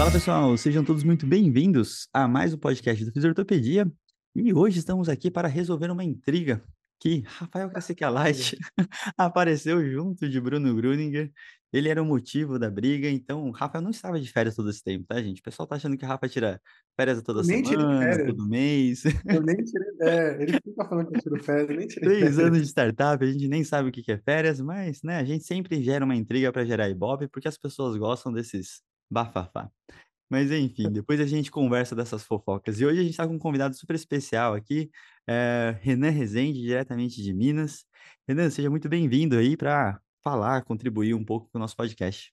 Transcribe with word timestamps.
Fala 0.00 0.10
pessoal, 0.10 0.56
sejam 0.56 0.82
todos 0.82 1.04
muito 1.04 1.26
bem-vindos 1.26 2.08
a 2.10 2.26
mais 2.26 2.54
um 2.54 2.56
podcast 2.56 3.04
do 3.04 3.12
Fisiortopedia. 3.12 3.86
E 4.34 4.50
hoje 4.54 4.78
estamos 4.78 5.10
aqui 5.10 5.30
para 5.30 5.46
resolver 5.46 5.90
uma 5.90 6.02
intriga 6.02 6.64
que 6.98 7.22
Rafael 7.26 7.68
Caciqualite 7.68 8.56
apareceu 9.14 9.86
junto 9.90 10.26
de 10.26 10.40
Bruno 10.40 10.74
Gruninger. 10.74 11.30
Ele 11.70 11.90
era 11.90 12.02
o 12.02 12.06
motivo 12.06 12.58
da 12.58 12.70
briga, 12.70 13.10
então 13.10 13.46
o 13.46 13.50
Rafael 13.50 13.82
não 13.82 13.90
estava 13.90 14.18
de 14.18 14.32
férias 14.32 14.56
todo 14.56 14.70
esse 14.70 14.82
tempo, 14.82 15.04
tá, 15.06 15.20
gente? 15.20 15.40
O 15.40 15.44
pessoal 15.44 15.66
tá 15.66 15.76
achando 15.76 15.98
que 15.98 16.04
o 16.06 16.08
Rafa 16.08 16.30
tira 16.30 16.58
férias 16.98 17.20
toda 17.20 17.42
nem 17.42 17.62
semana, 17.62 18.00
férias. 18.00 18.26
todo 18.26 18.48
mês. 18.48 19.04
Eu 19.04 19.42
nem 19.42 19.56
tirei, 19.62 19.88
é, 20.00 20.42
ele 20.42 20.52
fica 20.54 20.84
falando 20.88 21.10
que 21.10 21.18
eu 21.18 21.20
tiro 21.20 21.44
férias, 21.44 21.68
eu 21.68 21.76
nem 21.76 21.86
tirei 21.86 22.08
Três 22.08 22.20
férias. 22.20 22.38
anos 22.38 22.58
de 22.62 22.68
startup, 22.68 23.22
a 23.22 23.30
gente 23.30 23.48
nem 23.48 23.62
sabe 23.62 23.90
o 23.90 23.92
que 23.92 24.10
é 24.10 24.16
férias, 24.16 24.62
mas, 24.62 25.02
né, 25.02 25.18
a 25.18 25.24
gente 25.24 25.44
sempre 25.44 25.82
gera 25.82 26.06
uma 26.06 26.16
intriga 26.16 26.50
para 26.50 26.64
gerar 26.64 26.88
ibope, 26.88 27.28
porque 27.28 27.46
as 27.46 27.58
pessoas 27.58 27.98
gostam 27.98 28.32
desses 28.32 28.80
bafafá. 29.10 29.70
Mas 30.30 30.52
enfim, 30.52 30.90
depois 30.92 31.20
a 31.20 31.26
gente 31.26 31.50
conversa 31.50 31.96
dessas 31.96 32.22
fofocas. 32.22 32.80
E 32.80 32.86
hoje 32.86 33.00
a 33.00 33.02
gente 33.02 33.12
está 33.12 33.26
com 33.26 33.34
um 33.34 33.38
convidado 33.38 33.74
super 33.74 33.96
especial 33.96 34.54
aqui, 34.54 34.88
é 35.28 35.76
Renan 35.80 36.10
Rezende, 36.10 36.60
diretamente 36.60 37.20
de 37.20 37.34
Minas. 37.34 37.84
Renan, 38.28 38.48
seja 38.48 38.70
muito 38.70 38.88
bem-vindo 38.88 39.36
aí 39.36 39.56
para 39.56 40.00
falar, 40.22 40.62
contribuir 40.62 41.14
um 41.14 41.24
pouco 41.24 41.48
com 41.50 41.58
o 41.58 41.60
nosso 41.60 41.76
podcast. 41.76 42.32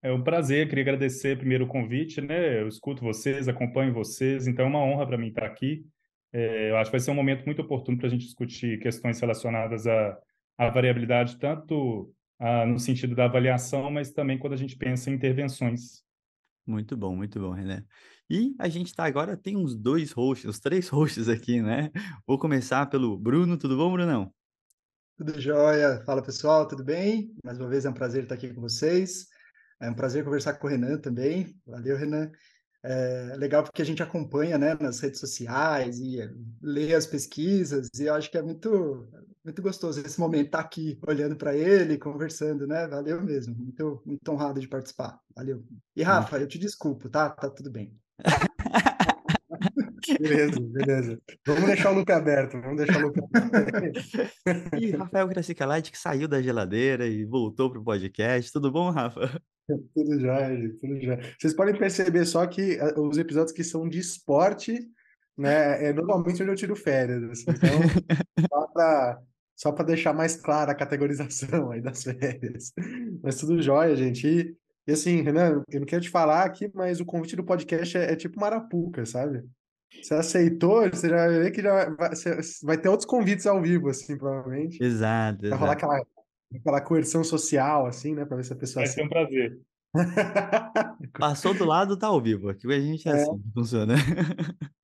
É 0.00 0.12
um 0.12 0.22
prazer, 0.22 0.68
queria 0.68 0.82
agradecer 0.82 1.36
primeiro 1.36 1.64
o 1.64 1.68
convite, 1.68 2.20
né? 2.20 2.60
Eu 2.60 2.68
escuto 2.68 3.02
vocês, 3.02 3.48
acompanho 3.48 3.92
vocês, 3.92 4.46
então 4.46 4.64
é 4.64 4.68
uma 4.68 4.78
honra 4.78 5.04
para 5.04 5.18
mim 5.18 5.28
estar 5.28 5.44
aqui. 5.44 5.84
É, 6.32 6.70
eu 6.70 6.76
acho 6.76 6.90
que 6.90 6.96
vai 6.96 7.00
ser 7.00 7.10
um 7.10 7.14
momento 7.14 7.44
muito 7.44 7.62
oportuno 7.62 7.98
para 7.98 8.06
a 8.06 8.10
gente 8.10 8.24
discutir 8.24 8.78
questões 8.78 9.18
relacionadas 9.18 9.88
à, 9.88 10.16
à 10.56 10.70
variabilidade, 10.70 11.38
tanto 11.38 12.14
ah, 12.38 12.66
no 12.66 12.78
sentido 12.78 13.14
da 13.14 13.24
avaliação, 13.24 13.90
mas 13.90 14.10
também 14.10 14.38
quando 14.38 14.52
a 14.52 14.56
gente 14.56 14.76
pensa 14.76 15.10
em 15.10 15.14
intervenções. 15.14 16.02
Muito 16.66 16.96
bom, 16.96 17.16
muito 17.16 17.40
bom, 17.40 17.50
René. 17.50 17.84
E 18.30 18.54
a 18.58 18.68
gente 18.68 18.94
tá 18.94 19.04
agora, 19.04 19.36
tem 19.36 19.56
uns 19.56 19.74
dois 19.74 20.12
hosts, 20.12 20.48
uns 20.48 20.60
três 20.60 20.88
hosts 20.90 21.28
aqui, 21.28 21.62
né? 21.62 21.90
Vou 22.26 22.38
começar 22.38 22.86
pelo 22.86 23.18
Bruno, 23.18 23.56
tudo 23.56 23.76
bom, 23.76 23.90
Brunão? 23.92 24.32
Tudo 25.16 25.40
jóia. 25.40 26.02
Fala, 26.04 26.22
pessoal, 26.22 26.68
tudo 26.68 26.84
bem? 26.84 27.34
Mais 27.42 27.58
uma 27.58 27.68
vez 27.68 27.84
é 27.84 27.90
um 27.90 27.94
prazer 27.94 28.24
estar 28.24 28.34
aqui 28.34 28.52
com 28.52 28.60
vocês. 28.60 29.26
É 29.80 29.90
um 29.90 29.94
prazer 29.94 30.24
conversar 30.24 30.54
com 30.54 30.66
o 30.66 30.70
Renan 30.70 30.98
também. 30.98 31.56
Valeu, 31.66 31.96
Renan. 31.96 32.30
É 32.84 33.34
legal 33.36 33.64
porque 33.64 33.82
a 33.82 33.84
gente 33.84 34.02
acompanha 34.02 34.56
né, 34.56 34.76
nas 34.80 35.00
redes 35.00 35.18
sociais 35.18 35.98
e 35.98 36.18
lê 36.62 36.94
as 36.94 37.06
pesquisas, 37.06 37.88
e 37.98 38.04
eu 38.04 38.14
acho 38.14 38.30
que 38.30 38.38
é 38.38 38.42
muito, 38.42 39.08
muito 39.48 39.62
gostoso 39.62 40.00
esse 40.00 40.20
momento 40.20 40.46
estar 40.46 40.60
aqui 40.60 40.98
olhando 41.06 41.34
para 41.34 41.56
ele, 41.56 41.96
conversando, 41.96 42.66
né? 42.66 42.86
Valeu 42.86 43.22
mesmo. 43.22 43.56
Muito, 43.56 44.02
muito 44.04 44.30
honrado 44.30 44.60
de 44.60 44.68
participar. 44.68 45.18
Valeu. 45.34 45.64
E 45.96 46.02
Rafa, 46.02 46.38
eu 46.38 46.46
te 46.46 46.58
desculpo, 46.58 47.08
tá? 47.08 47.30
Tá 47.30 47.48
tudo 47.48 47.70
bem. 47.70 47.96
beleza, 50.20 50.60
beleza. 50.60 51.18
Vamos 51.46 51.64
deixar 51.64 51.92
o 51.92 51.94
look 51.94 52.10
aberto, 52.10 52.60
vamos 52.60 52.76
deixar 52.76 52.98
o 52.98 53.06
look 53.06 53.18
aberto. 53.34 54.00
e 54.78 54.90
Rafael 54.90 55.28
Gracicalite 55.28 55.90
que 55.90 55.98
saiu 55.98 56.28
da 56.28 56.42
geladeira 56.42 57.06
e 57.06 57.24
voltou 57.24 57.70
para 57.70 57.80
o 57.80 57.84
podcast. 57.84 58.52
Tudo 58.52 58.70
bom, 58.70 58.90
Rafa? 58.90 59.40
Tudo 59.94 60.18
já, 60.18 60.48
tudo 60.80 60.98
já. 60.98 61.18
Vocês 61.38 61.52
podem 61.52 61.76
perceber 61.76 62.24
só 62.24 62.46
que 62.46 62.78
uh, 62.80 63.06
os 63.06 63.18
episódios 63.18 63.52
que 63.52 63.62
são 63.62 63.86
de 63.86 63.98
esporte, 63.98 64.80
né, 65.36 65.88
é 65.88 65.92
normalmente 65.92 66.42
onde 66.42 66.52
eu 66.52 66.56
tiro 66.56 66.74
férias. 66.74 67.22
Assim, 67.22 67.44
então, 67.50 68.48
só 68.50 68.66
para 68.68 69.20
só 69.58 69.72
para 69.72 69.86
deixar 69.86 70.14
mais 70.14 70.36
clara 70.36 70.70
a 70.70 70.74
categorização 70.74 71.72
aí 71.72 71.80
das 71.80 72.04
férias. 72.04 72.72
Mas 73.20 73.36
tudo 73.36 73.60
jóia, 73.60 73.96
gente. 73.96 74.26
E, 74.26 74.56
e, 74.86 74.92
assim, 74.92 75.20
Renan, 75.20 75.64
eu 75.68 75.80
não 75.80 75.86
quero 75.86 76.02
te 76.02 76.10
falar 76.10 76.44
aqui, 76.44 76.70
mas 76.72 77.00
o 77.00 77.04
convite 77.04 77.34
do 77.34 77.44
podcast 77.44 77.98
é, 77.98 78.12
é 78.12 78.16
tipo 78.16 78.38
Marapuca, 78.38 79.04
sabe? 79.04 79.42
Você 80.00 80.14
aceitou, 80.14 80.88
você 80.88 81.08
já 81.08 81.26
vê 81.28 81.50
que 81.50 81.60
já 81.60 81.90
vai, 81.90 82.10
vai, 82.62 82.78
ter 82.78 82.88
outros 82.88 83.08
convites 83.08 83.46
ao 83.46 83.60
vivo, 83.60 83.88
assim, 83.88 84.16
provavelmente. 84.16 84.82
Exato. 84.82 85.48
Vai 85.48 85.58
rolar 85.58 85.72
aquela 85.72 86.00
aquela 86.54 86.80
coerção 86.80 87.24
social, 87.24 87.86
assim, 87.86 88.14
né? 88.14 88.24
Para 88.24 88.36
ver 88.36 88.44
se 88.44 88.52
a 88.52 88.56
pessoa. 88.56 88.84
Vai 88.84 88.94
ser 88.94 89.02
um 89.02 89.08
prazer. 89.08 89.60
Passou 91.18 91.52
do 91.52 91.64
lado, 91.64 91.98
tá 91.98 92.06
ao 92.06 92.20
vivo. 92.20 92.48
Aqui 92.48 92.66
a 92.72 92.80
gente 92.80 93.08
é, 93.08 93.12
é. 93.12 93.14
assim 93.14 93.38
que 93.38 93.52
funciona. 93.52 93.94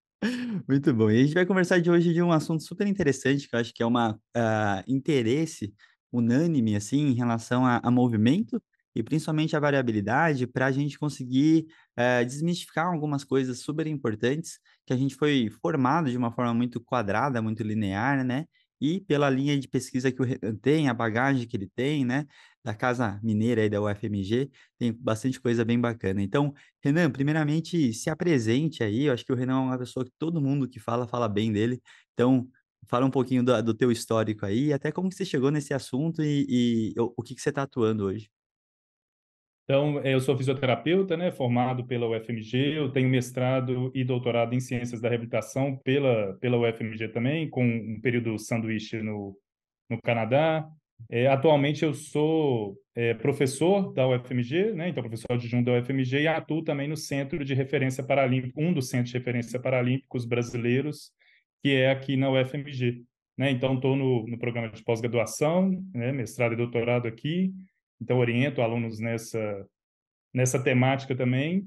Muito 0.69 0.93
bom. 0.95 1.11
E 1.11 1.21
a 1.21 1.23
gente 1.25 1.35
vai 1.35 1.47
conversar 1.47 1.81
de 1.81 1.91
hoje 1.91 2.13
de 2.13 2.23
um 2.23 2.33
assunto 2.33 2.63
super 2.63 2.87
interessante, 2.87 3.49
que 3.49 3.55
eu 3.55 3.61
acho 3.61 3.73
que 3.75 3.83
é 3.83 3.87
um 3.87 3.93
uh, 3.97 4.15
interesse 4.87 5.75
unânime, 6.13 6.77
assim, 6.77 7.09
em 7.09 7.15
relação 7.15 7.65
a, 7.67 7.81
a 7.83 7.91
movimento 7.91 8.63
e 8.95 9.03
principalmente 9.03 9.57
a 9.57 9.61
variabilidade, 9.61 10.47
para 10.47 10.67
a 10.67 10.73
gente 10.73 10.99
conseguir 10.99 11.67
uh, 11.99 12.25
desmistificar 12.25 12.87
algumas 12.87 13.25
coisas 13.25 13.59
super 13.59 13.87
importantes 13.89 14.59
que 14.87 14.93
a 14.93 14.97
gente 14.97 15.17
foi 15.17 15.51
formado 15.61 16.11
de 16.11 16.17
uma 16.17 16.31
forma 16.33 16.55
muito 16.55 16.81
quadrada, 16.81 17.43
muito 17.43 17.63
linear, 17.65 18.25
né? 18.25 18.47
E 18.85 19.01
pela 19.01 19.31
linha 19.31 19.59
de 19.59 19.67
pesquisa 19.69 20.13
que 20.13 20.21
o 20.21 20.25
Renan 20.25 20.55
tem, 20.57 20.89
a 20.89 20.95
bagagem 20.95 21.47
que 21.47 21.57
ele 21.57 21.69
tem, 21.75 22.05
né, 22.05 22.27
da 22.63 22.75
Casa 22.75 23.19
Mineira 23.23 23.65
e 23.65 23.71
da 23.71 23.81
UFMG, 23.81 24.51
tem 24.79 24.93
bastante 24.93 25.41
coisa 25.41 25.65
bem 25.65 25.81
bacana. 25.81 26.23
Então, 26.23 26.53
Renan, 26.83 27.11
primeiramente, 27.11 27.93
se 27.95 28.11
apresente 28.11 28.83
aí, 28.83 29.05
eu 29.05 29.15
acho 29.15 29.25
que 29.25 29.33
o 29.33 29.37
Renan 29.37 29.55
é 29.55 29.61
uma 29.63 29.79
pessoa 29.79 30.05
que 30.05 30.13
todo 30.19 30.41
mundo 30.41 30.69
que 30.69 30.79
fala, 30.81 31.07
fala 31.07 31.29
bem 31.29 31.53
dele, 31.53 31.81
então, 32.13 32.49
fala 32.89 33.07
um 33.07 33.11
pouquinho 33.11 33.43
do, 33.43 33.63
do 33.63 33.75
teu 33.75 33.91
histórico 33.91 34.45
aí, 34.47 34.73
até 34.73 34.93
como 34.93 35.09
que 35.09 35.15
você 35.15 35.25
chegou 35.25 35.51
nesse 35.51 35.73
assunto 35.75 36.23
e, 36.23 36.93
e 36.97 37.01
o, 37.01 37.15
o 37.17 37.23
que, 37.23 37.35
que 37.35 37.41
você 37.41 37.49
está 37.51 37.63
atuando 37.63 38.05
hoje. 38.05 38.29
Então, 39.65 39.99
eu 40.01 40.21
sou 40.21 40.37
fisioterapeuta, 40.37 41.17
né, 41.17 41.33
formado 41.33 41.87
pela 41.87 42.07
UFMG, 42.07 42.77
eu 42.77 42.93
tenho 42.93 43.09
mestrado 43.09 43.91
e 43.95 44.05
doutorado 44.05 44.55
em 44.55 44.61
ciências 44.61 45.01
da 45.01 45.09
reabilitação 45.09 45.77
pela, 45.79 46.35
pela 46.35 46.59
UFMG 46.59 47.09
também, 47.09 47.49
com 47.49 47.65
um 47.65 47.99
período 48.03 48.39
sanduíche 48.39 49.01
no, 49.01 49.35
no 49.89 49.99
Canadá. 50.03 50.69
É, 51.11 51.29
atualmente 51.29 51.83
eu 51.83 51.95
sou 51.95 52.77
é, 52.95 53.15
professor 53.15 53.91
da 53.95 54.07
UFMG, 54.07 54.73
né, 54.73 54.91
então 54.91 55.03
professor 55.03 55.33
adjunto 55.33 55.65
da 55.65 55.79
UFMG 55.79 56.21
e 56.21 56.29
atuo 56.29 56.63
também 56.63 56.87
no 56.87 56.97
Centro 56.97 57.43
de 57.43 57.55
Referência 57.55 58.05
Paralímpico, 58.05 58.61
um 58.61 58.73
dos 58.73 58.91
centros 58.91 59.13
de 59.13 59.19
referência 59.19 59.59
paralímpicos 59.59 60.27
brasileiros, 60.27 61.11
que 61.63 61.71
é 61.71 61.91
aqui 61.91 62.19
na 62.19 62.31
UFMG. 62.31 63.03
Né? 63.37 63.51
Então, 63.51 63.75
estou 63.77 63.97
no, 63.97 64.27
no 64.27 64.39
programa 64.39 64.69
de 64.69 64.85
pós-graduação, 64.85 65.83
né, 65.95 66.13
mestrado 66.13 66.53
e 66.53 66.57
doutorado 66.57 67.09
aqui, 67.09 67.51
então 68.05 68.19
oriento 68.19 68.63
alunos 68.63 69.01
nessa 69.01 69.67
nessa 70.33 70.63
temática 70.63 71.15
também. 71.17 71.67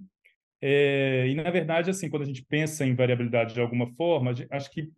É, 0.61 1.27
e 1.27 1.35
na 1.35 1.49
verdade, 1.49 1.89
assim, 1.89 2.09
quando 2.09 2.23
a 2.23 2.25
gente 2.25 2.43
pensa 2.43 2.85
em 2.85 2.95
variabilidade 2.95 3.53
de 3.53 3.61
alguma 3.61 3.87
forma, 3.95 4.33
acho 4.51 4.71
que 4.71 4.91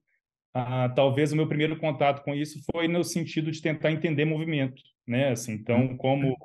ah, 0.54 0.90
talvez 0.90 1.32
o 1.32 1.36
meu 1.36 1.48
primeiro 1.48 1.78
contato 1.78 2.24
com 2.24 2.34
isso 2.34 2.60
foi 2.72 2.88
no 2.88 3.04
sentido 3.04 3.52
de 3.52 3.62
tentar 3.62 3.92
entender 3.92 4.26
movimento, 4.26 4.82
né? 5.08 5.30
Assim, 5.32 5.54
então, 5.54 5.96
como 5.98 6.36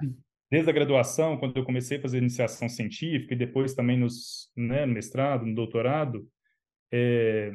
desde 0.51 0.69
a 0.71 0.73
graduação, 0.73 1.39
quando 1.39 1.57
eu 1.57 1.65
comecei 1.65 1.99
a 1.99 2.03
fazer 2.03 2.19
iniciação 2.19 2.69
científica 2.69 3.35
e 3.35 3.39
depois 3.39 3.75
também 3.75 3.97
nos, 3.97 4.51
né, 4.57 4.85
no 4.87 4.93
mestrado, 4.93 5.47
no 5.47 5.55
doutorado, 5.55 6.29
é, 6.93 7.53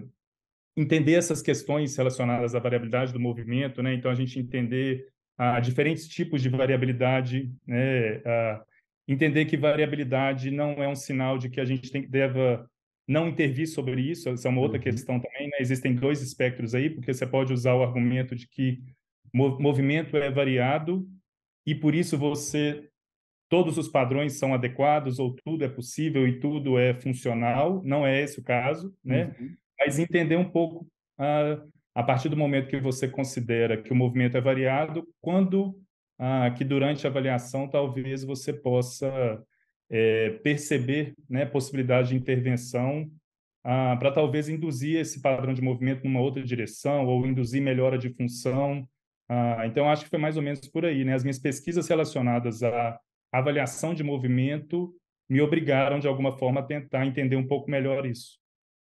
entender 0.76 1.14
essas 1.14 1.42
questões 1.42 1.96
relacionadas 1.96 2.56
à 2.56 2.60
variabilidade 2.60 3.14
do 3.14 3.20
movimento, 3.20 3.84
né? 3.84 3.94
Então, 3.94 4.10
a 4.10 4.16
gente 4.16 4.40
entender 4.40 5.08
a 5.40 5.62
diferentes 5.62 6.06
tipos 6.06 6.42
de 6.42 6.50
variabilidade, 6.50 7.50
né? 7.66 8.18
A 8.26 8.62
entender 9.08 9.46
que 9.46 9.56
variabilidade 9.56 10.52
não 10.52 10.84
é 10.84 10.88
um 10.88 10.96
sinal 10.96 11.38
de 11.38 11.50
que 11.50 11.62
a 11.62 11.66
gente 11.66 11.90
tem, 11.90 12.08
deva 12.08 12.70
não 13.08 13.28
intervir 13.28 13.68
sobre 13.68 14.02
isso, 14.02 14.30
essa 14.30 14.48
é 14.48 14.52
uma 14.52 14.62
outra 14.62 14.78
uhum. 14.78 14.84
questão 14.84 15.20
também, 15.20 15.48
né? 15.48 15.58
Existem 15.62 15.96
dois 15.96 16.22
espectros 16.22 16.76
aí, 16.76 16.90
porque 16.90 17.14
você 17.14 17.26
pode 17.26 17.54
usar 17.54 17.74
o 17.74 17.82
argumento 17.82 18.36
de 18.36 18.48
que 18.50 18.84
movimento 19.34 20.18
é 20.18 20.30
variado 20.30 21.08
e 21.66 21.74
por 21.74 21.96
isso 21.96 22.18
você 22.18 22.88
todos 23.48 23.78
os 23.78 23.88
padrões 23.88 24.34
são 24.34 24.54
adequados 24.54 25.20
ou 25.20 25.34
tudo 25.34 25.64
é 25.64 25.70
possível 25.70 26.28
e 26.28 26.40
tudo 26.40 26.78
é 26.78 26.94
funcional, 26.94 27.82
não 27.84 28.06
é 28.06 28.22
esse 28.22 28.40
o 28.40 28.44
caso, 28.44 28.94
né? 29.04 29.36
Uhum. 29.40 29.56
Mas 29.80 29.98
entender 29.98 30.36
um 30.36 30.50
pouco 30.50 30.86
a, 31.18 31.60
a 31.94 32.04
partir 32.04 32.30
do 32.30 32.38
momento 32.38 32.68
que 32.68 32.80
você 32.80 33.08
considera 33.08 33.82
que 33.82 33.92
o 33.92 33.96
movimento 33.96 34.38
é 34.38 34.42
variado, 34.42 35.08
quando 35.22 35.76
ah, 36.18 36.52
que 36.52 36.64
durante 36.64 37.08
a 37.08 37.10
avaliação 37.10 37.68
talvez 37.68 38.24
você 38.24 38.54
possa 38.54 39.42
é, 39.90 40.32
perceber 40.44 41.16
né, 41.30 41.46
possibilidade 41.46 42.10
de 42.10 42.16
intervenção 42.16 43.10
ah, 43.64 43.96
para 43.98 44.12
talvez 44.12 44.48
induzir 44.50 45.00
esse 45.00 45.22
padrão 45.22 45.54
de 45.54 45.62
movimento 45.62 46.04
numa 46.04 46.22
outra 46.22 46.44
direção 46.44 47.06
ou 47.06 47.26
induzir 47.26 47.62
melhora 47.62 47.98
de 47.98 48.10
função. 48.10 48.88
Ah, 49.28 49.64
então, 49.66 49.90
acho 49.90 50.04
que 50.04 50.10
foi 50.10 50.20
mais 50.20 50.38
ou 50.38 50.44
menos 50.44 50.68
por 50.68 50.86
aí. 50.86 51.04
Né? 51.04 51.14
As 51.14 51.24
minhas 51.24 51.40
pesquisas 51.40 51.88
relacionadas 51.88 52.64
à 52.64 53.00
avaliação 53.32 53.94
de 53.94 54.04
movimento 54.04 54.94
me 55.30 55.42
obrigaram, 55.42 56.00
de 56.00 56.08
alguma 56.08 56.38
forma, 56.38 56.62
a 56.62 56.64
tentar 56.64 57.06
entender 57.06 57.36
um 57.36 57.48
pouco 57.48 57.70
melhor 57.70 58.06
isso. 58.06 58.39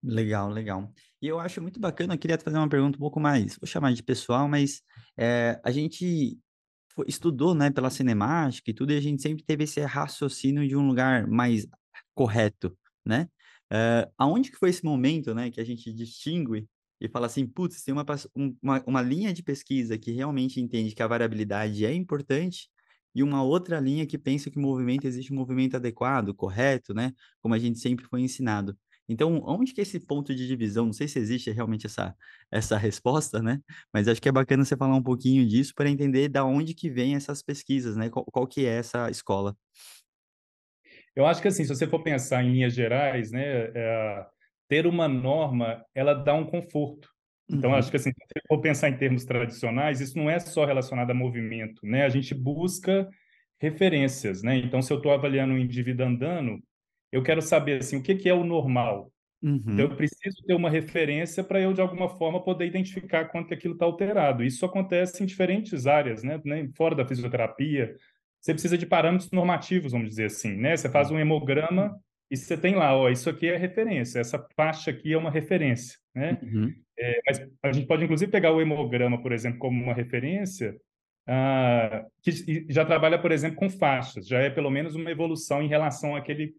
Legal, 0.03 0.49
legal. 0.49 0.91
E 1.21 1.27
eu 1.29 1.39
acho 1.39 1.61
muito 1.61 1.79
bacana, 1.79 2.15
eu 2.15 2.19
queria 2.19 2.39
fazer 2.39 2.57
uma 2.57 2.69
pergunta 2.69 2.97
um 2.97 3.01
pouco 3.01 3.21
mais, 3.21 3.57
vou 3.61 3.67
chamar 3.67 3.93
de 3.93 4.03
pessoal, 4.03 4.49
mas 4.49 4.83
é, 5.19 5.61
a 5.63 5.71
gente 5.71 6.39
estudou, 7.07 7.55
né, 7.55 7.71
pela 7.71 7.91
cinemática 7.91 8.71
e 8.71 8.75
tudo, 8.75 8.93
e 8.93 8.97
a 8.97 9.01
gente 9.01 9.23
sempre 9.23 9.45
teve 9.45 9.65
esse 9.65 9.81
raciocínio 9.81 10.67
de 10.67 10.77
um 10.77 10.87
lugar 10.87 11.27
mais 11.27 11.67
correto, 12.15 12.77
né? 13.05 13.29
Uh, 13.73 14.11
aonde 14.19 14.51
que 14.51 14.57
foi 14.59 14.71
esse 14.71 14.85
momento, 14.85 15.35
né, 15.35 15.51
que 15.51 15.61
a 15.61 15.65
gente 15.65 15.93
distingue 15.93 16.67
e 17.01 17.09
fala 17.09 17.27
assim, 17.27 17.47
putz, 17.47 17.83
tem 17.85 17.95
uma, 17.95 18.05
uma, 18.63 18.83
uma 18.87 19.03
linha 19.03 19.33
de 19.33 19.43
pesquisa 19.43 19.97
que 19.99 20.11
realmente 20.13 20.61
entende 20.61 20.95
que 20.95 21.03
a 21.03 21.07
variabilidade 21.07 21.85
é 21.87 21.95
importante 21.95 22.69
e 23.15 23.23
uma 23.23 23.43
outra 23.43 23.81
linha 23.81 24.07
que 24.07 24.19
pensa 24.19 24.51
que 24.51 24.59
o 24.59 24.63
movimento 24.63 25.07
existe 25.07 25.33
um 25.33 25.37
movimento 25.37 25.77
adequado, 25.77 26.35
correto, 26.35 26.95
né? 26.95 27.13
Como 27.41 27.55
a 27.55 27.59
gente 27.59 27.79
sempre 27.79 28.05
foi 28.07 28.23
ensinado. 28.23 28.77
Então, 29.11 29.43
onde 29.45 29.75
que 29.75 29.81
é 29.81 29.83
esse 29.83 29.99
ponto 29.99 30.33
de 30.33 30.47
divisão? 30.47 30.87
Não 30.87 30.93
sei 30.93 31.09
se 31.09 31.19
existe 31.19 31.51
realmente 31.51 31.85
essa, 31.85 32.15
essa 32.49 32.79
resposta, 32.79 33.43
né? 33.43 33.61
Mas 33.93 34.07
acho 34.07 34.23
que 34.23 34.29
é 34.29 34.33
bacana 34.33 34.65
você 34.65 34.77
falar 34.77 34.95
um 34.95 35.03
pouquinho 35.03 35.45
disso 35.45 35.75
para 35.75 35.91
entender 35.91 36.29
da 36.29 36.45
onde 36.45 36.75
que 36.75 36.89
vem 36.89 37.17
essas 37.17 37.43
pesquisas, 37.43 37.97
né? 37.97 38.09
Qual, 38.09 38.25
qual 38.27 38.47
que 38.47 38.65
é 38.65 38.79
essa 38.79 39.11
escola? 39.11 39.57
Eu 41.17 41.27
acho 41.27 41.43
que 41.43 41.49
assim, 41.49 41.65
se 41.65 41.75
você 41.75 41.89
for 41.89 42.05
pensar 42.05 42.45
em 42.45 42.53
linhas 42.53 42.73
gerais, 42.73 43.33
né, 43.33 43.73
é, 43.75 44.27
ter 44.69 44.87
uma 44.87 45.09
norma, 45.09 45.85
ela 45.93 46.15
dá 46.15 46.33
um 46.33 46.47
conforto. 46.47 47.09
Então, 47.51 47.71
uhum. 47.71 47.77
acho 47.77 47.91
que 47.91 47.97
assim, 47.97 48.11
se 48.11 48.17
você 48.17 48.41
for 48.47 48.61
pensar 48.61 48.91
em 48.91 48.97
termos 48.97 49.25
tradicionais, 49.25 50.01
isso 50.01 50.17
não 50.17 50.31
é 50.31 50.39
só 50.39 50.65
relacionado 50.65 51.11
a 51.11 51.15
movimento, 51.15 51.85
né? 51.85 52.05
A 52.05 52.09
gente 52.09 52.33
busca 52.33 53.09
referências, 53.61 54.41
né? 54.41 54.57
Então, 54.57 54.81
se 54.81 54.93
eu 54.93 54.99
estou 54.99 55.11
avaliando 55.11 55.53
um 55.53 55.59
indivíduo 55.59 56.07
andando, 56.07 56.63
eu 57.13 57.23
quero 57.23 57.43
saber 57.43 57.81
assim, 57.81 57.97
o 57.97 58.03
que, 58.03 58.15
que 58.15 58.29
é 58.29 58.35
o 58.35 58.45
normal. 58.45 59.13
Uhum. 59.43 59.57
Então, 59.57 59.79
eu 59.79 59.97
preciso 59.97 60.43
ter 60.47 60.55
uma 60.55 60.69
referência 60.69 61.43
para 61.43 61.61
eu, 61.61 61.73
de 61.73 61.81
alguma 61.81 62.09
forma, 62.09 62.43
poder 62.43 62.67
identificar 62.67 63.25
quanto 63.27 63.49
que 63.49 63.55
aquilo 63.55 63.75
está 63.75 63.87
alterado. 63.87 64.45
Isso 64.45 64.67
acontece 64.67 65.23
em 65.23 65.27
diferentes 65.27 65.87
áreas, 65.87 66.23
né? 66.23 66.41
Fora 66.77 66.95
da 66.95 67.07
fisioterapia, 67.07 67.97
você 68.41 68.53
precisa 68.53 68.77
de 68.77 68.87
parâmetros 68.87 69.31
normativos, 69.31 69.93
vamos 69.93 70.09
dizer 70.09 70.27
assim, 70.27 70.57
né? 70.57 70.77
Você 70.77 70.89
faz 70.89 71.11
um 71.11 71.19
hemograma 71.19 71.99
e 72.31 72.37
você 72.37 72.57
tem 72.57 72.75
lá, 72.75 72.95
ó, 72.95 73.09
isso 73.09 73.29
aqui 73.29 73.49
é 73.49 73.57
referência, 73.57 74.21
essa 74.21 74.47
faixa 74.55 74.91
aqui 74.91 75.13
é 75.13 75.19
uma 75.19 75.31
referência, 75.31 75.99
né? 76.15 76.39
Uhum. 76.43 76.73
É, 76.99 77.21
mas 77.27 77.49
a 77.63 77.73
gente 77.73 77.87
pode, 77.87 78.05
inclusive, 78.05 78.31
pegar 78.31 78.53
o 78.53 78.61
hemograma, 78.61 79.21
por 79.21 79.33
exemplo, 79.33 79.59
como 79.59 79.83
uma 79.83 79.95
referência, 79.95 80.77
ah, 81.27 82.05
que 82.23 82.67
já 82.69 82.85
trabalha, 82.85 83.19
por 83.19 83.33
exemplo, 83.33 83.57
com 83.57 83.71
faixas, 83.71 84.27
já 84.27 84.39
é 84.41 84.51
pelo 84.51 84.71
menos 84.71 84.95
uma 84.95 85.11
evolução 85.11 85.63
em 85.63 85.69
relação 85.69 86.15
àquele 86.15 86.55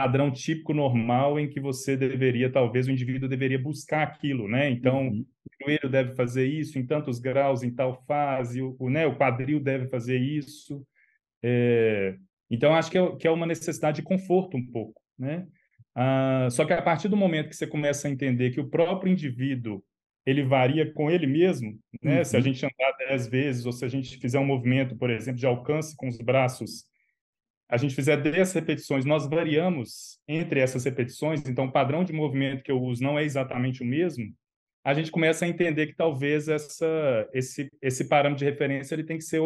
padrão 0.00 0.30
típico 0.30 0.74
normal 0.74 1.38
em 1.38 1.48
que 1.48 1.60
você 1.60 1.96
deveria, 1.96 2.50
talvez 2.50 2.86
o 2.86 2.90
indivíduo 2.90 3.28
deveria 3.28 3.58
buscar 3.58 4.02
aquilo, 4.02 4.48
né? 4.48 4.70
Então, 4.70 5.08
uhum. 5.08 5.24
o 5.44 5.64
joelho 5.64 5.88
deve 5.88 6.14
fazer 6.14 6.46
isso 6.46 6.78
em 6.78 6.86
tantos 6.86 7.18
graus, 7.18 7.62
em 7.62 7.70
tal 7.74 8.02
fase, 8.06 8.60
o, 8.60 8.76
o, 8.78 8.90
né, 8.90 9.06
o 9.06 9.16
quadril 9.16 9.60
deve 9.60 9.88
fazer 9.88 10.18
isso. 10.18 10.86
É, 11.42 12.16
então, 12.50 12.74
acho 12.74 12.90
que 12.90 12.98
é, 12.98 13.16
que 13.16 13.26
é 13.26 13.30
uma 13.30 13.46
necessidade 13.46 13.96
de 13.96 14.02
conforto 14.02 14.56
um 14.56 14.66
pouco, 14.66 15.00
né? 15.18 15.46
Ah, 15.94 16.48
só 16.50 16.64
que 16.64 16.72
a 16.72 16.82
partir 16.82 17.08
do 17.08 17.16
momento 17.16 17.48
que 17.48 17.56
você 17.56 17.66
começa 17.66 18.08
a 18.08 18.10
entender 18.10 18.50
que 18.50 18.60
o 18.60 18.68
próprio 18.68 19.12
indivíduo 19.12 19.82
ele 20.26 20.42
varia 20.42 20.90
com 20.92 21.10
ele 21.10 21.26
mesmo, 21.26 21.78
né? 22.02 22.18
Uhum. 22.18 22.24
Se 22.24 22.36
a 22.36 22.38
uhum. 22.38 22.44
gente 22.44 22.64
andar 22.64 22.96
dez 22.98 23.26
vezes 23.26 23.66
ou 23.66 23.72
se 23.72 23.84
a 23.84 23.88
gente 23.88 24.18
fizer 24.18 24.38
um 24.38 24.46
movimento, 24.46 24.96
por 24.96 25.10
exemplo, 25.10 25.38
de 25.38 25.46
alcance 25.46 25.96
com 25.96 26.08
os 26.08 26.18
braços 26.18 26.84
a 27.68 27.76
gente 27.76 27.94
fizer 27.94 28.16
10 28.16 28.52
repetições, 28.52 29.04
nós 29.04 29.26
variamos 29.28 30.18
entre 30.28 30.60
essas 30.60 30.84
repetições, 30.84 31.42
então 31.46 31.66
o 31.66 31.72
padrão 31.72 32.04
de 32.04 32.12
movimento 32.12 32.62
que 32.62 32.70
eu 32.70 32.80
uso 32.80 33.02
não 33.02 33.18
é 33.18 33.24
exatamente 33.24 33.82
o 33.82 33.86
mesmo, 33.86 34.32
a 34.84 34.92
gente 34.92 35.10
começa 35.10 35.44
a 35.44 35.48
entender 35.48 35.86
que 35.86 35.96
talvez 35.96 36.46
essa, 36.46 37.28
esse, 37.32 37.70
esse 37.80 38.06
parâmetro 38.06 38.44
de 38.44 38.50
referência 38.50 38.94
ele 38.94 39.04
tem 39.04 39.16
que 39.16 39.24
ser 39.24 39.40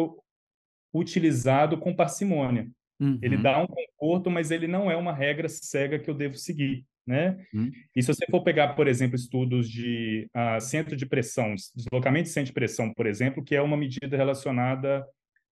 utilizado 0.93 1.77
com 1.77 1.95
parcimônia. 1.95 2.69
Uhum. 2.99 3.17
Ele 3.21 3.37
dá 3.37 3.57
um 3.57 3.67
conforto, 3.67 4.29
mas 4.29 4.51
ele 4.51 4.67
não 4.67 4.91
é 4.91 4.97
uma 4.97 5.13
regra 5.13 5.47
cega 5.47 5.97
que 5.97 6.09
eu 6.09 6.13
devo 6.13 6.35
seguir. 6.35 6.85
Né? 7.07 7.43
Uhum. 7.53 7.71
E 7.95 8.03
se 8.03 8.13
você 8.13 8.25
for 8.29 8.43
pegar, 8.43 8.75
por 8.75 8.87
exemplo, 8.87 9.15
estudos 9.15 9.69
de 9.69 10.27
uh, 10.35 10.59
centro 10.59 10.95
de 10.95 11.05
pressão, 11.05 11.55
deslocamento 11.73 12.25
de 12.25 12.29
centro 12.29 12.47
de 12.47 12.53
pressão, 12.53 12.93
por 12.93 13.07
exemplo, 13.07 13.43
que 13.43 13.55
é 13.55 13.61
uma 13.61 13.77
medida 13.77 14.15
relacionada 14.15 15.03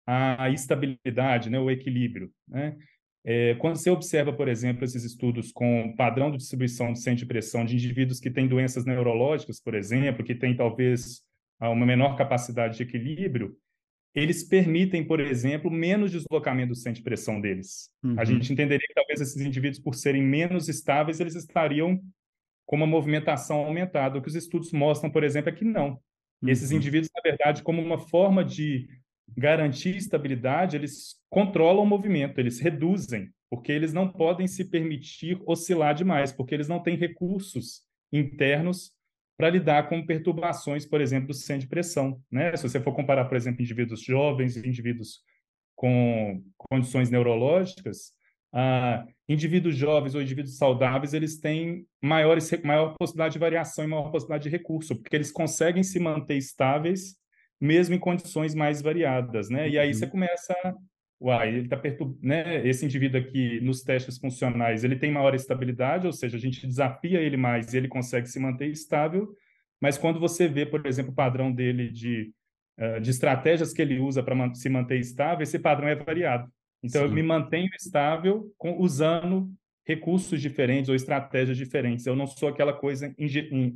a 0.05 0.49
estabilidade, 0.49 1.49
né, 1.49 1.59
o 1.59 1.71
equilíbrio. 1.71 2.31
Né? 2.47 2.75
É, 3.23 3.55
quando 3.55 3.77
você 3.77 3.89
observa, 3.89 4.31
por 4.31 4.47
exemplo, 4.47 4.83
esses 4.83 5.03
estudos 5.03 5.51
com 5.51 5.95
padrão 5.97 6.29
de 6.29 6.37
distribuição 6.37 6.93
de 6.93 7.01
centro 7.01 7.19
de 7.19 7.25
pressão 7.25 7.65
de 7.65 7.73
indivíduos 7.73 8.19
que 8.19 8.29
têm 8.29 8.47
doenças 8.47 8.85
neurológicas, 8.85 9.59
por 9.59 9.73
exemplo, 9.73 10.23
que 10.23 10.35
têm 10.35 10.55
talvez 10.55 11.21
uma 11.59 11.85
menor 11.85 12.15
capacidade 12.15 12.77
de 12.77 12.83
equilíbrio, 12.83 13.57
eles 14.13 14.43
permitem, 14.43 15.03
por 15.03 15.19
exemplo, 15.19 15.69
menos 15.69 16.11
deslocamento 16.11 16.69
do 16.69 16.75
centro 16.75 16.99
de 16.99 17.03
pressão 17.03 17.41
deles. 17.41 17.89
Uhum. 18.03 18.15
A 18.17 18.23
gente 18.23 18.51
entenderia 18.51 18.87
que 18.87 18.93
talvez 18.93 19.19
esses 19.19 19.41
indivíduos, 19.41 19.79
por 19.79 19.93
serem 19.93 20.23
menos 20.23 20.69
estáveis, 20.69 21.19
eles 21.19 21.35
estariam 21.35 21.99
com 22.65 22.77
uma 22.77 22.87
movimentação 22.87 23.57
aumentada. 23.65 24.17
O 24.17 24.21
que 24.21 24.29
os 24.29 24.35
estudos 24.35 24.71
mostram, 24.71 25.09
por 25.09 25.23
exemplo, 25.23 25.49
é 25.49 25.53
que 25.53 25.65
não. 25.65 25.99
Uhum. 26.41 26.49
Esses 26.49 26.71
indivíduos, 26.71 27.09
na 27.13 27.21
verdade, 27.21 27.61
como 27.61 27.81
uma 27.81 27.97
forma 27.97 28.43
de 28.43 28.87
garantir 29.37 29.95
estabilidade, 29.95 30.75
eles 30.75 31.15
controlam 31.29 31.83
o 31.83 31.87
movimento, 31.87 32.39
eles 32.39 32.59
reduzem, 32.59 33.29
porque 33.49 33.71
eles 33.71 33.93
não 33.93 34.07
podem 34.07 34.47
se 34.47 34.65
permitir 34.65 35.41
oscilar 35.45 35.93
demais, 35.93 36.31
porque 36.31 36.53
eles 36.53 36.67
não 36.67 36.81
têm 36.81 36.95
recursos 36.95 37.81
internos 38.11 38.91
para 39.37 39.49
lidar 39.49 39.89
com 39.89 40.05
perturbações, 40.05 40.85
por 40.85 41.01
exemplo, 41.01 41.27
do 41.27 41.33
centro 41.33 41.61
de 41.61 41.67
pressão. 41.67 42.21
Né? 42.31 42.55
Se 42.55 42.63
você 42.63 42.79
for 42.79 42.93
comparar, 42.93 43.25
por 43.25 43.35
exemplo, 43.35 43.61
indivíduos 43.61 44.01
jovens 44.01 44.55
e 44.55 44.67
indivíduos 44.67 45.19
com 45.75 46.41
condições 46.57 47.09
neurológicas, 47.09 48.13
ah, 48.53 49.05
indivíduos 49.27 49.75
jovens 49.75 50.15
ou 50.15 50.21
indivíduos 50.21 50.57
saudáveis, 50.57 51.13
eles 51.13 51.37
têm 51.41 51.85
maiores, 52.01 52.49
maior 52.63 52.95
possibilidade 52.97 53.33
de 53.33 53.39
variação 53.39 53.83
e 53.83 53.87
maior 53.87 54.09
possibilidade 54.09 54.43
de 54.43 54.49
recurso, 54.49 54.95
porque 54.95 55.15
eles 55.15 55.31
conseguem 55.31 55.83
se 55.83 55.99
manter 55.99 56.37
estáveis 56.37 57.17
mesmo 57.59 57.95
em 57.95 57.99
condições 57.99 58.53
mais 58.53 58.81
variadas, 58.81 59.49
né? 59.49 59.69
E 59.69 59.79
aí 59.79 59.93
você 59.93 60.05
uhum. 60.05 60.11
começa, 60.11 60.55
uai, 61.21 61.49
ele 61.49 61.61
está 61.61 61.77
perturbando, 61.77 62.19
né? 62.21 62.67
Esse 62.67 62.85
indivíduo 62.85 63.19
aqui 63.19 63.59
nos 63.61 63.81
testes 63.81 64.17
funcionais, 64.17 64.83
ele 64.83 64.95
tem 64.95 65.11
maior 65.11 65.33
estabilidade, 65.33 66.05
ou 66.05 66.13
seja, 66.13 66.37
a 66.37 66.39
gente 66.39 66.65
desafia 66.67 67.19
ele 67.19 67.37
mais 67.37 67.73
e 67.73 67.77
ele 67.77 67.87
consegue 67.87 68.27
se 68.27 68.39
manter 68.39 68.69
estável, 68.69 69.33
mas 69.81 69.97
quando 69.97 70.19
você 70.19 70.47
vê, 70.47 70.65
por 70.65 70.85
exemplo, 70.85 71.11
o 71.11 71.15
padrão 71.15 71.51
dele 71.51 71.89
de, 71.89 72.31
uh, 72.79 72.99
de 72.99 73.09
estratégias 73.09 73.73
que 73.73 73.81
ele 73.81 73.99
usa 73.99 74.23
para 74.23 74.53
se 74.53 74.69
manter 74.69 74.99
estável, 74.99 75.43
esse 75.43 75.59
padrão 75.59 75.87
é 75.87 75.95
variado. 75.95 76.49
Então, 76.83 77.01
Sim. 77.01 77.07
eu 77.07 77.13
me 77.13 77.23
mantenho 77.23 77.69
estável 77.75 78.53
com, 78.57 78.79
usando 78.79 79.49
recursos 79.85 80.41
diferentes 80.41 80.89
ou 80.89 80.95
estratégias 80.95 81.57
diferentes. 81.57 82.05
Eu 82.05 82.15
não 82.15 82.25
sou 82.25 82.49
aquela 82.49 82.73
coisa, 82.73 83.13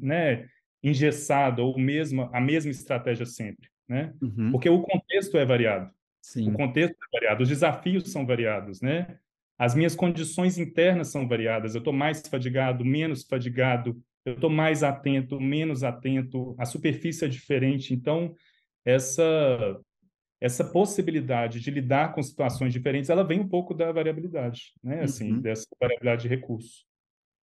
né? 0.02 0.46
Engessada 0.84 1.62
ou 1.62 1.78
mesma, 1.78 2.30
a 2.34 2.40
mesma 2.40 2.72
estratégia 2.72 3.26
sempre, 3.26 3.70
né? 3.88 4.14
Uhum. 4.22 4.52
Porque 4.52 4.70
o 4.70 4.82
contexto 4.82 5.38
é 5.38 5.46
variado. 5.46 5.92
Sim. 6.22 6.50
O 6.50 6.54
contexto 6.54 6.94
é 6.94 7.20
variado, 7.20 7.44
os 7.44 7.50
desafios 7.50 8.12
são 8.12 8.26
variados, 8.26 8.82
né? 8.82 9.18
As 9.58 9.76
minhas 9.76 9.94
condições 9.94 10.58
internas 10.58 11.10
são 11.10 11.28
variadas. 11.28 11.76
Eu 11.76 11.80
estou 11.80 11.92
mais 11.92 12.22
fadigado, 12.26 12.86
menos 12.86 13.24
fadigado. 13.24 14.02
Eu 14.26 14.36
estou 14.36 14.50
mais 14.50 14.84
atento, 14.84 15.40
menos 15.40 15.84
atento. 15.84 16.56
A 16.58 16.66
superfície 16.66 17.26
é 17.26 17.28
diferente. 17.28 17.94
Então, 17.94 18.34
essa 18.86 19.78
essa 20.42 20.64
possibilidade 20.64 21.60
de 21.60 21.70
lidar 21.70 22.14
com 22.14 22.24
situações 22.24 22.72
diferentes, 22.72 23.10
ela 23.10 23.26
vem 23.26 23.42
um 23.42 23.48
pouu 23.50 23.74
da 23.74 23.92
variabilidade, 23.92 24.72
né? 24.82 25.04
Assim, 25.04 25.34
uhum. 25.34 25.42
dessa 25.42 25.66
variabilidade 25.78 26.22
de 26.22 26.30
recurso. 26.30 26.86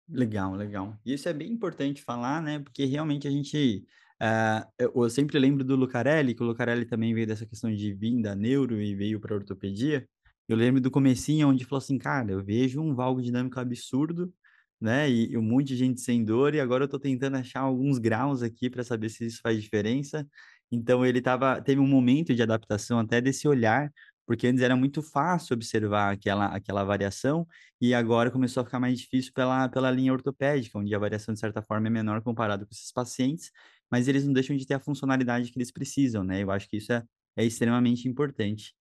Legal, 0.09 0.55
legal. 0.55 0.97
Isso 1.05 1.29
é 1.29 1.33
bem 1.33 1.51
importante 1.51 2.03
falar, 2.03 2.41
né? 2.41 2.61
Porque 2.61 2.85
realmente 2.85 3.27
a 3.27 3.31
gente. 3.31 3.85
Uh, 4.23 4.91
eu, 4.95 5.11
sempre 5.11 5.39
lembro 5.39 5.65
do 5.65 5.77
Lucarelli, 5.77 6.35
que 6.35 6.43
o 6.43 6.47
Lucarelli 6.47 6.87
também 6.87 7.13
veio 7.13 7.27
dessa 7.27 7.45
questão 7.45 7.75
de 7.75 7.93
vir 7.93 8.23
da 8.23 8.35
neuro 8.35 8.81
e 8.81 8.95
veio 8.95 9.21
para 9.21 9.35
ortopedia. 9.35 10.09
Eu 10.49 10.57
lembro 10.57 10.81
do 10.81 10.91
comecinho 10.91 11.49
onde 11.49 11.65
falou 11.65 11.79
assim, 11.79 11.99
cara, 11.99 12.31
eu 12.33 12.43
vejo 12.43 12.81
um 12.81 12.95
valgo 12.95 13.21
dinâmico 13.21 13.59
absurdo, 13.59 14.33
né? 14.81 15.11
E, 15.11 15.33
e 15.33 15.37
um 15.39 15.43
monte 15.43 15.69
de 15.69 15.77
gente 15.77 16.01
sem 16.01 16.25
dor, 16.25 16.55
e 16.55 16.61
agora 16.61 16.85
eu 16.85 16.87
estou 16.87 17.01
tentando 17.01 17.37
achar 17.37 17.61
alguns 17.61 17.99
graus 17.99 18.43
aqui 18.43 18.71
para 18.71 18.85
saber 18.85 19.09
se 19.11 19.27
isso 19.27 19.41
faz 19.43 19.61
diferença. 19.63 20.27
Então 20.71 21.05
ele 21.05 21.21
tava, 21.21 21.61
teve 21.61 21.81
um 21.81 21.87
momento 21.87 22.35
de 22.35 22.43
adaptação 22.43 22.99
até 22.99 23.21
desse 23.21 23.49
olhar, 23.49 23.93
porque 24.27 24.47
antes 24.47 24.63
era 24.63 24.77
muito 24.77 25.03
fácil 25.03 25.55
observar 25.55 26.13
aquela, 26.13 26.47
aquela 26.47 26.85
variação 26.85 27.47
e 27.81 27.95
agora 27.95 28.31
começou 28.31 28.63
a 28.63 28.65
ficar 28.65 28.81
mais 28.81 28.99
difícil 28.99 29.33
pela, 29.33 29.69
pela 29.69 29.91
linha 29.91 30.13
ortopédica, 30.13 30.79
onde 30.79 30.95
a 30.95 30.99
variação 30.99 31.33
de 31.33 31.41
certa 31.41 31.63
forma 31.63 31.87
é 31.87 31.91
menor 31.91 32.21
comparado 32.23 32.67
com 32.67 32.73
esses 32.73 32.93
pacientes, 32.93 33.51
mas 33.91 34.09
eles 34.09 34.27
não 34.27 34.33
deixam 34.33 34.57
de 34.57 34.67
ter 34.67 34.75
a 34.75 34.81
funcionalidade 34.81 35.51
que 35.53 35.59
eles 35.59 35.71
precisam, 35.71 36.25
né? 36.25 36.43
Eu 36.43 36.51
acho 36.51 36.69
que 36.69 36.77
isso 36.79 36.93
é, 36.93 37.05
é 37.37 37.45
extremamente 37.45 38.09
importante. 38.09 38.75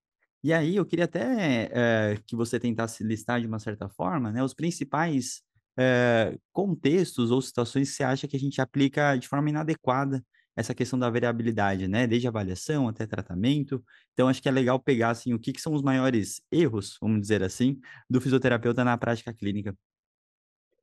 E 0.44 0.54
aí 0.54 0.76
eu 0.76 0.86
queria 0.86 1.06
até 1.06 1.70
é, 1.72 2.18
que 2.26 2.36
você 2.36 2.60
tentasse 2.60 3.04
listar 3.04 3.42
de 3.42 3.48
uma 3.48 3.60
certa 3.60 3.90
forma, 3.90 4.32
né, 4.32 4.44
os 4.44 4.54
principais 4.54 5.42
é, 5.78 6.38
contextos 6.54 7.32
ou 7.32 7.42
situações 7.42 7.90
que 7.90 7.96
você 7.96 8.04
acha 8.04 8.28
que 8.28 8.36
a 8.36 8.40
gente 8.40 8.62
aplica 8.62 9.16
de 9.18 9.28
forma 9.28 9.50
inadequada 9.50 10.24
essa 10.56 10.74
questão 10.74 10.98
da 10.98 11.10
variabilidade, 11.10 11.88
né? 11.88 12.08
Desde 12.08 12.28
avaliação 12.28 12.88
até 12.88 13.06
tratamento. 13.06 13.84
Então, 14.14 14.28
acho 14.28 14.42
que 14.42 14.48
é 14.48 14.52
legal 14.52 14.80
pegar, 14.80 15.10
assim, 15.10 15.34
o 15.34 15.40
que, 15.40 15.52
que 15.52 15.62
são 15.62 15.74
os 15.74 15.82
maiores 15.82 16.42
erros, 16.52 16.98
vamos 17.02 17.20
dizer 17.20 17.44
assim, 17.44 17.80
do 18.10 18.22
fisioterapeuta 18.22 18.84
na 18.84 18.98
prática 18.98 19.34
clínica. 19.34 19.76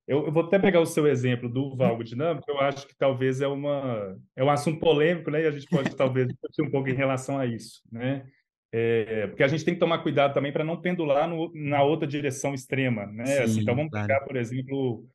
Eu, 0.07 0.27
eu, 0.27 0.33
vou 0.33 0.45
até 0.45 0.59
pegar 0.59 0.81
o 0.81 0.87
seu 0.87 1.07
exemplo 1.07 1.49
do 1.49 1.77
valgo 1.77 2.03
dinâmico, 2.03 2.45
eu 2.51 2.61
acho 2.61 2.87
que 2.87 2.97
talvez 2.97 3.41
é, 3.41 3.47
uma, 3.47 4.19
é 4.37 4.45
um 4.45 4.51
assunto 4.51 4.81
polêmico, 4.81 5.31
né? 5.31 5.43
E 5.43 5.47
a 5.47 5.51
gente 5.51 5.67
pode 5.69 5.95
talvez 5.97 6.29
discutir 6.29 6.63
um 6.63 6.71
pouco 6.71 6.89
em 6.89 6.95
relação 6.95 7.39
a 7.39 7.47
isso, 7.47 7.81
né? 7.91 8.27
É, 8.75 9.27
porque 9.27 9.43
a 9.43 9.49
gente 9.49 9.65
tem 9.65 9.75
que 9.75 9.81
tomar 9.81 9.99
cuidado 9.99 10.33
também 10.33 10.51
para 10.51 10.65
não 10.65 10.81
pendular 10.81 11.29
no, 11.29 11.53
na 11.55 11.83
outra 11.83 12.09
direção 12.09 12.55
extrema, 12.55 13.07
né? 13.07 13.27
Sim, 13.27 13.43
assim, 13.43 13.61
então 13.61 13.77
vamos 13.77 13.91
claro. 13.91 14.07
pegar, 14.07 14.21
por 14.21 14.37
exemplo, 14.37 15.07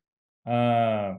a, 0.44 1.18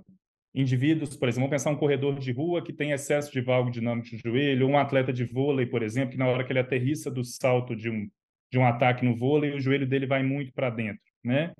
indivíduos, 0.54 1.16
por 1.16 1.30
exemplo, 1.30 1.48
vamos 1.48 1.62
pensar 1.62 1.72
um 1.72 1.80
corredor 1.80 2.18
de 2.18 2.32
rua 2.32 2.64
que 2.64 2.74
tem 2.74 2.92
excesso 2.92 3.32
de 3.32 3.42
valgo 3.42 3.70
dinâmico 3.70 4.10
de 4.10 4.18
joelho, 4.18 4.66
ou 4.66 4.74
um 4.74 4.78
atleta 4.78 5.14
de 5.14 5.24
vôlei, 5.24 5.66
por 5.66 5.84
exemplo, 5.84 6.12
que 6.12 6.18
na 6.18 6.28
hora 6.28 6.44
que 6.44 6.52
ele 6.52 6.60
aterrissa 6.60 7.12
do 7.12 7.24
salto 7.24 7.76
de 7.76 7.90
um, 7.90 8.10
de 8.52 8.58
um 8.58 8.66
ataque 8.66 9.06
no 9.06 9.16
vôlei, 9.16 9.54
o 9.54 9.60
joelho 9.60 9.88
dele 9.88 10.08
vai 10.08 10.24
muito 10.24 10.52
para 10.54 10.70
dentro, 10.70 11.02
né? 11.24 11.54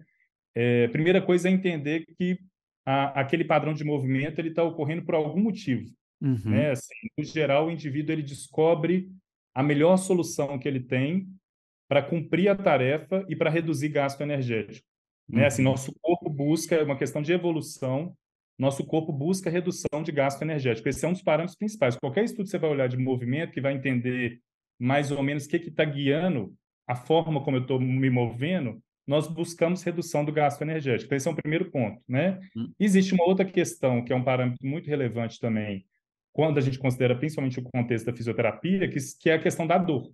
É, 0.56 0.88
primeira 0.88 1.22
coisa 1.22 1.48
é 1.48 1.52
entender 1.52 2.06
que 2.18 2.40
a, 2.86 3.22
aquele 3.22 3.44
padrão 3.44 3.74
de 3.74 3.84
movimento 3.84 4.40
ele 4.40 4.50
está 4.50 4.64
ocorrendo 4.64 5.04
por 5.04 5.14
algum 5.14 5.40
motivo, 5.40 5.86
uhum. 6.20 6.40
né? 6.46 6.72
Assim, 6.72 6.94
no 7.18 7.24
geral, 7.24 7.68
o 7.68 7.72
indivíduo 7.72 8.14
ele 8.14 8.24
descobre 8.24 9.10
a 9.54 9.62
melhor 9.62 9.98
solução 9.98 10.58
que 10.58 10.68
ele 10.68 10.80
tem 10.80 11.28
para 11.88 12.02
cumprir 12.02 12.50
a 12.50 12.56
tarefa 12.56 13.26
e 13.28 13.36
para 13.36 13.50
reduzir 13.50 13.90
gasto 13.90 14.22
energético. 14.22 14.88
Uhum. 15.30 15.38
Né? 15.38 15.46
Assim, 15.46 15.64
uhum. 15.64 15.72
nosso 15.72 15.94
corpo 16.02 16.30
busca, 16.30 16.76
é 16.76 16.84
uma 16.84 16.98
questão 16.98 17.22
de 17.22 17.32
evolução, 17.32 18.16
nosso 18.60 18.86
corpo 18.86 19.14
busca 19.14 19.50
redução 19.50 20.04
de 20.04 20.12
gasto 20.12 20.42
energético. 20.42 20.90
Esse 20.90 21.06
é 21.06 21.08
um 21.08 21.14
dos 21.14 21.24
parâmetros 21.24 21.58
principais. 21.58 21.96
Qualquer 21.96 22.26
estudo 22.26 22.44
que 22.44 22.50
você 22.50 22.58
vai 22.58 22.70
olhar 22.70 22.90
de 22.90 22.98
movimento, 22.98 23.54
que 23.54 23.62
vai 23.62 23.74
entender 23.74 24.42
mais 24.78 25.12
ou 25.12 25.24
menos 25.24 25.46
o 25.46 25.50
que 25.50 25.56
está 25.58 25.86
guiando 25.86 26.54
a 26.86 26.94
forma 26.96 27.42
como 27.42 27.56
eu 27.56 27.62
estou 27.62 27.80
me 27.80 28.10
movendo, 28.10 28.82
nós 29.08 29.28
buscamos 29.28 29.82
redução 29.82 30.26
do 30.26 30.32
gasto 30.32 30.62
energético. 30.62 31.06
Então, 31.06 31.16
esse 31.16 31.28
é 31.28 31.32
um 31.32 31.36
primeiro 31.36 31.72
ponto. 31.72 32.02
Né? 32.08 32.40
Hum. 32.56 32.72
Existe 32.78 33.14
uma 33.14 33.26
outra 33.26 33.46
questão, 33.46 34.04
que 34.04 34.12
é 34.12 34.16
um 34.16 34.24
parâmetro 34.24 34.68
muito 34.68 34.88
relevante 34.88 35.40
também, 35.40 35.86
quando 36.34 36.58
a 36.58 36.62
gente 36.62 36.78
considera 36.78 37.16
principalmente 37.16 37.60
o 37.60 37.64
contexto 37.64 38.06
da 38.08 38.14
fisioterapia, 38.14 38.90
que, 38.90 38.98
que 39.20 39.30
é 39.30 39.36
a 39.36 39.40
questão 39.40 39.66
da 39.66 39.78
dor. 39.78 40.12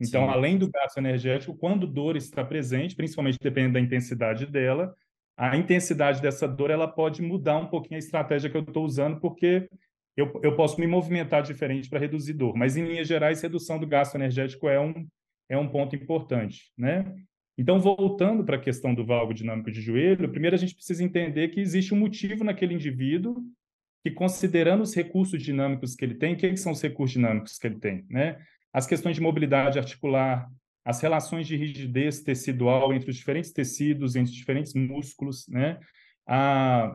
Então, 0.00 0.24
Sim. 0.24 0.30
além 0.30 0.56
do 0.56 0.70
gasto 0.70 0.98
energético, 0.98 1.56
quando 1.56 1.86
dor 1.86 2.16
está 2.16 2.44
presente, 2.44 2.94
principalmente 2.94 3.38
dependendo 3.40 3.74
da 3.74 3.80
intensidade 3.80 4.46
dela, 4.46 4.94
a 5.38 5.56
intensidade 5.56 6.20
dessa 6.20 6.48
dor 6.48 6.68
ela 6.68 6.88
pode 6.88 7.22
mudar 7.22 7.58
um 7.58 7.68
pouquinho 7.68 7.94
a 7.94 8.00
estratégia 8.00 8.50
que 8.50 8.56
eu 8.56 8.62
estou 8.62 8.84
usando, 8.84 9.20
porque 9.20 9.68
eu, 10.16 10.40
eu 10.42 10.56
posso 10.56 10.80
me 10.80 10.86
movimentar 10.86 11.44
diferente 11.44 11.88
para 11.88 12.00
reduzir 12.00 12.32
dor. 12.32 12.56
Mas, 12.56 12.76
em 12.76 12.84
linhas 12.84 13.06
gerais, 13.06 13.40
redução 13.40 13.78
do 13.78 13.86
gasto 13.86 14.16
energético 14.16 14.68
é 14.68 14.80
um, 14.80 15.06
é 15.48 15.56
um 15.56 15.68
ponto 15.68 15.94
importante. 15.94 16.72
Né? 16.76 17.14
Então, 17.56 17.78
voltando 17.78 18.42
para 18.42 18.56
a 18.56 18.60
questão 18.60 18.92
do 18.92 19.06
valgo 19.06 19.32
dinâmico 19.32 19.70
de 19.70 19.80
joelho, 19.80 20.28
primeiro 20.28 20.56
a 20.56 20.58
gente 20.58 20.74
precisa 20.74 21.04
entender 21.04 21.48
que 21.48 21.60
existe 21.60 21.94
um 21.94 21.98
motivo 21.98 22.42
naquele 22.42 22.74
indivíduo 22.74 23.36
que, 24.02 24.10
considerando 24.10 24.82
os 24.82 24.92
recursos 24.92 25.40
dinâmicos 25.40 25.94
que 25.94 26.04
ele 26.04 26.14
tem, 26.16 26.34
o 26.34 26.36
que, 26.36 26.56
são 26.56 26.72
os 26.72 26.82
recursos 26.82 27.12
dinâmicos 27.14 27.56
que 27.58 27.66
ele 27.68 27.78
tem? 27.78 28.04
Né? 28.10 28.38
As 28.72 28.88
questões 28.88 29.14
de 29.14 29.22
mobilidade 29.22 29.78
articular, 29.78 30.50
as 30.88 31.02
relações 31.02 31.46
de 31.46 31.54
rigidez 31.54 32.22
tecidual 32.22 32.94
entre 32.94 33.10
os 33.10 33.16
diferentes 33.16 33.52
tecidos, 33.52 34.16
entre 34.16 34.30
os 34.30 34.36
diferentes 34.38 34.72
músculos, 34.72 35.46
né? 35.46 35.78
A, 36.26 36.90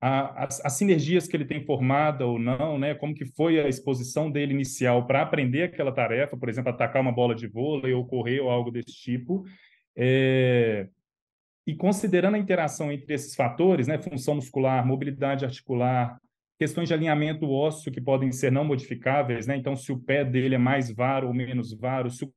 a, 0.00 0.44
as, 0.44 0.64
as, 0.64 0.72
sinergias 0.74 1.26
que 1.26 1.36
ele 1.36 1.44
tem 1.44 1.64
formada 1.64 2.24
ou 2.24 2.38
não, 2.38 2.78
né? 2.78 2.94
Como 2.94 3.12
que 3.12 3.26
foi 3.26 3.58
a 3.58 3.68
exposição 3.68 4.30
dele 4.30 4.54
inicial 4.54 5.04
para 5.04 5.20
aprender 5.20 5.64
aquela 5.64 5.90
tarefa, 5.90 6.36
por 6.36 6.48
exemplo, 6.48 6.70
atacar 6.70 7.02
uma 7.02 7.10
bola 7.10 7.34
de 7.34 7.48
vôlei 7.48 7.92
ou 7.92 8.06
correr 8.06 8.38
ou 8.38 8.50
algo 8.50 8.70
desse 8.70 8.92
tipo. 8.92 9.44
É... 9.96 10.86
E 11.66 11.74
considerando 11.74 12.36
a 12.36 12.38
interação 12.38 12.92
entre 12.92 13.14
esses 13.14 13.34
fatores, 13.34 13.88
né? 13.88 13.98
Função 13.98 14.36
muscular, 14.36 14.86
mobilidade 14.86 15.44
articular, 15.44 16.20
questões 16.56 16.86
de 16.86 16.94
alinhamento 16.94 17.50
ósseo 17.50 17.90
que 17.90 18.00
podem 18.00 18.30
ser 18.30 18.52
não 18.52 18.64
modificáveis, 18.64 19.48
né? 19.48 19.56
Então, 19.56 19.74
se 19.74 19.90
o 19.90 19.98
pé 19.98 20.24
dele 20.24 20.54
é 20.54 20.58
mais 20.58 20.88
varo 20.88 21.26
ou 21.26 21.34
menos 21.34 21.72
varo, 21.76 22.08
se 22.08 22.24
o 22.24 22.32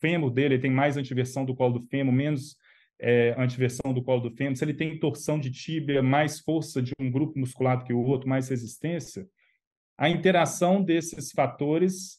fêmur 0.00 0.30
dele 0.30 0.58
tem 0.58 0.70
mais 0.70 0.96
antiversão 0.96 1.44
do 1.44 1.54
colo 1.54 1.78
do 1.78 1.86
fêmur, 1.86 2.12
menos 2.12 2.56
é, 3.00 3.34
antiversão 3.38 3.92
do 3.92 4.02
colo 4.02 4.22
do 4.22 4.36
fêmur, 4.36 4.56
se 4.56 4.64
ele 4.64 4.74
tem 4.74 4.98
torção 4.98 5.38
de 5.38 5.50
tíbia, 5.50 6.02
mais 6.02 6.40
força 6.40 6.82
de 6.82 6.92
um 7.00 7.10
grupo 7.10 7.38
muscular 7.38 7.84
que 7.84 7.92
o 7.92 8.00
outro, 8.00 8.28
mais 8.28 8.48
resistência, 8.48 9.26
a 9.96 10.08
interação 10.08 10.82
desses 10.82 11.32
fatores 11.32 12.18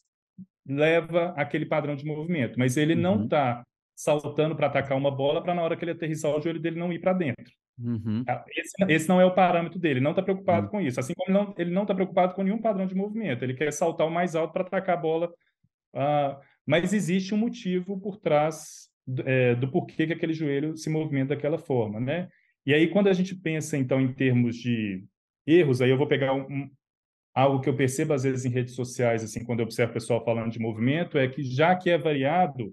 leva 0.68 1.34
aquele 1.36 1.66
padrão 1.66 1.96
de 1.96 2.06
movimento, 2.06 2.60
mas 2.60 2.78
ele 2.78 2.94
uhum. 2.94 3.02
não 3.02 3.24
está 3.24 3.64
saltando 3.96 4.56
para 4.56 4.68
atacar 4.68 4.98
uma 4.98 5.12
bola 5.12 5.42
para 5.42 5.54
na 5.54 5.62
hora 5.62 5.76
que 5.76 5.84
ele 5.84 5.92
aterrissar 5.92 6.32
o 6.32 6.42
joelho 6.42 6.60
dele 6.60 6.80
não 6.80 6.94
ir 6.94 7.00
para 7.00 7.14
dentro. 7.14 7.52
Uhum. 7.78 8.24
Tá? 8.26 8.44
Esse, 8.56 8.74
esse, 8.88 9.10
não 9.10 9.20
é 9.20 9.26
o 9.26 9.34
parâmetro 9.34 9.80
dele, 9.80 9.96
ele 9.96 10.04
não 10.04 10.12
está 10.12 10.22
preocupado 10.22 10.66
uhum. 10.66 10.72
com 10.72 10.82
isso. 10.82 11.00
Assim 11.00 11.14
como 11.16 11.54
ele 11.58 11.72
não 11.72 11.84
está 11.84 11.96
preocupado 11.96 12.34
com 12.34 12.44
nenhum 12.44 12.62
padrão 12.62 12.86
de 12.86 12.96
movimento, 12.96 13.44
ele 13.44 13.54
quer 13.54 13.72
saltar 13.72 14.06
o 14.06 14.12
mais 14.12 14.36
alto 14.36 14.54
para 14.54 14.64
atacar 14.64 14.98
a 14.98 15.02
bola 15.02 15.34
uh, 15.96 16.38
mas 16.70 16.94
existe 16.94 17.34
um 17.34 17.38
motivo 17.38 18.00
por 18.00 18.18
trás 18.18 18.90
é, 19.26 19.56
do 19.56 19.72
porquê 19.72 20.06
que 20.06 20.14
aquele 20.14 20.34
joelho 20.34 20.78
se 20.78 20.88
movimenta 20.88 21.34
daquela 21.34 21.58
forma, 21.58 22.00
né? 22.00 22.30
E 22.64 22.76
aí, 22.76 22.88
quando 22.92 23.08
a 23.08 23.14
gente 23.14 23.34
pensa, 23.34 23.76
então, 23.76 24.00
em 24.00 24.14
termos 24.14 24.56
de 24.56 25.04
erros, 25.48 25.82
aí 25.82 25.90
eu 25.90 25.98
vou 25.98 26.08
pegar 26.08 26.32
um, 26.32 26.70
algo 27.34 27.60
que 27.60 27.68
eu 27.68 27.76
percebo 27.76 28.14
às 28.14 28.22
vezes 28.22 28.46
em 28.46 28.52
redes 28.52 28.76
sociais, 28.76 29.24
assim, 29.24 29.44
quando 29.44 29.62
eu 29.62 29.66
observo 29.66 29.90
o 29.90 29.94
pessoal 29.96 30.24
falando 30.24 30.52
de 30.52 30.60
movimento, 30.60 31.18
é 31.18 31.28
que 31.28 31.42
já 31.42 31.76
que 31.76 31.90
é 31.90 31.98
variado, 31.98 32.72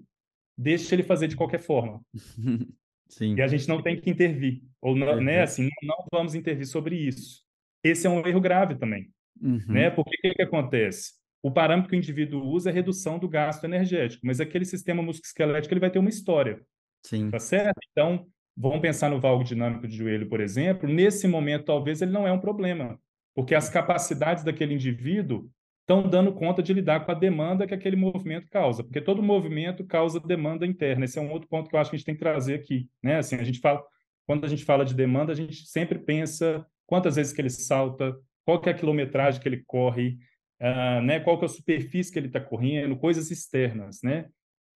deixa 0.55 0.93
ele 0.93 1.01
fazer 1.01 1.27
de 1.27 1.35
qualquer 1.35 1.59
forma. 1.59 1.99
Sim. 3.09 3.33
E 3.33 3.41
a 3.41 3.47
gente 3.47 3.67
não 3.67 3.81
tem 3.81 3.99
que 3.99 4.11
intervir, 4.11 4.61
ou 4.79 4.95
não, 4.95 5.19
né, 5.19 5.41
assim, 5.41 5.63
não, 5.63 5.95
não, 5.97 6.05
vamos 6.11 6.35
intervir 6.35 6.67
sobre 6.67 6.95
isso. 6.95 7.41
Esse 7.83 8.05
é 8.05 8.09
um 8.11 8.23
erro 8.27 8.41
grave 8.41 8.75
também, 8.75 9.09
uhum. 9.41 9.65
né? 9.67 9.89
Porque 9.89 10.15
o 10.17 10.21
que, 10.21 10.35
que 10.35 10.43
acontece? 10.43 11.13
O 11.47 11.51
parâmetro 11.51 11.89
que 11.89 11.95
o 11.95 11.97
indivíduo 11.97 12.43
usa 12.43 12.69
é 12.69 12.73
redução 12.73 13.17
do 13.17 13.27
gasto 13.27 13.63
energético, 13.63 14.27
mas 14.27 14.41
aquele 14.41 14.65
sistema 14.65 15.01
musculoesquelético 15.01 15.73
ele 15.73 15.79
vai 15.79 15.89
ter 15.89 15.97
uma 15.97 16.09
história. 16.09 16.59
Sim. 17.05 17.31
Tá 17.31 17.39
certo? 17.39 17.79
Então, 17.89 18.27
vamos 18.55 18.81
pensar 18.81 19.09
no 19.09 19.17
valgo 19.17 19.45
dinâmico 19.45 19.87
de 19.87 19.95
joelho, 19.95 20.27
por 20.27 20.41
exemplo. 20.41 20.89
Nesse 20.89 21.25
momento, 21.25 21.63
talvez 21.63 22.01
ele 22.01 22.11
não 22.11 22.27
é 22.27 22.33
um 22.33 22.39
problema, 22.39 22.99
porque 23.33 23.55
as 23.55 23.69
capacidades 23.69 24.43
daquele 24.43 24.73
indivíduo 24.73 25.49
estão 25.79 26.03
dando 26.09 26.33
conta 26.33 26.61
de 26.61 26.73
lidar 26.73 27.05
com 27.05 27.13
a 27.13 27.15
demanda 27.15 27.65
que 27.65 27.73
aquele 27.73 27.95
movimento 27.95 28.49
causa, 28.49 28.83
porque 28.83 28.99
todo 28.99 29.23
movimento 29.23 29.85
causa 29.85 30.19
demanda 30.19 30.67
interna. 30.67 31.05
Esse 31.05 31.17
é 31.17 31.21
um 31.21 31.31
outro 31.31 31.47
ponto 31.47 31.69
que 31.69 31.77
eu 31.77 31.79
acho 31.79 31.89
que 31.89 31.95
a 31.95 31.97
gente 31.97 32.05
tem 32.05 32.15
que 32.15 32.19
trazer 32.19 32.55
aqui, 32.55 32.89
né? 33.01 33.19
Assim, 33.19 33.37
a 33.37 33.43
gente 33.45 33.59
fala, 33.59 33.81
quando 34.25 34.43
a 34.43 34.49
gente 34.49 34.65
fala 34.65 34.83
de 34.83 34.93
demanda, 34.93 35.31
a 35.31 35.35
gente 35.35 35.65
sempre 35.65 35.97
pensa 35.97 36.67
quantas 36.85 37.15
vezes 37.15 37.31
que 37.31 37.39
ele 37.39 37.49
salta, 37.49 38.17
qual 38.45 38.61
é 38.65 38.69
a 38.69 38.73
quilometragem 38.73 39.39
que 39.39 39.47
ele 39.47 39.63
corre, 39.65 40.17
uh, 40.61 41.01
né, 41.01 41.19
qual 41.19 41.37
que 41.37 41.45
é 41.45 41.47
a 41.47 41.49
superfície 41.49 42.11
que 42.11 42.19
ele 42.19 42.27
está 42.27 42.39
correndo, 42.39 42.97
coisas 42.97 43.31
externas, 43.31 43.99
né? 44.03 44.27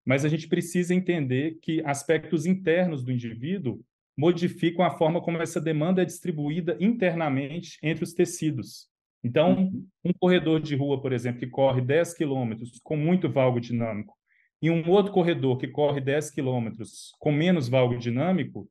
Mas 0.04 0.24
a 0.24 0.28
gente 0.28 0.48
precisa 0.48 0.94
entender 0.94 1.58
que 1.60 1.82
aspectos 1.84 2.46
internos 2.46 3.02
do 3.02 3.12
indivíduo 3.12 3.80
modificam 4.16 4.84
a 4.84 4.90
forma 4.90 5.20
como 5.20 5.40
essa 5.40 5.60
demanda 5.60 6.02
é 6.02 6.04
distribuída 6.04 6.76
internamente 6.80 7.78
entre 7.82 8.04
os 8.04 8.12
tecidos. 8.12 8.88
Então, 9.22 9.54
uhum. 9.54 9.86
um 10.04 10.12
corredor 10.12 10.60
de 10.60 10.74
rua, 10.74 11.00
por 11.00 11.12
exemplo, 11.12 11.40
que 11.40 11.46
corre 11.46 11.80
10 11.80 12.14
quilômetros 12.14 12.80
com 12.82 12.96
muito 12.96 13.30
valgo 13.30 13.60
dinâmico, 13.60 14.14
e 14.62 14.70
um 14.70 14.88
outro 14.90 15.12
corredor 15.12 15.56
que 15.56 15.68
corre 15.68 16.00
10 16.00 16.30
quilômetros 16.30 17.12
com 17.18 17.32
menos 17.32 17.68
valgo 17.68 17.96
dinâmico, 17.98 18.68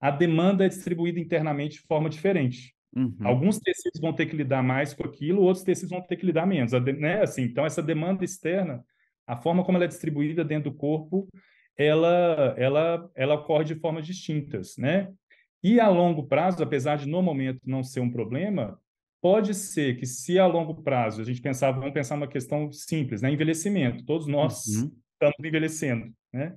a 0.00 0.10
demanda 0.10 0.64
é 0.64 0.68
distribuída 0.68 1.18
internamente 1.18 1.80
de 1.80 1.86
forma 1.86 2.08
diferente. 2.08 2.74
Uhum. 2.94 3.16
Alguns 3.20 3.58
tecidos 3.58 4.00
vão 4.00 4.12
ter 4.12 4.26
que 4.26 4.36
lidar 4.36 4.62
mais 4.62 4.94
com 4.94 5.04
aquilo, 5.04 5.42
outros 5.42 5.64
tecidos 5.64 5.90
vão 5.90 6.00
ter 6.00 6.16
que 6.16 6.26
lidar 6.26 6.46
menos. 6.46 6.72
Né? 6.72 7.22
Assim, 7.22 7.42
então, 7.42 7.64
essa 7.64 7.82
demanda 7.82 8.24
externa, 8.24 8.84
a 9.26 9.36
forma 9.36 9.64
como 9.64 9.76
ela 9.76 9.84
é 9.84 9.88
distribuída 9.88 10.44
dentro 10.44 10.70
do 10.70 10.76
corpo, 10.76 11.28
ela, 11.76 12.54
ela, 12.56 13.10
ela 13.14 13.34
ocorre 13.34 13.64
de 13.64 13.74
formas 13.74 14.06
distintas. 14.06 14.76
Né? 14.76 15.12
E 15.62 15.78
a 15.78 15.88
longo 15.88 16.26
prazo, 16.26 16.62
apesar 16.62 16.96
de 16.96 17.08
no 17.08 17.22
momento 17.22 17.60
não 17.66 17.82
ser 17.82 18.00
um 18.00 18.10
problema, 18.10 18.78
Pode 19.20 19.52
ser 19.52 19.96
que 19.98 20.06
se 20.06 20.38
a 20.38 20.46
longo 20.46 20.82
prazo 20.82 21.20
a 21.20 21.24
gente 21.24 21.42
pensar, 21.42 21.72
vamos 21.72 21.92
pensar 21.92 22.14
uma 22.14 22.28
questão 22.28 22.70
simples, 22.70 23.20
né? 23.20 23.30
Envelhecimento. 23.32 24.04
Todos 24.04 24.28
nós 24.28 24.64
uhum. 24.66 24.92
estamos 25.12 25.36
envelhecendo, 25.44 26.12
né? 26.32 26.54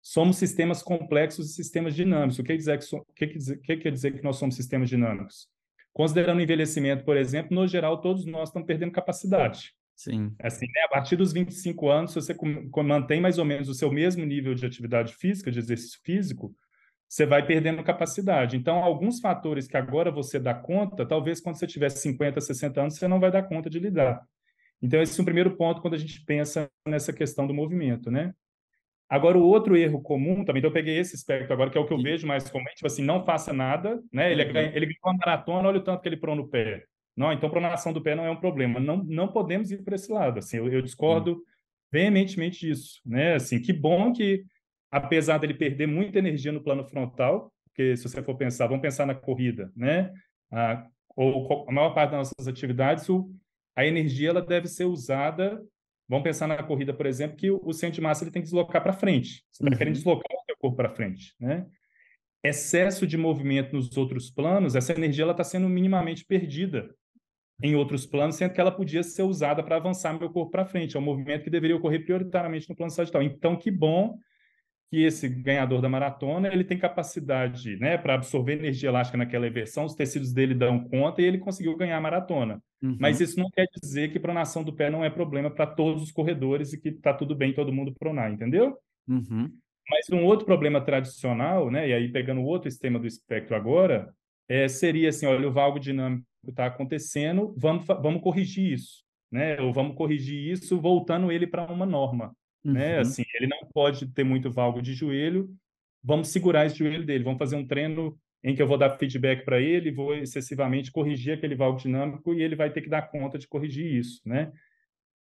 Somos 0.00 0.36
sistemas 0.36 0.84
complexos 0.84 1.50
e 1.50 1.54
sistemas 1.54 1.96
dinâmicos. 1.96 2.38
O 2.38 2.42
que 2.42 2.48
quer 2.48 2.56
dizer 2.56 2.78
que, 2.78 2.84
so, 2.84 3.04
que, 3.16 3.26
que, 3.26 3.56
que 3.56 3.76
quer 3.76 3.90
dizer 3.90 4.12
que 4.12 4.22
nós 4.22 4.36
somos 4.36 4.54
sistemas 4.54 4.88
dinâmicos? 4.88 5.48
Considerando 5.96 6.36
o 6.36 6.42
envelhecimento, 6.42 7.06
por 7.06 7.16
exemplo, 7.16 7.54
no 7.54 7.66
geral, 7.66 8.02
todos 8.02 8.26
nós 8.26 8.50
estamos 8.50 8.66
perdendo 8.66 8.92
capacidade. 8.92 9.72
Sim. 9.94 10.30
Assim, 10.38 10.66
né? 10.66 10.82
A 10.84 10.88
partir 10.88 11.16
dos 11.16 11.32
25 11.32 11.88
anos, 11.88 12.12
se 12.12 12.20
você 12.20 12.36
mantém 12.84 13.18
mais 13.18 13.38
ou 13.38 13.46
menos 13.46 13.66
o 13.66 13.72
seu 13.72 13.90
mesmo 13.90 14.22
nível 14.22 14.54
de 14.54 14.66
atividade 14.66 15.14
física, 15.14 15.50
de 15.50 15.58
exercício 15.58 15.98
físico, 16.04 16.54
você 17.08 17.24
vai 17.24 17.46
perdendo 17.46 17.82
capacidade. 17.82 18.58
Então, 18.58 18.84
alguns 18.84 19.20
fatores 19.20 19.66
que 19.66 19.78
agora 19.78 20.10
você 20.10 20.38
dá 20.38 20.52
conta, 20.52 21.06
talvez 21.06 21.40
quando 21.40 21.56
você 21.56 21.66
tiver 21.66 21.88
50, 21.88 22.42
60 22.42 22.78
anos, 22.78 22.96
você 22.96 23.08
não 23.08 23.18
vai 23.18 23.30
dar 23.30 23.44
conta 23.44 23.70
de 23.70 23.78
lidar. 23.78 24.20
Então, 24.82 25.00
esse 25.00 25.18
é 25.18 25.22
o 25.22 25.24
primeiro 25.24 25.56
ponto 25.56 25.80
quando 25.80 25.94
a 25.94 25.98
gente 25.98 26.22
pensa 26.26 26.70
nessa 26.86 27.10
questão 27.10 27.46
do 27.46 27.54
movimento, 27.54 28.10
né? 28.10 28.34
Agora, 29.08 29.38
o 29.38 29.44
outro 29.46 29.76
erro 29.76 30.02
comum, 30.02 30.44
também, 30.44 30.58
então 30.58 30.70
eu 30.70 30.74
peguei 30.74 30.98
esse 30.98 31.14
aspecto 31.14 31.52
agora, 31.52 31.70
que 31.70 31.78
é 31.78 31.80
o 31.80 31.86
que 31.86 31.92
eu 31.92 32.02
vejo 32.02 32.26
mais 32.26 32.50
comum, 32.50 32.64
tipo 32.74 32.86
assim, 32.86 33.04
não 33.04 33.24
faça 33.24 33.52
nada, 33.52 34.02
né? 34.12 34.32
Ele, 34.32 34.42
uhum. 34.44 34.58
ele 34.58 34.86
ganhou 34.86 34.98
uma 35.04 35.16
maratona, 35.18 35.68
olha 35.68 35.78
o 35.78 35.84
tanto 35.84 36.02
que 36.02 36.08
ele 36.08 36.16
pronou 36.16 36.44
no 36.44 36.50
pé. 36.50 36.84
Não, 37.16 37.32
então 37.32 37.48
pronação 37.48 37.92
do 37.92 38.02
pé 38.02 38.14
não 38.14 38.24
é 38.24 38.30
um 38.30 38.36
problema. 38.36 38.80
Não, 38.80 38.96
não 39.04 39.28
podemos 39.28 39.70
ir 39.70 39.82
para 39.82 39.94
esse 39.94 40.12
lado, 40.12 40.38
assim, 40.38 40.56
eu, 40.56 40.68
eu 40.68 40.82
discordo 40.82 41.32
uhum. 41.34 41.42
veementemente 41.92 42.66
disso, 42.66 43.00
né? 43.06 43.34
Assim, 43.34 43.60
que 43.60 43.72
bom 43.72 44.12
que 44.12 44.44
apesar 44.90 45.38
dele 45.38 45.54
perder 45.54 45.86
muita 45.86 46.18
energia 46.18 46.52
no 46.52 46.62
plano 46.62 46.84
frontal, 46.84 47.52
porque 47.66 47.96
se 47.96 48.08
você 48.08 48.22
for 48.22 48.36
pensar, 48.36 48.66
vamos 48.66 48.82
pensar 48.82 49.06
na 49.06 49.14
corrida, 49.14 49.70
né? 49.76 50.10
A, 50.50 50.86
ou 51.14 51.66
a 51.68 51.72
maior 51.72 51.90
parte 51.90 52.10
das 52.12 52.30
nossas 52.30 52.48
atividades, 52.48 53.08
o, 53.08 53.30
a 53.74 53.84
energia 53.84 54.30
ela 54.30 54.42
deve 54.42 54.66
ser 54.66 54.84
usada. 54.84 55.62
Vamos 56.08 56.22
pensar 56.22 56.46
na 56.46 56.62
corrida, 56.62 56.94
por 56.94 57.06
exemplo, 57.06 57.36
que 57.36 57.50
o, 57.50 57.72
centro 57.72 57.96
de 57.96 58.00
massa 58.00 58.24
ele 58.24 58.30
tem 58.30 58.42
que 58.42 58.46
deslocar 58.46 58.82
para 58.82 58.92
frente. 58.92 59.44
Você 59.50 59.62
está 59.62 59.70
uhum. 59.70 59.76
querendo 59.76 59.94
deslocar 59.94 60.30
o 60.30 60.44
seu 60.44 60.56
corpo 60.58 60.76
para 60.76 60.90
frente, 60.90 61.34
né? 61.40 61.66
Excesso 62.44 63.06
de 63.06 63.16
movimento 63.16 63.74
nos 63.74 63.96
outros 63.96 64.30
planos, 64.30 64.76
essa 64.76 64.92
energia 64.92 65.28
está 65.28 65.42
sendo 65.42 65.68
minimamente 65.68 66.24
perdida 66.24 66.94
em 67.60 67.74
outros 67.74 68.06
planos, 68.06 68.36
sendo 68.36 68.52
que 68.52 68.60
ela 68.60 68.70
podia 68.70 69.02
ser 69.02 69.22
usada 69.22 69.62
para 69.62 69.76
avançar 69.76 70.16
meu 70.16 70.30
corpo 70.30 70.52
para 70.52 70.64
frente. 70.64 70.96
É 70.96 71.00
um 71.00 71.02
movimento 71.02 71.42
que 71.44 71.50
deveria 71.50 71.76
ocorrer 71.76 72.04
prioritariamente 72.04 72.68
no 72.68 72.76
plano 72.76 72.92
sagital. 72.92 73.22
Então, 73.22 73.56
que 73.56 73.70
bom 73.70 74.16
que 74.90 75.02
esse 75.02 75.28
ganhador 75.28 75.80
da 75.80 75.88
maratona 75.88 76.48
ele 76.52 76.64
tem 76.64 76.78
capacidade 76.78 77.76
né, 77.78 77.98
para 77.98 78.14
absorver 78.14 78.52
energia 78.52 78.88
elástica 78.88 79.18
naquela 79.18 79.46
inversão, 79.46 79.84
os 79.84 79.94
tecidos 79.94 80.32
dele 80.32 80.54
dão 80.54 80.84
conta 80.88 81.20
e 81.20 81.24
ele 81.24 81.38
conseguiu 81.38 81.76
ganhar 81.76 81.96
a 81.96 82.00
maratona. 82.00 82.62
Uhum. 82.82 82.96
Mas 83.00 83.20
isso 83.20 83.38
não 83.38 83.50
quer 83.50 83.66
dizer 83.82 84.12
que 84.12 84.20
pronação 84.20 84.62
do 84.62 84.72
pé 84.72 84.88
não 84.88 85.04
é 85.04 85.10
problema 85.10 85.50
para 85.50 85.66
todos 85.66 86.02
os 86.02 86.12
corredores 86.12 86.72
e 86.72 86.80
que 86.80 86.90
está 86.90 87.12
tudo 87.12 87.34
bem 87.34 87.52
todo 87.52 87.72
mundo 87.72 87.94
pronar, 87.98 88.32
entendeu? 88.32 88.76
Uhum. 89.08 89.50
Mas 89.90 90.08
um 90.10 90.24
outro 90.24 90.46
problema 90.46 90.80
tradicional, 90.80 91.70
né, 91.70 91.88
e 91.88 91.92
aí 91.92 92.08
pegando 92.08 92.40
o 92.40 92.44
outro 92.44 92.70
sistema 92.70 92.98
do 92.98 93.06
espectro 93.06 93.56
agora, 93.56 94.12
é, 94.48 94.68
seria 94.68 95.08
assim, 95.08 95.26
olha, 95.26 95.48
o 95.48 95.52
valgo 95.52 95.78
dinâmico 95.80 96.24
está 96.46 96.66
acontecendo, 96.66 97.54
vamos, 97.56 97.84
vamos 97.86 98.22
corrigir 98.22 98.72
isso, 98.72 99.02
né? 99.30 99.60
Ou 99.60 99.72
vamos 99.72 99.96
corrigir 99.96 100.52
isso 100.52 100.80
voltando 100.80 101.32
ele 101.32 101.46
para 101.46 101.70
uma 101.70 101.86
norma. 101.86 102.32
Né? 102.66 102.72
Uhum. 102.72 102.74
Né? 102.74 102.98
Assim, 102.98 103.22
ele 103.34 103.46
não 103.46 103.68
pode 103.72 104.06
ter 104.08 104.24
muito 104.24 104.50
valgo 104.50 104.82
de 104.82 104.92
joelho. 104.92 105.48
Vamos 106.02 106.28
segurar 106.28 106.66
esse 106.66 106.78
joelho 106.78 107.04
dele. 107.04 107.24
Vamos 107.24 107.38
fazer 107.38 107.56
um 107.56 107.66
treino 107.66 108.18
em 108.44 108.54
que 108.54 108.62
eu 108.62 108.66
vou 108.66 108.78
dar 108.78 108.90
feedback 108.90 109.44
para 109.44 109.60
ele, 109.60 109.90
vou 109.90 110.14
excessivamente 110.14 110.92
corrigir 110.92 111.34
aquele 111.34 111.56
valgo 111.56 111.80
dinâmico 111.80 112.32
e 112.32 112.42
ele 112.42 112.54
vai 112.54 112.70
ter 112.70 112.80
que 112.80 112.88
dar 112.88 113.02
conta 113.02 113.38
de 113.38 113.48
corrigir 113.48 113.92
isso, 113.92 114.20
né? 114.24 114.52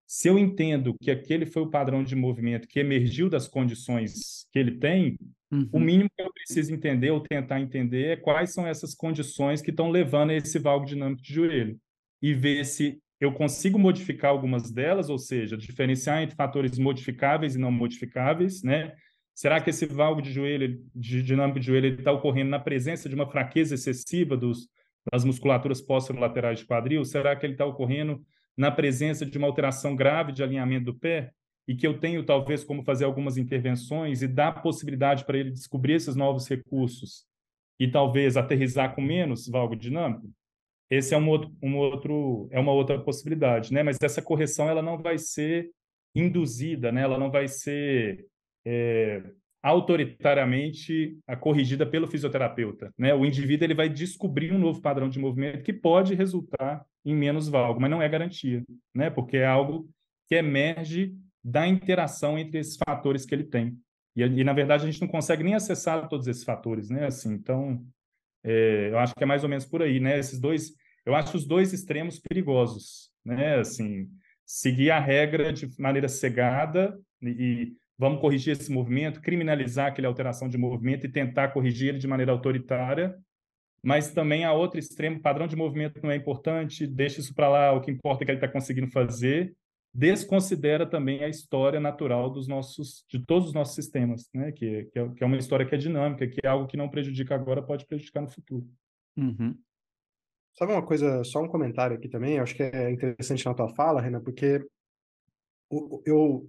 Se 0.07 0.27
eu 0.27 0.37
entendo 0.37 0.95
que 0.99 1.11
aquele 1.11 1.45
foi 1.45 1.61
o 1.61 1.69
padrão 1.69 2.03
de 2.03 2.15
movimento 2.15 2.67
que 2.67 2.79
emergiu 2.79 3.29
das 3.29 3.47
condições 3.47 4.47
que 4.51 4.59
ele 4.59 4.79
tem, 4.79 5.17
uhum. 5.51 5.69
o 5.71 5.79
mínimo 5.79 6.09
que 6.15 6.23
eu 6.23 6.33
preciso 6.33 6.73
entender 6.73 7.11
ou 7.11 7.21
tentar 7.21 7.59
entender 7.61 8.05
é 8.07 8.15
quais 8.15 8.51
são 8.51 8.65
essas 8.65 8.95
condições 8.95 9.61
que 9.61 9.69
estão 9.69 9.89
levando 9.89 10.31
a 10.31 10.35
esse 10.35 10.57
valgo 10.59 10.85
dinâmico 10.85 11.21
de 11.21 11.33
joelho 11.33 11.77
e 12.21 12.33
ver 12.33 12.65
se 12.65 12.99
eu 13.19 13.33
consigo 13.33 13.79
modificar 13.79 14.31
algumas 14.31 14.71
delas, 14.71 15.09
ou 15.09 15.17
seja, 15.17 15.57
diferenciar 15.57 16.21
entre 16.21 16.35
fatores 16.35 16.77
modificáveis 16.77 17.55
e 17.55 17.59
não 17.59 17.71
modificáveis, 17.71 18.63
né? 18.63 18.93
Será 19.33 19.59
que 19.59 19.69
esse 19.69 19.85
valgo 19.85 20.21
de 20.21 20.31
joelho, 20.31 20.79
de 20.93 21.23
dinâmico 21.23 21.59
de 21.59 21.65
joelho, 21.65 21.95
está 21.97 22.11
ocorrendo 22.11 22.51
na 22.51 22.59
presença 22.59 23.09
de 23.09 23.15
uma 23.15 23.29
fraqueza 23.29 23.73
excessiva 23.73 24.37
dos, 24.37 24.67
das 25.11 25.25
musculaturas 25.25 25.83
laterais 26.19 26.59
de 26.59 26.65
quadril? 26.65 27.03
Será 27.03 27.35
que 27.35 27.45
ele 27.45 27.53
está 27.53 27.65
ocorrendo 27.65 28.23
na 28.55 28.69
presença 28.69 29.25
de 29.25 29.37
uma 29.37 29.47
alteração 29.47 29.95
grave 29.95 30.31
de 30.31 30.43
alinhamento 30.43 30.85
do 30.85 30.95
pé? 30.95 31.31
E 31.67 31.75
que 31.75 31.87
eu 31.87 31.97
tenho, 31.97 32.25
talvez, 32.25 32.63
como 32.63 32.83
fazer 32.83 33.05
algumas 33.05 33.37
intervenções 33.37 34.21
e 34.21 34.27
dar 34.27 34.61
possibilidade 34.61 35.25
para 35.25 35.37
ele 35.37 35.49
descobrir 35.49 35.93
esses 35.93 36.15
novos 36.15 36.47
recursos 36.47 37.25
e 37.79 37.87
talvez 37.87 38.35
aterrizar 38.35 38.93
com 38.93 39.01
menos 39.01 39.47
valgo 39.47 39.75
dinâmico? 39.75 40.29
Esse 40.95 41.13
é 41.13 41.17
um 41.17 41.29
outro, 41.29 41.51
um 41.61 41.77
outro 41.77 42.47
é 42.51 42.59
uma 42.59 42.71
outra 42.71 42.99
possibilidade, 42.99 43.73
né? 43.73 43.83
Mas 43.83 43.97
essa 44.01 44.21
correção 44.21 44.69
ela 44.69 44.81
não 44.81 44.97
vai 44.97 45.17
ser 45.17 45.71
induzida, 46.15 46.91
né? 46.91 47.01
Ela 47.01 47.17
não 47.17 47.31
vai 47.31 47.47
ser 47.47 48.25
é, 48.65 49.23
autoritariamente 49.61 51.17
corrigida 51.39 51.85
pelo 51.85 52.07
fisioterapeuta, 52.07 52.93
né? 52.97 53.13
O 53.15 53.25
indivíduo 53.25 53.65
ele 53.65 53.73
vai 53.73 53.89
descobrir 53.89 54.53
um 54.53 54.59
novo 54.59 54.81
padrão 54.81 55.09
de 55.09 55.19
movimento 55.19 55.63
que 55.63 55.73
pode 55.73 56.13
resultar 56.13 56.85
em 57.05 57.15
menos 57.15 57.47
valgo, 57.47 57.79
mas 57.79 57.89
não 57.89 58.01
é 58.01 58.09
garantia, 58.09 58.63
né? 58.93 59.09
Porque 59.09 59.37
é 59.37 59.45
algo 59.45 59.89
que 60.27 60.35
emerge 60.35 61.15
da 61.43 61.67
interação 61.67 62.37
entre 62.37 62.59
esses 62.59 62.77
fatores 62.77 63.25
que 63.25 63.33
ele 63.33 63.45
tem. 63.45 63.77
E, 64.15 64.21
e 64.21 64.43
na 64.43 64.53
verdade 64.53 64.83
a 64.83 64.85
gente 64.91 65.01
não 65.01 65.07
consegue 65.07 65.43
nem 65.43 65.55
acessar 65.55 66.07
todos 66.07 66.27
esses 66.27 66.43
fatores, 66.43 66.89
né? 66.89 67.05
Assim, 67.05 67.33
então 67.33 67.83
é, 68.43 68.89
eu 68.91 68.99
acho 68.99 69.15
que 69.15 69.23
é 69.23 69.25
mais 69.25 69.43
ou 69.43 69.49
menos 69.49 69.65
por 69.65 69.81
aí, 69.81 69.99
né? 69.99 70.19
Esses 70.19 70.39
dois 70.39 70.73
eu 71.05 71.15
acho 71.15 71.37
os 71.37 71.45
dois 71.45 71.73
extremos 71.73 72.19
perigosos, 72.19 73.09
né? 73.25 73.59
Assim, 73.59 74.09
seguir 74.45 74.91
a 74.91 74.99
regra 74.99 75.51
de 75.51 75.69
maneira 75.79 76.07
cegada 76.07 76.97
e, 77.21 77.29
e 77.29 77.73
vamos 77.97 78.21
corrigir 78.21 78.53
esse 78.53 78.71
movimento, 78.71 79.21
criminalizar 79.21 79.87
aquela 79.87 80.07
alteração 80.07 80.47
de 80.47 80.57
movimento 80.57 81.05
e 81.05 81.11
tentar 81.11 81.49
corrigir 81.49 81.89
ele 81.89 81.99
de 81.99 82.07
maneira 82.07 82.31
autoritária, 82.31 83.15
mas 83.83 84.11
também 84.11 84.45
a 84.45 84.53
outro 84.53 84.79
extremo, 84.79 85.21
padrão 85.21 85.47
de 85.47 85.55
movimento 85.55 86.01
não 86.01 86.11
é 86.11 86.15
importante, 86.15 86.87
deixa 86.87 87.19
isso 87.19 87.33
para 87.33 87.49
lá, 87.49 87.73
o 87.73 87.81
que 87.81 87.91
importa 87.91 88.23
é 88.23 88.25
que 88.25 88.31
ele 88.31 88.37
está 88.37 88.47
conseguindo 88.47 88.87
fazer, 88.87 89.53
desconsidera 89.93 90.85
também 90.85 91.23
a 91.23 91.27
história 91.27 91.79
natural 91.79 92.29
dos 92.29 92.47
nossos, 92.47 93.05
de 93.09 93.19
todos 93.19 93.49
os 93.49 93.53
nossos 93.53 93.75
sistemas, 93.75 94.27
né? 94.33 94.51
Que, 94.51 94.89
é, 94.95 95.09
que 95.09 95.23
é 95.23 95.25
uma 95.25 95.37
história 95.37 95.65
que 95.65 95.75
é 95.75 95.77
dinâmica, 95.77 96.27
que 96.27 96.39
é 96.43 96.47
algo 96.47 96.65
que 96.65 96.77
não 96.77 96.89
prejudica 96.89 97.35
agora, 97.35 97.61
pode 97.61 97.85
prejudicar 97.85 98.21
no 98.21 98.29
futuro. 98.29 98.65
Uhum. 99.15 99.55
Sabe 100.53 100.71
uma 100.71 100.85
coisa, 100.85 101.23
só 101.23 101.41
um 101.41 101.47
comentário 101.47 101.95
aqui 101.97 102.07
também, 102.07 102.37
eu 102.37 102.43
acho 102.43 102.55
que 102.55 102.63
é 102.63 102.91
interessante 102.91 103.45
na 103.45 103.53
tua 103.53 103.69
fala, 103.69 104.01
Renan, 104.01 104.21
porque 104.21 104.63
eu, 106.05 106.47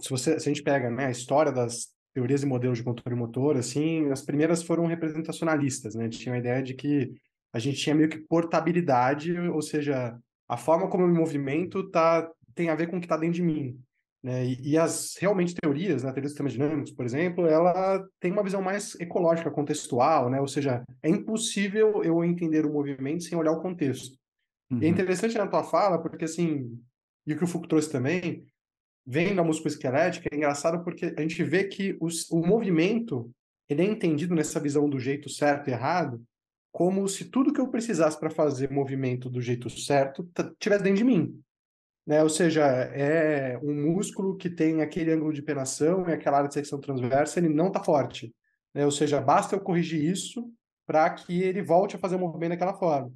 se, 0.00 0.10
você, 0.10 0.40
se 0.40 0.48
a 0.48 0.52
gente 0.52 0.62
pega 0.62 0.90
né, 0.90 1.06
a 1.06 1.10
história 1.10 1.52
das 1.52 1.88
teorias 2.14 2.42
e 2.42 2.46
modelos 2.46 2.78
de 2.78 2.84
controle 2.84 3.18
motor, 3.18 3.56
assim, 3.56 4.10
as 4.10 4.22
primeiras 4.22 4.62
foram 4.62 4.86
representacionalistas, 4.86 5.94
né? 5.94 6.08
Tinha 6.08 6.34
a 6.34 6.38
ideia 6.38 6.62
de 6.62 6.74
que 6.74 7.12
a 7.52 7.58
gente 7.58 7.78
tinha 7.78 7.94
meio 7.94 8.08
que 8.08 8.18
portabilidade, 8.18 9.38
ou 9.38 9.62
seja, 9.62 10.18
a 10.48 10.56
forma 10.56 10.88
como 10.88 11.04
eu 11.04 11.08
me 11.08 11.18
movimento 11.18 11.90
tá, 11.90 12.28
tem 12.54 12.68
a 12.68 12.74
ver 12.74 12.88
com 12.88 12.96
o 12.96 13.00
que 13.00 13.06
está 13.06 13.16
dentro 13.16 13.36
de 13.36 13.42
mim. 13.42 13.78
Né? 14.22 14.46
E, 14.46 14.70
e, 14.70 14.78
as 14.78 15.16
realmente 15.18 15.54
teorias, 15.54 16.04
né, 16.04 16.10
a 16.10 16.12
teoria 16.12 16.22
dos 16.22 16.32
sistemas 16.32 16.52
dinâmicos, 16.52 16.92
por 16.92 17.04
exemplo, 17.04 17.46
ela 17.46 18.06
tem 18.20 18.30
uma 18.30 18.44
visão 18.44 18.62
mais 18.62 18.94
ecológica, 19.00 19.50
contextual, 19.50 20.30
né? 20.30 20.40
ou 20.40 20.46
seja, 20.46 20.84
é 21.02 21.08
impossível 21.08 22.04
eu 22.04 22.22
entender 22.22 22.64
o 22.64 22.72
movimento 22.72 23.24
sem 23.24 23.36
olhar 23.36 23.50
o 23.50 23.60
contexto. 23.60 24.16
Uhum. 24.70 24.78
E 24.78 24.84
é 24.84 24.86
uhum. 24.86 24.92
interessante 24.94 25.36
na 25.36 25.48
tua 25.48 25.64
fala, 25.64 26.00
porque 26.00 26.24
assim, 26.24 26.80
e 27.26 27.32
o 27.32 27.36
que 27.36 27.42
o 27.42 27.46
Foucault 27.48 27.68
trouxe 27.68 27.90
também, 27.90 28.46
vem 29.04 29.34
da 29.34 29.42
música 29.42 29.66
esquelética, 29.66 30.28
é 30.30 30.36
engraçado 30.36 30.84
porque 30.84 31.14
a 31.16 31.20
gente 31.20 31.42
vê 31.42 31.64
que 31.64 31.96
os, 32.00 32.30
o 32.30 32.46
movimento 32.46 33.28
ele 33.68 33.82
é 33.82 33.84
entendido 33.84 34.34
nessa 34.34 34.60
visão 34.60 34.88
do 34.88 34.98
jeito 34.98 35.28
certo 35.28 35.68
e 35.68 35.72
errado, 35.72 36.22
como 36.70 37.06
se 37.08 37.26
tudo 37.26 37.52
que 37.52 37.60
eu 37.60 37.68
precisasse 37.68 38.18
para 38.18 38.30
fazer 38.30 38.70
movimento 38.70 39.28
do 39.28 39.40
jeito 39.40 39.68
certo 39.68 40.28
tivesse 40.58 40.84
dentro 40.84 40.98
de 40.98 41.04
mim. 41.04 41.42
Né? 42.06 42.22
Ou 42.22 42.28
seja, 42.28 42.64
é 42.64 43.58
um 43.62 43.74
músculo 43.74 44.36
que 44.36 44.50
tem 44.50 44.82
aquele 44.82 45.12
ângulo 45.12 45.32
de 45.32 45.42
penação 45.42 46.08
e 46.08 46.12
aquela 46.12 46.38
área 46.38 46.48
de 46.48 46.54
secção 46.54 46.80
transversa, 46.80 47.38
ele 47.38 47.48
não 47.48 47.68
está 47.68 47.82
forte. 47.82 48.34
Né? 48.74 48.84
Ou 48.84 48.90
seja, 48.90 49.20
basta 49.20 49.54
eu 49.54 49.60
corrigir 49.60 50.02
isso 50.02 50.50
para 50.86 51.08
que 51.10 51.42
ele 51.42 51.62
volte 51.62 51.96
a 51.96 51.98
fazer 51.98 52.16
o 52.16 52.18
movimento 52.18 52.50
daquela 52.50 52.74
forma. 52.74 53.12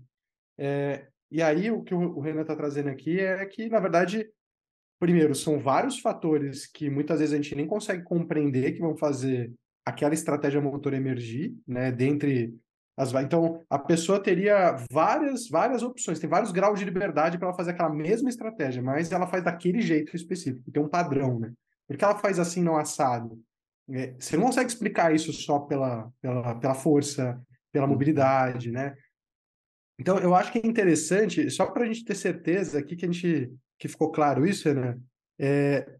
É, 0.56 1.08
e 1.30 1.42
aí, 1.42 1.70
o 1.70 1.82
que 1.82 1.94
o 1.94 2.20
Renan 2.20 2.42
está 2.42 2.54
trazendo 2.54 2.88
aqui 2.88 3.18
é 3.18 3.44
que, 3.46 3.68
na 3.68 3.80
verdade, 3.80 4.28
primeiro, 4.98 5.34
são 5.34 5.58
vários 5.58 5.98
fatores 5.98 6.66
que 6.66 6.88
muitas 6.88 7.18
vezes 7.18 7.34
a 7.34 7.36
gente 7.36 7.54
nem 7.54 7.66
consegue 7.66 8.04
compreender 8.04 8.72
que 8.72 8.80
vão 8.80 8.96
fazer 8.96 9.52
aquela 9.84 10.14
estratégia 10.14 10.60
motor 10.60 10.94
emergir, 10.94 11.54
né? 11.66 11.90
Dentre 11.90 12.54
As, 12.96 13.12
então, 13.12 13.62
a 13.68 13.78
pessoa 13.78 14.22
teria 14.22 14.76
várias, 14.90 15.48
várias 15.48 15.82
opções, 15.82 16.18
tem 16.18 16.30
vários 16.30 16.50
graus 16.50 16.78
de 16.78 16.84
liberdade 16.84 17.36
para 17.36 17.48
ela 17.48 17.56
fazer 17.56 17.72
aquela 17.72 17.90
mesma 17.90 18.30
estratégia, 18.30 18.82
mas 18.82 19.12
ela 19.12 19.26
faz 19.26 19.44
daquele 19.44 19.82
jeito 19.82 20.16
específico, 20.16 20.70
tem 20.70 20.82
um 20.82 20.88
padrão, 20.88 21.38
né? 21.38 21.52
Porque 21.86 22.02
ela 22.02 22.16
faz 22.16 22.38
assim, 22.38 22.62
não 22.62 22.76
assado. 22.76 23.38
É, 23.90 24.14
você 24.18 24.36
não 24.36 24.44
consegue 24.44 24.70
explicar 24.70 25.14
isso 25.14 25.32
só 25.32 25.60
pela, 25.60 26.10
pela, 26.22 26.54
pela 26.54 26.74
força, 26.74 27.40
pela 27.70 27.86
mobilidade, 27.86 28.72
né? 28.72 28.96
Então, 29.98 30.18
eu 30.18 30.34
acho 30.34 30.50
que 30.52 30.58
é 30.58 30.66
interessante, 30.66 31.50
só 31.50 31.66
para 31.66 31.84
a 31.84 31.86
gente 31.86 32.04
ter 32.04 32.14
certeza 32.14 32.78
aqui 32.78 32.96
que 32.96 33.04
a 33.04 33.12
gente 33.12 33.52
que 33.78 33.88
ficou 33.88 34.10
claro 34.10 34.46
isso, 34.46 34.72
né? 34.72 34.98
É, 35.38 35.98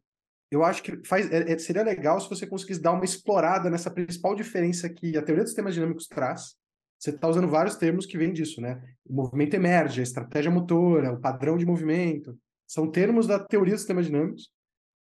eu 0.51 0.65
acho 0.65 0.83
que 0.83 1.05
faz, 1.07 1.31
é, 1.31 1.53
é 1.53 1.59
seria 1.59 1.83
legal 1.83 2.19
se 2.21 2.29
você 2.29 2.47
conseguisse 2.47 2.81
dar 2.81 2.93
uma 2.93 3.05
explorada 3.05 3.69
nessa 3.69 3.91
principal 3.91 4.35
diferença 4.35 4.89
que 4.89 5.17
a 5.17 5.23
teoria 5.23 5.45
dos 5.45 5.51
sistemas 5.51 5.75
dinâmicos 5.75 6.07
traz. 6.07 6.57
Você 6.99 7.11
está 7.11 7.29
usando 7.29 7.49
vários 7.49 7.77
termos 7.77 8.07
que 8.07 8.17
vêm 8.17 8.33
disso, 8.33 8.61
né? 8.61 8.83
O 9.05 9.15
movimento 9.15 9.55
emerge, 9.55 10.01
a 10.01 10.03
estratégia 10.03 10.51
motora, 10.51 11.13
o 11.13 11.21
padrão 11.21 11.57
de 11.57 11.67
movimento. 11.67 12.37
São 12.67 12.91
termos 12.91 13.27
da 13.27 13.39
teoria 13.39 13.75
dos 13.75 13.83
sistemas 13.83 14.07
dinâmicos 14.07 14.51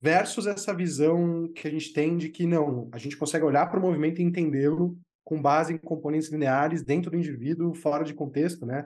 versus 0.02 0.48
essa 0.48 0.74
visão 0.74 1.50
que 1.54 1.68
a 1.68 1.72
gente 1.72 1.94
tem 1.94 2.18
de 2.18 2.28
que 2.30 2.46
não, 2.46 2.90
a 2.92 2.98
gente 2.98 3.16
consegue 3.16 3.46
olhar 3.46 3.68
para 3.68 3.80
o 3.80 3.82
movimento 3.82 4.20
e 4.20 4.24
entendê-lo 4.24 4.98
com 5.24 5.42
base 5.42 5.74
em 5.74 5.78
componentes 5.78 6.30
lineares 6.30 6.84
dentro 6.84 7.10
do 7.10 7.18
indivíduo, 7.18 7.74
fora 7.74 8.04
de 8.04 8.14
contexto, 8.14 8.66
né? 8.66 8.86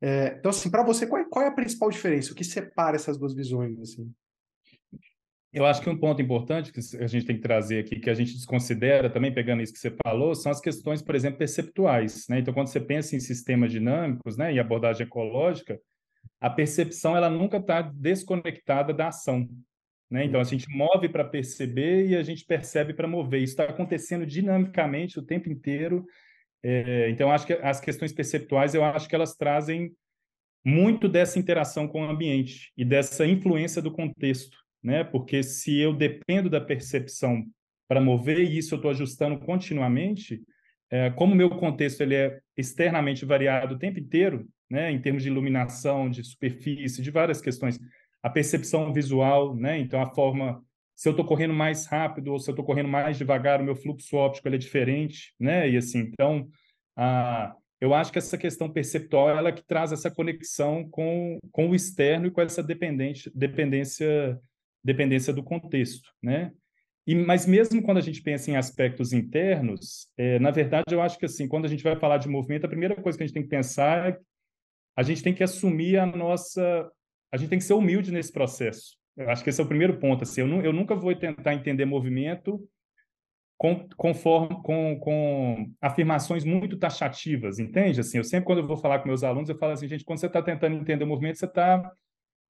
É, 0.00 0.36
então, 0.38 0.50
assim, 0.50 0.70
para 0.70 0.82
você, 0.82 1.06
qual 1.06 1.20
é, 1.20 1.24
qual 1.28 1.44
é, 1.44 1.48
a 1.48 1.54
principal 1.54 1.90
diferença? 1.90 2.32
O 2.32 2.34
que 2.34 2.44
separa 2.44 2.96
essas 2.96 3.18
duas 3.18 3.34
visões, 3.34 3.78
assim? 3.78 4.10
Eu 5.54 5.64
acho 5.64 5.80
que 5.80 5.88
um 5.88 5.96
ponto 5.96 6.20
importante 6.20 6.72
que 6.72 6.80
a 6.98 7.06
gente 7.06 7.24
tem 7.24 7.36
que 7.36 7.42
trazer 7.42 7.78
aqui, 7.78 8.00
que 8.00 8.10
a 8.10 8.14
gente 8.14 8.34
desconsidera 8.34 9.08
também, 9.08 9.32
pegando 9.32 9.62
isso 9.62 9.72
que 9.72 9.78
você 9.78 9.94
falou, 10.04 10.34
são 10.34 10.50
as 10.50 10.60
questões, 10.60 11.00
por 11.00 11.14
exemplo, 11.14 11.38
perceptuais. 11.38 12.26
Né? 12.28 12.40
Então, 12.40 12.52
quando 12.52 12.66
você 12.66 12.80
pensa 12.80 13.14
em 13.14 13.20
sistemas 13.20 13.70
dinâmicos 13.70 14.36
né, 14.36 14.52
e 14.52 14.58
abordagem 14.58 15.06
ecológica, 15.06 15.80
a 16.40 16.50
percepção 16.50 17.16
ela 17.16 17.30
nunca 17.30 17.58
está 17.58 17.82
desconectada 17.82 18.92
da 18.92 19.08
ação. 19.08 19.48
Né? 20.10 20.24
Então, 20.24 20.40
a 20.40 20.44
gente 20.44 20.68
move 20.68 21.08
para 21.08 21.22
perceber 21.22 22.08
e 22.08 22.16
a 22.16 22.22
gente 22.24 22.44
percebe 22.44 22.92
para 22.92 23.06
mover. 23.06 23.40
Isso 23.40 23.52
está 23.52 23.62
acontecendo 23.62 24.26
dinamicamente 24.26 25.20
o 25.20 25.22
tempo 25.22 25.48
inteiro. 25.48 26.04
É, 26.64 27.08
então, 27.10 27.30
acho 27.30 27.46
que 27.46 27.52
as 27.52 27.78
questões 27.80 28.12
perceptuais, 28.12 28.74
eu 28.74 28.82
acho 28.82 29.08
que 29.08 29.14
elas 29.14 29.36
trazem 29.36 29.92
muito 30.64 31.08
dessa 31.08 31.38
interação 31.38 31.86
com 31.86 32.04
o 32.04 32.10
ambiente 32.10 32.72
e 32.76 32.84
dessa 32.84 33.24
influência 33.24 33.80
do 33.80 33.92
contexto 33.92 34.63
né? 34.84 35.02
Porque 35.02 35.42
se 35.42 35.78
eu 35.78 35.94
dependo 35.94 36.50
da 36.50 36.60
percepção 36.60 37.44
para 37.88 38.00
mover 38.00 38.40
isso 38.40 38.74
eu 38.74 38.76
estou 38.76 38.90
ajustando 38.90 39.38
continuamente, 39.38 40.42
é, 40.90 41.10
como 41.10 41.32
o 41.32 41.36
meu 41.36 41.50
contexto 41.50 42.02
ele 42.02 42.14
é 42.14 42.38
externamente 42.56 43.24
variado 43.24 43.74
o 43.74 43.78
tempo 43.78 43.98
inteiro, 43.98 44.46
né? 44.70 44.90
Em 44.92 45.00
termos 45.00 45.22
de 45.22 45.28
iluminação, 45.30 46.10
de 46.10 46.22
superfície, 46.22 47.02
de 47.02 47.10
várias 47.10 47.40
questões, 47.40 47.78
a 48.22 48.28
percepção 48.28 48.92
visual, 48.92 49.56
né? 49.56 49.78
Então 49.78 50.00
a 50.02 50.14
forma 50.14 50.62
se 50.94 51.08
eu 51.08 51.10
estou 51.10 51.24
correndo 51.24 51.54
mais 51.54 51.86
rápido 51.86 52.32
ou 52.32 52.38
se 52.38 52.48
eu 52.48 52.52
estou 52.52 52.64
correndo 52.64 52.88
mais 52.88 53.18
devagar, 53.18 53.60
o 53.60 53.64
meu 53.64 53.74
fluxo 53.74 54.16
óptico 54.16 54.48
é 54.48 54.56
diferente, 54.56 55.34
né? 55.40 55.68
E 55.68 55.76
assim, 55.76 55.98
então, 55.98 56.48
a, 56.96 57.54
eu 57.80 57.92
acho 57.92 58.12
que 58.12 58.18
essa 58.18 58.38
questão 58.38 58.70
perceptual 58.70 59.28
ela 59.28 59.48
é 59.48 59.52
que 59.52 59.66
traz 59.66 59.92
essa 59.92 60.10
conexão 60.10 60.88
com, 60.88 61.38
com 61.50 61.70
o 61.70 61.74
externo 61.74 62.28
e 62.28 62.30
com 62.30 62.40
essa 62.40 62.62
dependência, 62.62 63.30
dependência 63.34 64.40
dependência 64.84 65.32
do 65.32 65.42
contexto, 65.42 66.08
né? 66.22 66.52
E, 67.06 67.14
mas 67.14 67.46
mesmo 67.46 67.82
quando 67.82 67.98
a 67.98 68.02
gente 68.02 68.22
pensa 68.22 68.50
em 68.50 68.56
aspectos 68.56 69.12
internos, 69.12 70.08
é, 70.16 70.38
na 70.38 70.50
verdade, 70.50 70.86
eu 70.92 71.02
acho 71.02 71.18
que 71.18 71.26
assim, 71.26 71.46
quando 71.46 71.66
a 71.66 71.68
gente 71.68 71.84
vai 71.84 71.96
falar 71.96 72.18
de 72.18 72.28
movimento, 72.28 72.64
a 72.64 72.68
primeira 72.68 72.94
coisa 72.94 73.16
que 73.16 73.24
a 73.24 73.26
gente 73.26 73.34
tem 73.34 73.42
que 73.42 73.48
pensar 73.48 74.10
é 74.10 74.18
a 74.96 75.02
gente 75.02 75.22
tem 75.22 75.34
que 75.34 75.42
assumir 75.42 75.98
a 75.98 76.06
nossa, 76.06 76.90
a 77.32 77.36
gente 77.36 77.48
tem 77.48 77.58
que 77.58 77.64
ser 77.64 77.74
humilde 77.74 78.12
nesse 78.12 78.32
processo. 78.32 78.96
Eu 79.16 79.28
acho 79.28 79.42
que 79.42 79.50
esse 79.50 79.60
é 79.60 79.64
o 79.64 79.68
primeiro 79.68 79.98
ponto. 79.98 80.22
Assim, 80.22 80.40
eu, 80.40 80.62
eu 80.62 80.72
nunca 80.72 80.94
vou 80.94 81.14
tentar 81.14 81.54
entender 81.54 81.84
movimento 81.84 82.60
com, 83.56 83.88
conforme, 83.96 84.62
com, 84.62 84.98
com 84.98 85.72
afirmações 85.80 86.44
muito 86.44 86.76
taxativas, 86.76 87.58
entende? 87.58 88.00
Assim, 88.00 88.18
eu 88.18 88.24
sempre 88.24 88.46
quando 88.46 88.58
eu 88.60 88.66
vou 88.66 88.76
falar 88.76 89.00
com 89.00 89.08
meus 89.08 89.22
alunos, 89.22 89.48
eu 89.48 89.58
falo 89.58 89.72
assim, 89.72 89.88
gente, 89.88 90.04
quando 90.04 90.18
você 90.18 90.26
está 90.26 90.42
tentando 90.42 90.76
entender 90.76 91.04
o 91.04 91.08
movimento, 91.08 91.38
você 91.38 91.46
está 91.46 91.92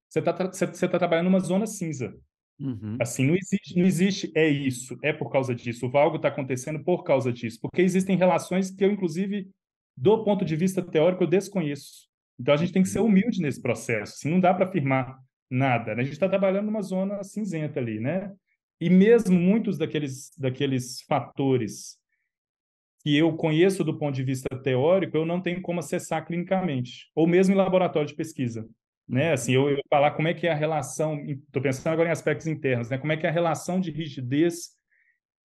você 0.08 0.18
está 0.18 0.32
você, 0.32 0.66
você 0.66 0.88
tá 0.88 0.98
trabalhando 0.98 1.26
numa 1.26 1.40
zona 1.40 1.66
cinza. 1.66 2.14
Uhum. 2.58 2.96
Assim, 3.00 3.26
não 3.26 3.34
existe, 3.34 3.76
não 3.76 3.84
existe, 3.84 4.32
é 4.34 4.48
isso, 4.48 4.96
é 5.02 5.12
por 5.12 5.30
causa 5.30 5.54
disso, 5.54 5.88
o 5.88 5.98
algo 5.98 6.16
está 6.16 6.28
acontecendo 6.28 6.82
por 6.84 7.02
causa 7.02 7.32
disso, 7.32 7.58
porque 7.60 7.82
existem 7.82 8.16
relações 8.16 8.70
que 8.70 8.84
eu, 8.84 8.92
inclusive, 8.92 9.48
do 9.96 10.22
ponto 10.22 10.44
de 10.44 10.54
vista 10.54 10.80
teórico, 10.80 11.24
eu 11.24 11.28
desconheço. 11.28 12.08
Então, 12.38 12.54
a 12.54 12.56
gente 12.56 12.72
tem 12.72 12.82
que 12.82 12.88
ser 12.88 13.00
uhum. 13.00 13.06
humilde 13.06 13.40
nesse 13.40 13.60
processo, 13.60 14.14
assim, 14.14 14.30
não 14.30 14.40
dá 14.40 14.54
para 14.54 14.66
afirmar 14.66 15.18
nada, 15.50 15.94
né? 15.94 16.02
a 16.02 16.04
gente 16.04 16.14
está 16.14 16.28
trabalhando 16.28 16.66
numa 16.66 16.82
zona 16.82 17.22
cinzenta 17.22 17.78
ali, 17.78 18.00
né? 18.00 18.32
E 18.80 18.90
mesmo 18.90 19.38
muitos 19.38 19.78
daqueles, 19.78 20.30
daqueles 20.36 21.02
fatores 21.02 21.96
que 23.02 23.16
eu 23.16 23.36
conheço 23.36 23.84
do 23.84 23.96
ponto 23.98 24.14
de 24.14 24.24
vista 24.24 24.48
teórico, 24.62 25.16
eu 25.16 25.26
não 25.26 25.40
tenho 25.40 25.60
como 25.62 25.80
acessar 25.80 26.26
clinicamente, 26.26 27.10
ou 27.14 27.26
mesmo 27.26 27.54
em 27.54 27.56
laboratório 27.56 28.08
de 28.08 28.14
pesquisa 28.14 28.68
né? 29.08 29.32
Assim, 29.32 29.52
eu, 29.52 29.68
eu 29.68 29.80
falar 29.88 30.12
como 30.12 30.28
é 30.28 30.34
que 30.34 30.46
é 30.46 30.52
a 30.52 30.56
relação, 30.56 31.20
estou 31.26 31.62
pensando 31.62 31.92
agora 31.92 32.08
em 32.08 32.12
aspectos 32.12 32.46
internos, 32.46 32.90
né? 32.90 32.98
Como 32.98 33.12
é 33.12 33.16
que 33.16 33.26
é 33.26 33.28
a 33.28 33.32
relação 33.32 33.80
de 33.80 33.90
rigidez 33.90 34.70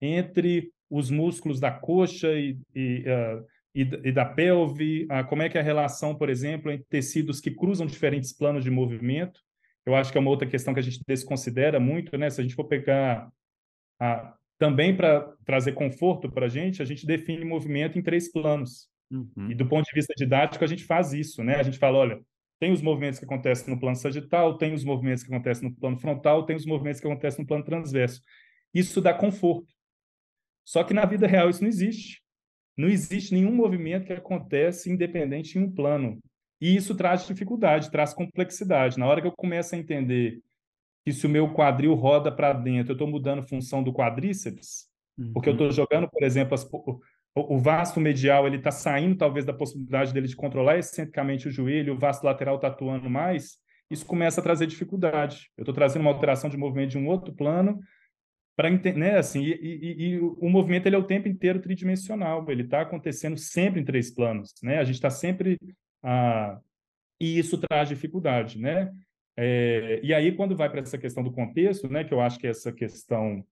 entre 0.01 0.71
os 0.89 1.09
músculos 1.09 1.59
da 1.59 1.71
coxa 1.71 2.31
e, 2.33 2.57
e, 2.73 3.03
uh, 3.07 3.45
e, 3.75 3.81
e 3.81 4.11
da 4.11 4.25
pelve, 4.25 5.05
uh, 5.05 5.27
como 5.27 5.41
é 5.41 5.49
que 5.49 5.57
é 5.57 5.61
a 5.61 5.63
relação, 5.63 6.15
por 6.15 6.29
exemplo, 6.29 6.71
entre 6.71 6.85
tecidos 6.89 7.39
que 7.41 7.51
cruzam 7.51 7.85
diferentes 7.85 8.33
planos 8.33 8.63
de 8.63 8.71
movimento. 8.71 9.39
Eu 9.85 9.95
acho 9.95 10.11
que 10.11 10.17
é 10.17 10.21
uma 10.21 10.29
outra 10.29 10.47
questão 10.47 10.73
que 10.73 10.79
a 10.79 10.83
gente 10.83 11.03
desconsidera 11.07 11.79
muito, 11.79 12.17
né? 12.17 12.29
Se 12.29 12.39
a 12.39 12.43
gente 12.43 12.55
for 12.55 12.65
pegar 12.65 13.27
uh, 14.01 14.33
também 14.57 14.95
para 14.95 15.21
trazer 15.45 15.73
conforto 15.73 16.31
para 16.31 16.45
a 16.45 16.49
gente, 16.49 16.81
a 16.81 16.85
gente 16.85 17.05
define 17.05 17.43
movimento 17.45 17.97
em 17.97 18.01
três 18.01 18.31
planos. 18.31 18.87
Uhum. 19.11 19.49
E 19.49 19.55
do 19.55 19.65
ponto 19.67 19.85
de 19.85 19.93
vista 19.93 20.13
didático, 20.15 20.63
a 20.63 20.67
gente 20.67 20.83
faz 20.83 21.13
isso, 21.13 21.43
né? 21.43 21.55
A 21.55 21.63
gente 21.63 21.79
fala, 21.79 21.97
olha, 21.97 22.19
tem 22.59 22.73
os 22.73 22.81
movimentos 22.81 23.19
que 23.19 23.25
acontecem 23.25 23.73
no 23.73 23.79
plano 23.79 23.95
sagital, 23.95 24.57
tem 24.57 24.73
os 24.73 24.83
movimentos 24.83 25.23
que 25.23 25.33
acontecem 25.33 25.69
no 25.69 25.75
plano 25.75 25.97
frontal, 25.97 26.45
tem 26.45 26.55
os 26.55 26.65
movimentos 26.65 26.99
que 26.99 27.07
acontecem 27.07 27.41
no 27.41 27.47
plano 27.47 27.63
transverso. 27.63 28.21
Isso 28.73 29.01
dá 29.01 29.13
conforto. 29.13 29.73
Só 30.65 30.83
que 30.83 30.93
na 30.93 31.05
vida 31.05 31.25
real 31.25 31.49
isso 31.49 31.61
não 31.61 31.69
existe. 31.69 32.21
Não 32.77 32.87
existe 32.87 33.33
nenhum 33.33 33.53
movimento 33.55 34.05
que 34.05 34.13
acontece 34.13 34.91
independente 34.91 35.57
em 35.57 35.63
um 35.63 35.71
plano. 35.71 36.19
E 36.61 36.75
isso 36.75 36.93
traz 36.95 37.25
dificuldade, 37.25 37.89
traz 37.89 38.13
complexidade. 38.13 38.99
Na 38.99 39.07
hora 39.07 39.21
que 39.21 39.27
eu 39.27 39.31
começo 39.31 39.73
a 39.73 39.77
entender 39.77 40.41
que 41.05 41.13
se 41.13 41.25
o 41.25 41.29
meu 41.29 41.53
quadril 41.53 41.93
roda 41.93 42.31
para 42.31 42.51
dentro, 42.51 42.91
eu 42.91 42.95
estou 42.95 43.07
mudando 43.07 43.47
função 43.47 43.81
do 43.81 43.93
quadríceps, 43.93 44.87
uhum. 45.17 45.31
porque 45.33 45.47
eu 45.47 45.53
estou 45.53 45.71
jogando, 45.71 46.09
por 46.09 46.23
exemplo, 46.23 46.53
as, 46.53 46.69
o, 47.35 47.57
vasto 47.57 47.99
medial 47.99 48.47
ele 48.47 48.57
está 48.57 48.71
saindo 48.71 49.15
talvez 49.15 49.45
da 49.45 49.53
possibilidade 49.53 50.13
dele 50.13 50.27
de 50.27 50.35
controlar 50.35 50.77
excentricamente 50.77 51.47
o 51.47 51.51
joelho, 51.51 51.93
o 51.93 51.97
vasto 51.97 52.23
lateral 52.23 52.55
está 52.55 52.67
atuando 52.67 53.09
mais, 53.09 53.57
isso 53.89 54.05
começa 54.05 54.39
a 54.39 54.43
trazer 54.43 54.67
dificuldade. 54.67 55.49
Eu 55.57 55.63
estou 55.63 55.73
trazendo 55.73 56.01
uma 56.01 56.11
alteração 56.11 56.49
de 56.49 56.57
movimento 56.57 56.91
de 56.91 56.97
um 56.97 57.07
outro 57.07 57.33
plano 57.33 57.79
para 58.55 58.69
né, 58.69 59.17
assim, 59.17 59.41
e, 59.41 59.53
e, 59.53 60.03
e, 60.03 60.19
o 60.19 60.49
movimento 60.49 60.85
ele 60.85 60.95
é 60.97 60.99
o 60.99 61.07
tempo 61.07 61.29
inteiro 61.29 61.61
tridimensional, 61.61 62.45
ele 62.51 62.63
está 62.63 62.81
acontecendo 62.81 63.37
sempre 63.37 63.79
em 63.79 63.85
três 63.85 64.11
planos, 64.11 64.53
né? 64.61 64.79
A 64.79 64.83
gente 64.83 64.95
está 64.95 65.09
sempre 65.09 65.57
ah, 66.03 66.59
e 67.21 67.39
isso 67.39 67.57
traz 67.57 67.87
dificuldade, 67.87 68.59
né? 68.59 68.91
É, 69.37 70.01
e 70.03 70.13
aí 70.13 70.33
quando 70.33 70.57
vai 70.57 70.69
para 70.69 70.81
essa 70.81 70.97
questão 70.97 71.23
do 71.23 71.31
contexto, 71.31 71.87
né, 71.87 72.03
que 72.03 72.13
eu 72.13 72.19
acho 72.19 72.37
que 72.37 72.47
é 72.47 72.49
essa 72.49 72.73
questão 72.73 73.45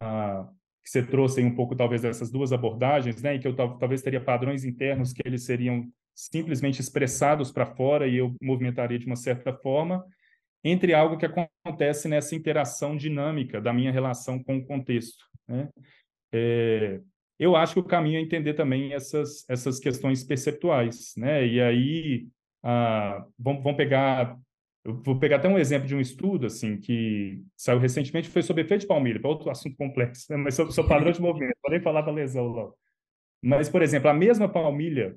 ah, 0.00 0.48
que 0.82 0.90
você 0.90 1.02
trouxe 1.02 1.40
aí 1.40 1.46
um 1.46 1.54
pouco, 1.54 1.76
talvez, 1.76 2.02
dessas 2.02 2.30
duas 2.30 2.52
abordagens, 2.52 3.22
né, 3.22 3.36
em 3.36 3.40
que 3.40 3.46
eu 3.46 3.54
talvez 3.54 4.02
teria 4.02 4.20
padrões 4.20 4.64
internos 4.64 5.12
que 5.12 5.22
eles 5.24 5.44
seriam 5.44 5.88
simplesmente 6.14 6.80
expressados 6.80 7.50
para 7.50 7.66
fora 7.66 8.06
e 8.06 8.16
eu 8.16 8.34
movimentaria 8.40 8.98
de 8.98 9.06
uma 9.06 9.16
certa 9.16 9.52
forma, 9.52 10.04
entre 10.64 10.94
algo 10.94 11.16
que 11.16 11.26
acontece 11.26 12.08
nessa 12.08 12.34
interação 12.34 12.96
dinâmica 12.96 13.60
da 13.60 13.72
minha 13.72 13.90
relação 13.90 14.42
com 14.42 14.58
o 14.58 14.64
contexto. 14.64 15.24
Né? 15.48 15.68
É, 16.32 17.00
eu 17.38 17.56
acho 17.56 17.74
que 17.74 17.80
o 17.80 17.84
caminho 17.84 18.18
é 18.18 18.22
entender 18.22 18.54
também 18.54 18.92
essas, 18.92 19.44
essas 19.48 19.80
questões 19.80 20.22
perceptuais. 20.22 21.14
Né? 21.16 21.46
E 21.46 21.60
aí, 21.60 22.28
ah, 22.62 23.24
vamos, 23.38 23.62
vamos 23.62 23.76
pegar 23.76 24.38
eu 24.84 24.94
vou 25.02 25.18
pegar 25.18 25.36
até 25.36 25.48
um 25.48 25.58
exemplo 25.58 25.86
de 25.86 25.94
um 25.94 26.00
estudo 26.00 26.46
assim 26.46 26.76
que 26.76 27.42
saiu 27.56 27.78
recentemente, 27.78 28.28
foi 28.28 28.42
sobre 28.42 28.62
efeito 28.62 28.82
de 28.82 28.86
palmilha, 28.86 29.20
para 29.20 29.30
outro 29.30 29.50
assunto 29.50 29.76
complexo, 29.76 30.26
né? 30.30 30.36
mas 30.36 30.54
sobre, 30.54 30.72
sobre 30.72 30.88
padrão 30.88 31.12
de 31.12 31.20
movimento, 31.20 31.56
podem 31.62 31.80
falar 31.80 32.02
da 32.02 32.10
lesão 32.10 32.46
logo. 32.46 32.76
Mas, 33.40 33.68
por 33.68 33.82
exemplo, 33.82 34.08
a 34.08 34.14
mesma 34.14 34.48
palmilha, 34.48 35.16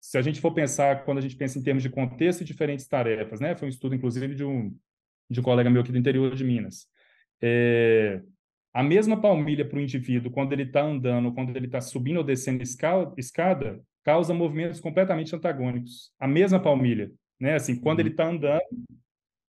se 0.00 0.16
a 0.16 0.22
gente 0.22 0.40
for 0.40 0.52
pensar, 0.52 1.04
quando 1.04 1.18
a 1.18 1.20
gente 1.20 1.36
pensa 1.36 1.58
em 1.58 1.62
termos 1.62 1.82
de 1.82 1.90
contexto 1.90 2.40
e 2.40 2.44
diferentes 2.44 2.86
tarefas, 2.86 3.40
né? 3.40 3.54
Foi 3.54 3.66
um 3.66 3.70
estudo, 3.70 3.94
inclusive, 3.94 4.34
de 4.34 4.44
um, 4.44 4.74
de 5.28 5.40
um 5.40 5.42
colega 5.42 5.68
meu 5.68 5.82
aqui 5.82 5.92
do 5.92 5.98
interior 5.98 6.34
de 6.34 6.44
Minas. 6.44 6.86
É, 7.42 8.22
a 8.72 8.82
mesma 8.82 9.20
palmilha 9.20 9.66
para 9.66 9.78
o 9.78 9.80
indivíduo, 9.80 10.30
quando 10.30 10.52
ele 10.52 10.62
está 10.62 10.82
andando, 10.82 11.32
quando 11.34 11.54
ele 11.54 11.66
está 11.66 11.80
subindo 11.80 12.18
ou 12.18 12.24
descendo 12.24 12.62
escada, 12.62 13.12
escada 13.18 13.80
causa 14.04 14.32
movimentos 14.32 14.80
completamente 14.80 15.34
antagônicos. 15.34 16.12
A 16.18 16.28
mesma 16.28 16.60
palmilha, 16.60 17.10
né? 17.40 17.54
Assim, 17.54 17.78
quando 17.78 18.00
ele 18.00 18.10
está 18.10 18.24
uhum. 18.24 18.36
andando, 18.36 18.62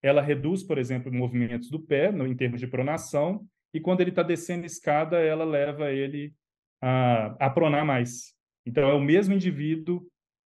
ela 0.05 0.21
reduz, 0.21 0.61
por 0.61 0.77
exemplo, 0.77 1.11
movimentos 1.11 1.67
do 1.67 1.79
pé, 1.79 2.11
no, 2.11 2.27
em 2.27 2.35
termos 2.35 2.59
de 2.59 2.67
pronação, 2.67 3.43
e 3.73 3.79
quando 3.79 4.01
ele 4.01 4.11
está 4.11 4.21
descendo 4.21 4.63
escada, 4.63 5.17
ela 5.19 5.43
leva 5.43 5.91
ele 5.91 6.31
a, 6.79 7.47
a 7.47 7.49
pronar 7.49 7.83
mais. 7.83 8.35
Então, 8.67 8.87
é 8.87 8.93
o 8.93 9.01
mesmo 9.01 9.33
indivíduo 9.33 10.05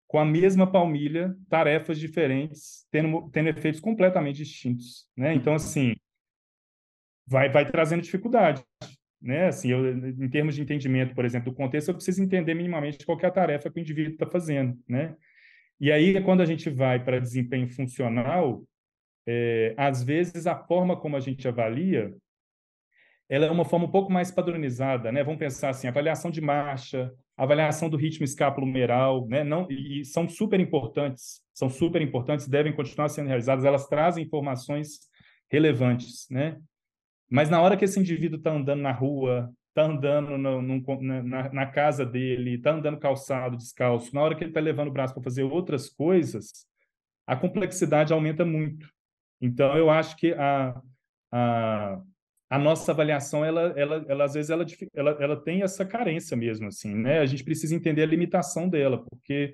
com 0.07 0.19
a 0.19 0.25
mesma 0.25 0.69
palmilha, 0.69 1.33
tarefas 1.49 1.97
diferentes, 1.97 2.85
tendo, 2.91 3.29
tendo 3.31 3.47
efeitos 3.47 3.79
completamente 3.79 4.37
distintos, 4.37 5.07
né? 5.15 5.33
Então, 5.33 5.53
assim, 5.53 5.95
vai, 7.25 7.49
vai 7.49 7.65
trazendo 7.65 8.03
dificuldade, 8.03 8.61
né? 9.21 9.47
Assim, 9.47 9.71
eu, 9.71 9.97
em 9.97 10.29
termos 10.29 10.53
de 10.53 10.61
entendimento, 10.61 11.15
por 11.15 11.23
exemplo, 11.23 11.49
do 11.49 11.55
contexto, 11.55 11.87
eu 11.87 11.95
preciso 11.95 12.21
entender 12.21 12.53
minimamente 12.53 13.05
qual 13.05 13.17
é 13.21 13.25
a 13.25 13.31
tarefa 13.31 13.71
que 13.71 13.79
o 13.79 13.81
indivíduo 13.81 14.13
está 14.13 14.25
fazendo, 14.25 14.77
né? 14.85 15.15
E 15.79 15.93
aí, 15.93 16.21
quando 16.23 16.41
a 16.41 16.45
gente 16.45 16.69
vai 16.69 17.01
para 17.01 17.19
desempenho 17.19 17.69
funcional, 17.69 18.61
é, 19.27 19.73
às 19.77 20.03
vezes 20.03 20.47
a 20.47 20.55
forma 20.55 20.95
como 20.95 21.15
a 21.15 21.19
gente 21.19 21.47
avalia, 21.47 22.13
ela 23.27 23.47
é 23.47 23.51
uma 23.51 23.65
forma 23.65 23.85
um 23.85 23.91
pouco 23.91 24.11
mais 24.11 24.31
padronizada, 24.31 25.11
né? 25.11 25.23
Vamos 25.23 25.39
pensar 25.39 25.69
assim, 25.69 25.87
avaliação 25.87 26.29
de 26.29 26.41
marcha, 26.41 27.11
avaliação 27.35 27.89
do 27.89 27.97
ritmo 27.97 28.23
escapulomeral, 28.23 29.27
né? 29.27 29.43
Não, 29.43 29.67
e 29.69 30.05
são 30.05 30.29
super 30.29 30.59
importantes, 30.59 31.41
são 31.53 31.69
super 31.69 32.01
importantes, 32.01 32.47
devem 32.47 32.73
continuar 32.73 33.09
sendo 33.09 33.27
realizadas, 33.27 33.65
elas 33.65 33.87
trazem 33.87 34.23
informações 34.23 34.99
relevantes, 35.49 36.27
né? 36.29 36.57
Mas 37.29 37.49
na 37.49 37.59
hora 37.61 37.75
que 37.75 37.85
esse 37.85 37.99
indivíduo 37.99 38.37
está 38.37 38.51
andando 38.51 38.81
na 38.81 38.91
rua, 38.91 39.51
está 39.69 39.83
andando 39.83 40.37
no, 40.37 40.61
no, 40.61 41.01
na, 41.01 41.51
na, 41.51 41.65
casa 41.65 42.05
dele, 42.05 42.55
está 42.55 42.71
andando 42.71 42.99
calçado, 42.99 43.57
descalço, 43.57 44.13
na 44.13 44.21
hora 44.21 44.35
que 44.35 44.43
ele 44.43 44.51
está 44.51 44.61
levando 44.61 44.89
o 44.89 44.91
braço 44.91 45.13
para 45.13 45.23
fazer 45.23 45.43
outras 45.43 45.89
coisas, 45.89 46.65
a 47.27 47.35
complexidade 47.35 48.13
aumenta 48.13 48.45
muito. 48.45 48.87
Então, 49.41 49.75
eu 49.77 49.89
acho 49.89 50.15
que 50.17 50.33
a, 50.33 50.81
a, 51.31 52.01
a 52.49 52.59
nossa 52.59 52.91
avaliação, 52.91 53.43
ela, 53.43 53.73
ela, 53.75 54.05
ela 54.07 54.23
às 54.23 54.33
vezes, 54.33 54.49
ela, 54.49 54.65
ela, 54.93 55.11
ela 55.19 55.43
tem 55.43 55.61
essa 55.61 55.85
carência 55.85 56.35
mesmo, 56.37 56.67
assim, 56.67 56.93
né? 56.93 57.19
A 57.19 57.25
gente 57.25 57.43
precisa 57.43 57.75
entender 57.75 58.03
a 58.03 58.07
limitação 58.07 58.69
dela, 58.69 59.03
porque 59.03 59.53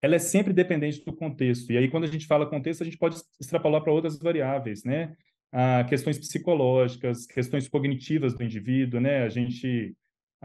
ela 0.00 0.14
é 0.14 0.18
sempre 0.18 0.52
dependente 0.52 1.04
do 1.04 1.12
contexto. 1.12 1.72
E 1.72 1.78
aí, 1.78 1.88
quando 1.88 2.04
a 2.04 2.08
gente 2.08 2.26
fala 2.26 2.48
contexto, 2.48 2.82
a 2.82 2.84
gente 2.84 2.98
pode 2.98 3.16
extrapolar 3.40 3.82
para 3.82 3.92
outras 3.92 4.18
variáveis, 4.18 4.84
né? 4.84 5.14
Ah, 5.50 5.84
questões 5.88 6.18
psicológicas, 6.18 7.26
questões 7.26 7.68
cognitivas 7.68 8.34
do 8.34 8.44
indivíduo, 8.44 9.00
né? 9.00 9.24
A 9.24 9.28
gente, 9.28 9.96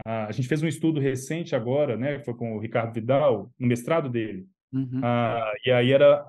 a, 0.04 0.26
a 0.26 0.32
gente 0.32 0.48
fez 0.48 0.62
um 0.62 0.68
estudo 0.68 0.98
recente 0.98 1.54
agora, 1.54 1.96
né? 1.96 2.18
Que 2.18 2.24
foi 2.24 2.34
com 2.34 2.56
o 2.56 2.58
Ricardo 2.58 2.94
Vidal, 2.94 3.52
no 3.58 3.66
mestrado 3.66 4.08
dele. 4.08 4.46
Uhum. 4.72 5.00
Ah, 5.02 5.52
e 5.64 5.70
aí 5.70 5.92
era 5.92 6.26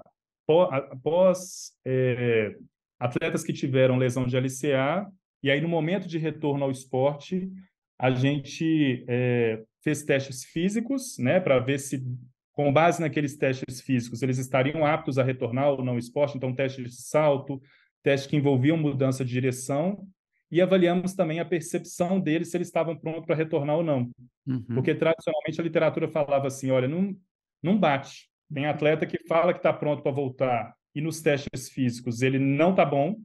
após 0.48 1.72
é, 1.86 2.56
atletas 3.00 3.44
que 3.44 3.54
tiveram 3.54 3.98
lesão 3.98 4.26
de 4.26 4.38
LCA, 4.38 5.08
e 5.42 5.52
aí 5.52 5.62
no 5.62 5.68
momento 5.68 6.08
de 6.08 6.18
retorno 6.18 6.64
ao 6.64 6.72
esporte, 6.72 7.50
a 7.98 8.12
gente 8.12 9.06
é, 9.08 9.64
fez 9.84 10.04
testes 10.04 10.44
físicos, 10.44 11.18
né, 11.18 11.40
para 11.40 11.60
ver 11.60 11.80
se, 11.80 12.04
com 12.52 12.72
base 12.72 13.02
naqueles 13.02 13.38
testes 13.38 13.82
físicos, 13.82 14.22
eles 14.22 14.38
estariam 14.38 14.86
aptos 14.86 15.18
a 15.18 15.24
retornar 15.24 15.70
ou 15.70 15.84
não 15.84 15.94
ao 15.94 16.00
esporte, 16.00 16.38
então 16.38 16.54
teste 16.54 16.84
de 16.84 16.92
salto, 16.92 17.62
teste 18.04 18.30
que 18.30 18.36
envolviam 18.36 18.78
mudança 18.78 19.24
de 19.24 19.32
direção, 19.32 20.08
e 20.52 20.62
avaliamos 20.62 21.14
também 21.14 21.40
a 21.40 21.46
percepção 21.46 22.20
deles 22.20 22.50
se 22.50 22.58
eles 22.58 22.68
estavam 22.68 22.96
prontos 22.96 23.26
para 23.26 23.36
retornar 23.36 23.78
ou 23.78 23.84
não. 23.84 24.12
Uhum. 24.46 24.64
Porque 24.76 24.94
tradicionalmente 24.94 25.60
a 25.60 25.64
literatura 25.64 26.08
falava 26.08 26.48
assim, 26.48 26.70
olha, 26.70 26.88
não, 26.88 27.16
não 27.62 27.78
bate, 27.78 28.30
tem 28.54 28.66
atleta 28.66 29.06
que 29.06 29.20
fala 29.28 29.54
que 29.54 29.60
está 29.60 29.74
pronto 29.74 30.02
para 30.02 30.12
voltar 30.12 30.76
e 30.94 31.02
nos 31.02 31.22
testes 31.22 31.70
físicos 31.70 32.22
ele 32.22 32.40
não 32.40 32.72
está 32.72 32.86
bom. 32.86 33.16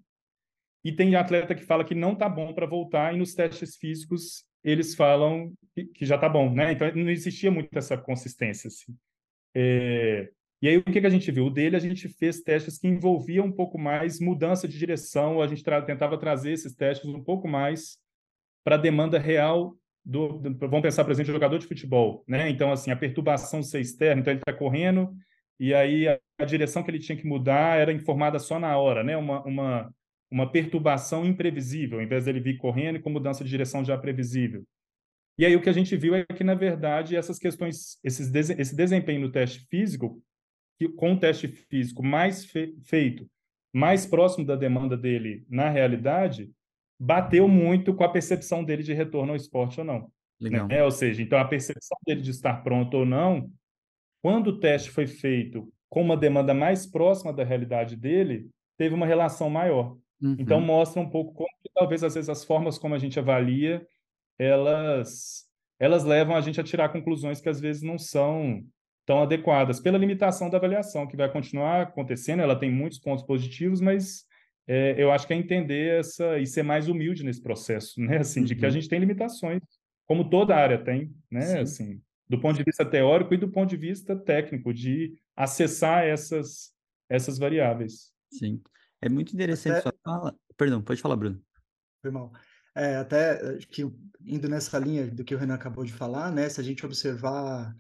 E 0.83 0.91
tem 0.91 1.15
atleta 1.15 1.55
que 1.55 1.63
fala 1.63 1.85
que 1.85 1.95
não 1.95 2.15
está 2.15 2.29
bom 2.29 2.55
para 2.55 2.67
voltar 2.67 3.15
e 3.15 3.19
nos 3.19 3.35
testes 3.35 3.77
físicos 3.77 4.45
eles 4.65 4.95
falam 4.95 5.53
que, 5.75 6.05
já 6.05 6.17
está 6.17 6.29
bom, 6.29 6.53
né? 6.53 6.73
Então 6.73 6.91
não 6.95 7.11
existia 7.11 7.51
muito 7.51 7.77
essa 7.77 7.97
consistência. 7.97 8.69
Assim. 8.69 8.95
É... 9.55 10.31
E 10.63 10.69
aí 10.69 10.77
o 10.77 10.85
que, 10.85 11.01
que 11.01 11.07
a 11.07 11.11
gente 11.11 11.31
viu? 11.31 11.47
O 11.47 11.51
dele 11.51 11.77
a 11.77 11.81
gente 11.81 12.09
fez 12.09 12.41
testes 12.41 12.79
que 12.79 12.89
envolviam 12.89 13.47
um 13.47 13.53
pouco 13.53 13.79
mais 13.79 14.21
mudança 14.21 14.69
de 14.69 14.79
direção, 14.79 15.41
a 15.41 15.47
gente 15.47 15.63
tra 15.63 15.81
tentava 15.81 16.19
trazer 16.19 16.53
esses 16.53 16.75
testes 16.75 17.09
um 17.09 17.23
pouco 17.23 17.49
mais 17.49 17.99
para 18.65 18.75
a 18.75 18.79
demanda 18.79 19.19
real 19.19 19.77
do, 20.05 20.39
do, 20.39 20.59
vamos 20.59 20.83
pensar, 20.83 21.05
por 21.05 21.13
exemplo, 21.13 21.33
jogador 21.33 21.59
de 21.59 21.67
futebol, 21.67 22.25
né? 22.27 22.49
Então, 22.49 22.73
assim, 22.73 22.91
a 22.91 22.97
perturbação 22.97 23.63
ser 23.63 23.81
externa, 23.81 24.21
então 24.21 24.33
ele 24.33 24.41
está 24.41 24.53
correndo 24.53 25.15
e 25.59 25.75
aí 25.75 26.09
a, 26.09 26.19
a, 26.39 26.45
direção 26.47 26.83
que 26.83 26.91
ele 26.91 26.99
tinha 26.99 27.19
que 27.19 27.27
mudar 27.27 27.79
era 27.79 27.93
informada 27.93 28.39
só 28.39 28.59
na 28.59 28.79
hora, 28.79 29.05
né? 29.05 29.15
Uma, 29.17 29.45
uma, 29.45 29.95
uma 30.31 30.51
perturbação 30.51 31.27
imprevisível, 31.27 31.99
ao 31.99 32.05
invés 32.05 32.25
dele 32.25 32.41
vir 32.41 32.57
correndo 32.57 32.97
e 32.97 33.03
com 33.03 33.11
mudança 33.11 33.45
de 33.45 33.51
direção 33.51 33.85
já 33.85 33.99
previsível. 33.99 34.65
E 35.39 35.45
aí 35.45 35.55
o 35.55 35.61
que 35.61 35.69
a 35.69 35.73
gente 35.73 35.95
viu 35.97 36.15
é 36.15 36.25
que, 36.25 36.43
na 36.43 36.55
verdade, 36.55 37.15
essas 37.15 37.39
questões, 37.39 37.99
esses, 38.03 38.33
esse 38.35 38.75
desempenho 38.75 39.21
no 39.21 39.33
teste 39.33 39.67
físico, 39.69 40.23
com 40.97 41.13
o 41.13 41.19
teste 41.19 41.47
físico 41.47 42.03
mais 42.03 42.45
fe, 42.47 42.75
feito, 42.83 43.29
mais 43.73 44.07
próximo 44.07 44.47
da 44.47 44.57
demanda 44.57 44.97
dele 44.97 45.45
na 45.49 45.69
realidade, 45.69 46.51
bateu 47.01 47.49
muito 47.49 47.95
com 47.95 48.05
a 48.05 48.09
percepção 48.11 48.63
dele 48.63 48.83
de 48.83 48.93
retorno 48.93 49.33
ao 49.33 49.37
esporte 49.37 49.81
ou 49.81 49.87
não. 49.87 50.13
Legal. 50.39 50.69
Né? 50.69 50.85
Ou 50.85 50.91
seja, 50.91 51.23
então 51.23 51.39
a 51.39 51.45
percepção 51.47 51.97
dele 52.07 52.21
de 52.21 52.31
estar 52.31 52.63
pronto 52.63 52.99
ou 52.99 53.07
não, 53.07 53.51
quando 54.23 54.49
o 54.49 54.61
teste 54.61 54.91
foi 54.91 55.07
feito 55.07 55.73
com 55.89 56.03
uma 56.03 56.17
demanda 56.17 56.53
mais 56.53 56.87
próxima 56.87 57.33
da 57.33 57.43
realidade 57.43 57.97
dele, 57.97 58.49
teve 58.77 58.95
uma 58.95 59.07
relação 59.07 59.49
maior. 59.49 59.97
Uhum. 60.21 60.37
Então 60.39 60.61
mostra 60.61 61.01
um 61.01 61.09
pouco 61.09 61.33
como 61.33 61.49
que, 61.63 61.71
talvez 61.75 62.05
às 62.05 62.15
vezes 62.15 62.29
as 62.29 62.45
formas 62.45 62.77
como 62.77 62.95
a 62.95 62.99
gente 62.99 63.19
avalia, 63.19 63.87
elas 64.39 65.49
elas 65.79 66.05
levam 66.05 66.37
a 66.37 66.43
gente 66.43 66.61
a 66.61 66.65
tirar 66.65 66.91
conclusões 66.91 67.41
que 67.41 67.49
às 67.49 67.59
vezes 67.59 67.81
não 67.81 67.97
são 67.97 68.63
tão 69.07 69.23
adequadas 69.23 69.81
pela 69.81 69.97
limitação 69.97 70.51
da 70.51 70.59
avaliação 70.59 71.07
que 71.07 71.17
vai 71.17 71.33
continuar 71.33 71.81
acontecendo. 71.81 72.41
Ela 72.41 72.55
tem 72.55 72.71
muitos 72.71 72.99
pontos 72.99 73.25
positivos, 73.25 73.81
mas 73.81 74.27
é, 74.73 74.95
eu 75.03 75.11
acho 75.11 75.27
que 75.27 75.33
é 75.33 75.37
entender 75.37 75.99
essa 75.99 76.39
e 76.39 76.47
ser 76.47 76.63
mais 76.63 76.87
humilde 76.87 77.25
nesse 77.25 77.43
processo, 77.43 78.01
né? 78.01 78.19
Assim, 78.19 78.45
de 78.45 78.55
que 78.55 78.65
a 78.65 78.69
uhum. 78.69 78.75
gente 78.75 78.89
tem 78.89 79.01
limitações, 79.01 79.61
como 80.07 80.31
toda 80.31 80.55
área 80.55 80.79
tem, 80.79 81.13
né? 81.29 81.41
Sim. 81.41 81.59
Assim, 81.59 82.03
do 82.29 82.41
ponto 82.41 82.57
de 82.57 82.63
vista 82.63 82.85
teórico 82.85 83.35
e 83.35 83.37
do 83.37 83.51
ponto 83.51 83.69
de 83.69 83.77
vista 83.77 84.15
técnico, 84.15 84.73
de 84.73 85.19
acessar 85.35 86.05
essas 86.05 86.73
essas 87.09 87.37
variáveis. 87.37 88.13
Sim, 88.33 88.63
é 89.03 89.09
muito 89.09 89.35
interessante 89.35 89.73
até... 89.73 89.83
sua 89.83 89.95
fala. 90.05 90.37
Perdão, 90.57 90.81
pode 90.81 91.01
falar, 91.01 91.17
Bruno. 91.17 91.43
Foi 92.01 92.13
mal. 92.13 92.33
É, 92.73 92.95
até 92.95 93.59
que 93.69 93.83
indo 94.25 94.49
nessa 94.49 94.79
linha 94.79 95.09
do 95.09 95.25
que 95.25 95.35
o 95.35 95.39
Renan 95.39 95.55
acabou 95.55 95.85
de 95.85 95.93
falar, 95.93 96.31
né? 96.31 96.49
Se 96.49 96.61
a 96.61 96.65
gente 96.65 96.87
observar 96.87 97.75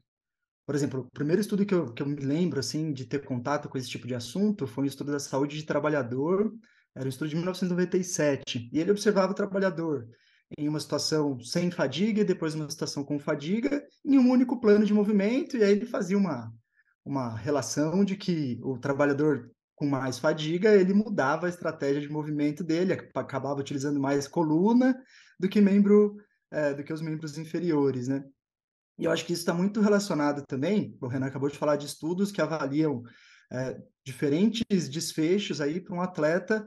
por 0.66 0.74
exemplo, 0.76 1.00
o 1.00 1.10
primeiro 1.10 1.40
estudo 1.40 1.66
que 1.66 1.74
eu, 1.74 1.92
que 1.92 2.00
eu 2.00 2.06
me 2.06 2.20
lembro, 2.20 2.60
assim, 2.60 2.92
de 2.92 3.04
ter 3.04 3.24
contato 3.24 3.68
com 3.68 3.76
esse 3.76 3.88
tipo 3.88 4.06
de 4.06 4.14
assunto 4.14 4.68
foi 4.68 4.84
um 4.84 4.86
estudo 4.86 5.10
da 5.10 5.18
saúde 5.18 5.56
de 5.56 5.64
trabalhador 5.64 6.52
era 6.94 7.06
um 7.06 7.08
estudo 7.08 7.28
de 7.28 7.36
1997, 7.36 8.70
e 8.72 8.80
ele 8.80 8.90
observava 8.90 9.32
o 9.32 9.34
trabalhador 9.34 10.08
em 10.58 10.68
uma 10.68 10.80
situação 10.80 11.38
sem 11.40 11.70
fadiga, 11.70 12.24
depois 12.24 12.54
uma 12.54 12.68
situação 12.68 13.04
com 13.04 13.18
fadiga, 13.18 13.82
em 14.04 14.18
um 14.18 14.28
único 14.30 14.60
plano 14.60 14.84
de 14.84 14.92
movimento, 14.92 15.56
e 15.56 15.62
aí 15.62 15.72
ele 15.72 15.86
fazia 15.86 16.18
uma, 16.18 16.52
uma 17.04 17.36
relação 17.36 18.04
de 18.04 18.16
que 18.16 18.58
o 18.62 18.78
trabalhador 18.78 19.50
com 19.80 19.86
mais 19.86 20.18
fadiga, 20.18 20.74
ele 20.74 20.92
mudava 20.92 21.46
a 21.46 21.48
estratégia 21.48 22.02
de 22.02 22.12
movimento 22.12 22.62
dele, 22.62 22.92
acabava 22.92 23.60
utilizando 23.60 23.98
mais 23.98 24.28
coluna 24.28 24.94
do 25.38 25.48
que 25.48 25.58
membro, 25.58 26.16
é, 26.50 26.74
do 26.74 26.84
que 26.84 26.92
os 26.92 27.00
membros 27.00 27.38
inferiores, 27.38 28.06
né? 28.06 28.22
E 28.98 29.04
eu 29.04 29.10
acho 29.10 29.24
que 29.24 29.32
isso 29.32 29.40
está 29.40 29.54
muito 29.54 29.80
relacionado 29.80 30.44
também, 30.46 30.94
o 31.00 31.06
Renan 31.06 31.26
acabou 31.28 31.48
de 31.48 31.56
falar 31.56 31.76
de 31.76 31.86
estudos 31.86 32.30
que 32.30 32.42
avaliam 32.42 33.02
é, 33.52 33.76
diferentes 34.04 34.88
desfechos 34.88 35.60
aí 35.60 35.80
para 35.80 35.94
um 35.94 36.00
atleta 36.00 36.66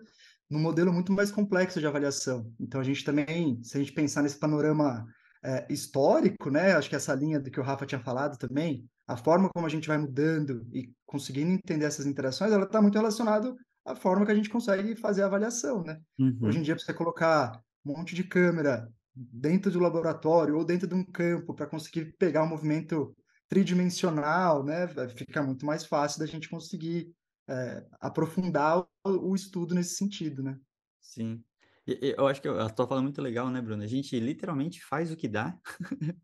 num 0.50 0.60
modelo 0.60 0.94
muito 0.94 1.12
mais 1.12 1.32
complexo 1.32 1.80
de 1.80 1.88
avaliação. 1.88 2.52
Então, 2.60 2.80
a 2.80 2.84
gente 2.84 3.04
também, 3.04 3.62
se 3.64 3.76
a 3.76 3.80
gente 3.80 3.94
pensar 3.94 4.22
nesse 4.22 4.38
panorama 4.38 5.06
é, 5.44 5.66
histórico, 5.70 6.50
né, 6.50 6.74
acho 6.74 6.90
que 6.90 6.96
essa 6.96 7.14
linha 7.14 7.40
do 7.40 7.50
que 7.50 7.60
o 7.60 7.64
Rafa 7.64 7.86
tinha 7.86 8.00
falado 8.00 8.38
também, 8.38 8.86
a 9.08 9.18
forma 9.18 9.50
como 9.50 9.66
a 9.66 9.70
gente 9.70 9.88
vai 9.88 9.98
mudando 9.98 10.66
e 10.72 10.92
conseguindo 11.06 11.52
entender 11.52 11.86
essas 11.86 12.06
interações, 12.06 12.52
ela 12.52 12.66
está 12.66 12.82
muito 12.82 12.96
relacionada 12.96 13.54
à 13.86 13.96
forma 13.96 14.26
que 14.26 14.32
a 14.32 14.36
gente 14.36 14.50
consegue 14.50 14.96
fazer 14.96 15.24
a 15.24 15.26
avaliação, 15.26 15.84
né? 15.84 16.00
Uhum. 16.18 16.38
Hoje 16.44 16.60
em 16.60 16.62
dia, 16.62 16.76
para 16.76 16.84
você 16.84 16.94
colocar 16.94 17.60
um 17.86 17.98
monte 17.98 18.16
de 18.16 18.24
câmera 18.24 18.88
dentro 19.16 19.70
do 19.72 19.80
laboratório 19.80 20.56
ou 20.56 20.64
dentro 20.64 20.88
de 20.88 20.96
um 20.96 21.04
campo 21.04 21.54
para 21.54 21.68
conseguir 21.68 22.16
pegar 22.18 22.44
um 22.44 22.48
movimento 22.48 23.14
tridimensional, 23.54 24.64
né, 24.64 24.88
fica 25.10 25.44
muito 25.44 25.64
mais 25.64 25.86
fácil 25.86 26.20
da 26.20 26.26
gente 26.26 26.50
conseguir 26.50 27.14
é, 27.48 27.86
aprofundar 28.02 28.80
o, 28.80 29.10
o, 29.30 29.36
estudo 29.36 29.76
nesse 29.76 29.96
sentido, 29.96 30.42
né? 30.42 30.58
Sim. 31.00 31.44
Eu 31.86 32.28
acho 32.28 32.42
que 32.42 32.48
a 32.48 32.70
tua 32.70 32.88
fala 32.88 33.02
é 33.02 33.04
muito 33.04 33.22
legal, 33.22 33.50
né, 33.50 33.62
Bruno? 33.62 33.84
A 33.84 33.88
gente 33.88 34.18
literalmente 34.18 34.84
faz 34.84 35.12
o 35.12 35.18
que 35.18 35.28
dá 35.28 35.58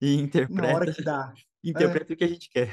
e 0.00 0.14
interpreta. 0.14 0.68
Na 0.68 0.74
hora 0.74 0.92
que 0.92 1.02
dá. 1.02 1.32
Interpreta 1.64 2.12
é. 2.12 2.14
o 2.14 2.16
que 2.18 2.24
a 2.24 2.28
gente 2.28 2.50
quer. 2.50 2.70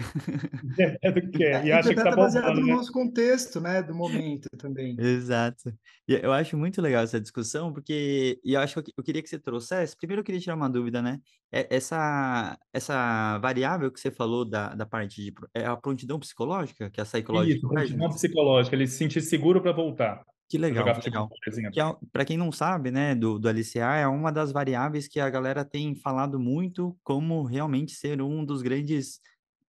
Interpreta 0.64 1.20
o 1.20 1.22
que 1.22 1.30
quer. 1.40 1.66
E 1.66 1.72
acha 1.72 1.90
que 1.90 1.96
tá 1.96 2.14
baseado 2.14 2.60
no 2.60 2.68
né? 2.68 2.74
nosso 2.74 2.92
contexto, 2.92 3.62
né? 3.62 3.82
Do 3.82 3.96
momento 3.96 4.50
também. 4.58 4.98
Exato. 5.00 5.74
E 6.06 6.14
eu 6.14 6.34
acho 6.34 6.58
muito 6.58 6.82
legal 6.82 7.02
essa 7.02 7.20
discussão, 7.20 7.72
porque 7.72 8.38
e 8.44 8.54
eu 8.54 8.60
acho 8.60 8.84
que 8.84 8.92
eu 8.96 9.04
queria 9.04 9.24
que 9.24 9.30
você 9.30 9.40
trouxesse. 9.40 9.96
Primeiro, 9.96 10.20
eu 10.20 10.26
queria 10.26 10.42
tirar 10.42 10.56
uma 10.56 10.70
dúvida, 10.70 11.02
né? 11.02 11.22
Essa, 11.50 12.60
essa 12.74 13.38
variável 13.40 13.90
que 13.90 14.00
você 14.00 14.12
falou 14.12 14.44
da, 14.44 14.76
da 14.76 14.86
parte 14.86 15.22
de. 15.22 15.34
É 15.56 15.66
a 15.66 15.78
prontidão 15.78 16.20
psicológica, 16.20 16.90
que 16.90 17.00
é 17.00 17.04
a 17.04 17.06
psychological 17.06 17.58
Isso, 17.58 17.68
prontidão 17.70 18.10
psicológica, 18.10 18.76
ele 18.76 18.88
se 18.88 18.98
sentir 18.98 19.22
seguro 19.22 19.62
para 19.62 19.72
voltar. 19.72 20.22
Que 20.52 20.58
legal, 20.58 21.00
que 21.00 21.10
legal. 21.10 21.30
Que 21.72 21.80
é, 21.80 21.96
para 22.12 22.26
quem 22.26 22.36
não 22.36 22.52
sabe, 22.52 22.92
né, 22.92 23.16
do, 23.16 23.40
do 23.40 23.48
LCA, 23.48 23.96
é 23.96 24.06
uma 24.06 24.34
das 24.34 24.52
variáveis 24.52 25.08
que 25.08 25.18
a 25.18 25.30
galera 25.30 25.64
tem 25.64 25.96
falado 25.96 26.38
muito 26.38 26.98
como 27.06 27.42
realmente 27.44 27.94
ser 27.94 28.22
um 28.22 28.44
dos 28.44 28.62
grandes 28.62 29.22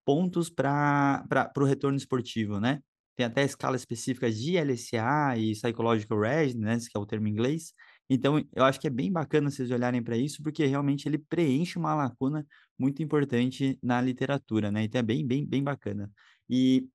pontos 0.04 0.50
para 0.50 1.24
o 1.56 1.64
retorno 1.64 1.96
esportivo, 1.96 2.58
né? 2.58 2.80
Tem 3.14 3.24
até 3.24 3.44
escala 3.44 3.76
específica 3.76 4.28
de 4.28 4.56
LCA 4.56 5.36
e 5.38 5.52
Psychological 5.52 6.18
Readiness, 6.18 6.88
que 6.88 6.98
é 6.98 7.00
o 7.00 7.06
termo 7.06 7.28
em 7.28 7.30
inglês. 7.30 7.72
Então, 8.10 8.44
eu 8.52 8.64
acho 8.64 8.80
que 8.80 8.88
é 8.88 8.90
bem 8.90 9.12
bacana 9.12 9.52
vocês 9.52 9.70
olharem 9.70 10.02
para 10.02 10.16
isso, 10.16 10.42
porque 10.42 10.66
realmente 10.66 11.06
ele 11.06 11.18
preenche 11.18 11.78
uma 11.78 11.94
lacuna 11.94 12.44
muito 12.76 13.04
importante 13.04 13.78
na 13.80 14.00
literatura, 14.00 14.72
né? 14.72 14.82
Então, 14.82 14.98
é 14.98 15.02
bem, 15.02 15.24
bem, 15.24 15.46
bem 15.46 15.62
bacana. 15.62 16.10
E 16.50 16.88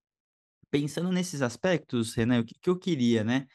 pensando 0.69 1.09
nesses 1.09 1.41
aspectos, 1.41 2.13
Renan, 2.13 2.41
o 2.41 2.45
que, 2.45 2.55
que 2.61 2.69
eu 2.69 2.77
queria, 2.77 3.23
né? 3.23 3.47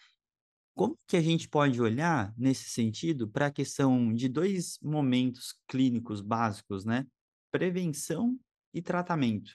Como 0.75 0.97
que 1.07 1.17
a 1.17 1.21
gente 1.23 1.49
pode 1.49 1.81
olhar, 1.81 2.35
nesse 2.37 2.71
sentido, 2.71 3.29
para 3.31 3.47
a 3.47 3.53
questão 3.53 4.13
de 4.15 4.29
dois 4.29 4.79
momentos 4.83 5.55
clínicos 5.69 6.21
básicos, 6.23 6.85
né? 6.85 7.07
Prevenção 7.51 8.39
e 8.75 8.81
tratamento, 8.83 9.53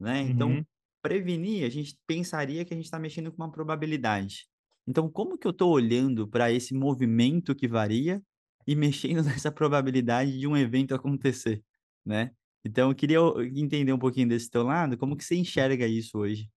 né? 0.00 0.22
Então, 0.22 0.56
Uhum. 0.56 0.66
prevenir, 1.02 1.64
a 1.66 1.70
gente 1.70 1.96
pensaria 2.06 2.64
que 2.64 2.74
a 2.74 2.76
gente 2.76 2.86
está 2.86 2.98
mexendo 2.98 3.32
com 3.32 3.42
uma 3.42 3.50
probabilidade. 3.52 4.46
Então, 4.86 5.10
como 5.10 5.38
que 5.38 5.46
eu 5.46 5.50
estou 5.52 5.72
olhando 5.72 6.28
para 6.28 6.50
esse 6.52 6.74
movimento 6.74 7.54
que 7.54 7.68
varia 7.68 8.22
e 8.66 8.74
mexendo 8.76 9.22
nessa 9.24 9.52
probabilidade 9.52 10.38
de 10.38 10.46
um 10.46 10.56
evento 10.56 10.94
acontecer, 10.94 11.62
né? 12.04 12.32
Então, 12.64 12.90
eu 12.90 12.94
queria 12.96 13.18
entender 13.56 13.92
um 13.92 13.98
pouquinho 13.98 14.28
desse 14.28 14.50
teu 14.50 14.62
lado, 14.64 14.98
como 14.98 15.16
que 15.16 15.24
você 15.24 15.36
enxerga 15.36 15.86
isso 15.86 16.18
hoje? 16.18 16.50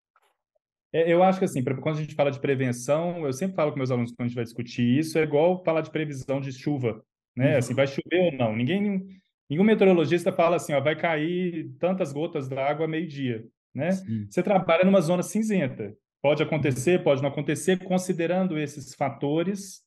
É, 0.93 1.11
eu 1.11 1.23
acho 1.23 1.39
que 1.39 1.45
assim, 1.45 1.63
quando 1.63 1.97
a 1.97 2.01
gente 2.01 2.15
fala 2.15 2.31
de 2.31 2.39
prevenção, 2.39 3.25
eu 3.25 3.31
sempre 3.33 3.55
falo 3.55 3.71
com 3.71 3.77
meus 3.77 3.91
alunos 3.91 4.11
quando 4.11 4.25
a 4.25 4.27
gente 4.27 4.35
vai 4.35 4.43
discutir 4.43 4.99
isso, 4.99 5.17
é 5.17 5.23
igual 5.23 5.63
falar 5.63 5.81
de 5.81 5.89
previsão 5.89 6.41
de 6.41 6.51
chuva, 6.51 7.01
né? 7.35 7.53
Uhum. 7.53 7.57
Assim, 7.57 7.73
vai 7.73 7.87
chover 7.87 8.19
ou 8.19 8.31
não. 8.33 8.55
Ninguém, 8.55 9.07
nenhum 9.49 9.63
meteorologista 9.63 10.31
fala 10.31 10.57
assim, 10.57 10.73
ó, 10.73 10.81
vai 10.81 10.95
cair 10.95 11.69
tantas 11.79 12.11
gotas 12.11 12.49
d'água 12.49 12.87
meio-dia, 12.87 13.45
né? 13.73 13.91
Sim. 13.91 14.27
Você 14.29 14.43
trabalha 14.43 14.83
numa 14.83 15.01
zona 15.01 15.23
cinzenta. 15.23 15.93
Pode 16.21 16.43
acontecer, 16.43 17.03
pode 17.03 17.21
não 17.21 17.29
acontecer. 17.29 17.79
Considerando 17.79 18.59
esses 18.59 18.93
fatores, 18.93 19.81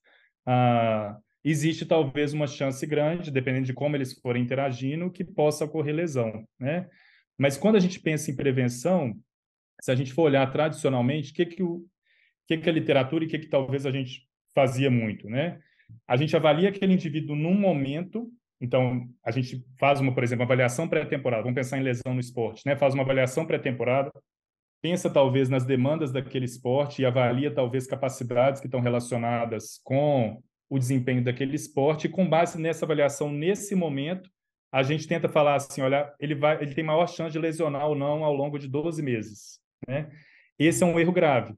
ah, 0.45 1.17
existe 1.45 1.87
talvez 1.87 2.33
uma 2.33 2.47
chance 2.47 2.85
grande, 2.87 3.31
dependendo 3.31 3.67
de 3.67 3.73
como 3.73 3.95
eles 3.95 4.15
forem 4.15 4.43
interagindo, 4.43 5.11
que 5.11 5.23
possa 5.23 5.65
ocorrer 5.65 5.95
lesão, 5.95 6.45
né? 6.59 6.89
Mas 7.39 7.57
quando 7.57 7.77
a 7.77 7.81
gente 7.81 8.01
pensa 8.01 8.31
em 8.31 8.37
prevenção, 8.37 9.15
se 9.85 9.91
a 9.91 9.95
gente 9.95 10.15
for 10.15 10.23
olhar 10.23 10.51
tradicionalmente, 10.51 11.31
o 11.31 11.35
que 11.35 11.45
que, 11.45 11.63
o, 11.63 11.85
que, 12.49 12.57
que 12.57 12.71
a 12.71 12.73
literatura 12.73 13.23
e 13.23 13.27
o 13.27 13.31
que, 13.31 13.39
que 13.39 13.49
talvez 13.49 13.85
a 13.85 13.91
gente 13.91 14.23
fazia 14.55 14.91
muito, 14.91 15.29
né? 15.29 15.61
A 16.09 16.17
gente 16.17 16.35
avalia 16.35 16.71
aquele 16.71 16.95
indivíduo 16.95 17.37
num 17.37 17.53
momento, 17.53 18.33
então 18.59 19.07
a 19.23 19.31
gente 19.31 19.63
faz 19.79 20.01
uma, 20.01 20.15
por 20.15 20.25
exemplo, 20.25 20.41
uma 20.41 20.47
avaliação 20.47 20.89
pré-temporada, 20.89 21.43
vamos 21.43 21.55
pensar 21.55 21.77
em 21.77 21.83
lesão 21.83 22.15
no 22.15 22.21
esporte, 22.21 22.63
né? 22.65 22.75
Faz 22.77 22.95
uma 22.95 23.03
avaliação 23.03 23.45
pré-temporada, 23.45 24.11
pensa 24.81 25.11
talvez 25.11 25.51
nas 25.51 25.67
demandas 25.67 26.11
daquele 26.11 26.47
esporte 26.47 27.03
e 27.03 27.05
avalia 27.05 27.53
talvez 27.53 27.87
capacidades 27.87 28.63
que 28.63 28.67
estão 28.67 28.81
relacionadas 28.81 29.79
com 29.85 30.43
o 30.71 30.79
desempenho 30.79 31.23
daquele 31.23 31.57
esporte 31.57 32.07
e 32.07 32.11
com 32.11 32.27
base 32.27 32.59
nessa 32.59 32.87
avaliação 32.87 33.31
nesse 33.31 33.75
momento, 33.75 34.31
a 34.73 34.83
gente 34.83 35.07
tenta 35.07 35.29
falar 35.29 35.57
assim, 35.57 35.83
olha, 35.83 36.11
ele 36.19 36.35
vai, 36.35 36.63
ele 36.63 36.75
tem 36.75 36.83
maior 36.83 37.07
chance 37.07 37.33
de 37.33 37.39
lesionar 37.39 37.87
ou 37.87 37.95
não 37.95 38.25
ao 38.25 38.33
longo 38.33 38.59
de 38.59 38.67
12 38.67 39.03
meses. 39.03 39.63
Né? 39.89 40.11
Esse 40.59 40.83
é 40.83 40.87
um 40.87 40.99
erro 40.99 41.13
grave. 41.13 41.55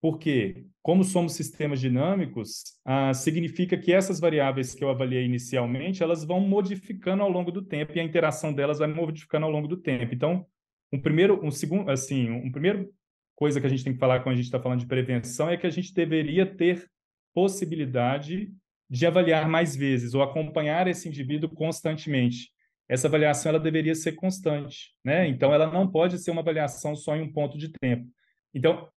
Porque, 0.00 0.66
como 0.82 1.02
somos 1.02 1.32
sistemas 1.32 1.80
dinâmicos, 1.80 2.62
ah, 2.84 3.12
significa 3.14 3.76
que 3.76 3.92
essas 3.92 4.20
variáveis 4.20 4.74
que 4.74 4.84
eu 4.84 4.90
avaliei 4.90 5.24
inicialmente, 5.24 6.02
elas 6.02 6.24
vão 6.24 6.38
modificando 6.40 7.22
ao 7.22 7.30
longo 7.30 7.50
do 7.50 7.62
tempo 7.62 7.92
e 7.94 8.00
a 8.00 8.04
interação 8.04 8.52
delas 8.52 8.78
vai 8.78 8.88
modificando 8.88 9.46
ao 9.46 9.52
longo 9.52 9.66
do 9.66 9.76
tempo. 9.76 10.14
Então, 10.14 10.46
um 10.92 11.00
primeiro, 11.00 11.44
um 11.44 11.50
segundo, 11.50 11.90
assim, 11.90 12.30
um 12.30 12.52
primeiro 12.52 12.92
coisa 13.36 13.60
que 13.60 13.66
a 13.66 13.68
gente 13.70 13.84
tem 13.84 13.92
que 13.92 13.98
falar 13.98 14.20
quando 14.20 14.32
a 14.32 14.36
gente 14.36 14.46
está 14.46 14.58
falando 14.58 14.80
de 14.80 14.86
prevenção 14.86 15.48
é 15.48 15.56
que 15.56 15.66
a 15.66 15.70
gente 15.70 15.92
deveria 15.92 16.46
ter 16.46 16.90
possibilidade 17.34 18.50
de 18.88 19.06
avaliar 19.06 19.48
mais 19.48 19.76
vezes 19.76 20.14
ou 20.14 20.22
acompanhar 20.22 20.88
esse 20.88 21.06
indivíduo 21.06 21.50
constantemente 21.50 22.50
essa 22.88 23.08
avaliação 23.08 23.50
ela 23.50 23.60
deveria 23.60 23.94
ser 23.94 24.12
constante, 24.12 24.94
né? 25.04 25.26
Então 25.28 25.52
ela 25.52 25.70
não 25.70 25.90
pode 25.90 26.18
ser 26.18 26.30
uma 26.30 26.40
avaliação 26.40 26.94
só 26.94 27.16
em 27.16 27.22
um 27.22 27.32
ponto 27.32 27.58
de 27.58 27.70
tempo. 27.80 28.06
Então 28.54 28.88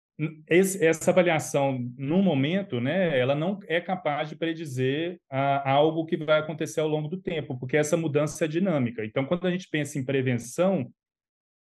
esse, 0.47 0.85
essa 0.85 1.11
avaliação 1.11 1.79
no 1.97 2.21
momento, 2.21 2.81
né? 2.81 3.17
Ela 3.17 3.33
não 3.33 3.59
é 3.67 3.79
capaz 3.79 4.29
de 4.29 4.35
predizer 4.35 5.19
ah, 5.29 5.71
algo 5.71 6.05
que 6.05 6.17
vai 6.17 6.39
acontecer 6.39 6.81
ao 6.81 6.89
longo 6.89 7.07
do 7.07 7.17
tempo, 7.17 7.57
porque 7.57 7.77
essa 7.77 7.95
mudança 7.95 8.45
é 8.45 8.47
dinâmica. 8.47 9.05
Então 9.05 9.25
quando 9.25 9.47
a 9.47 9.51
gente 9.51 9.69
pensa 9.69 9.97
em 9.97 10.05
prevenção, 10.05 10.91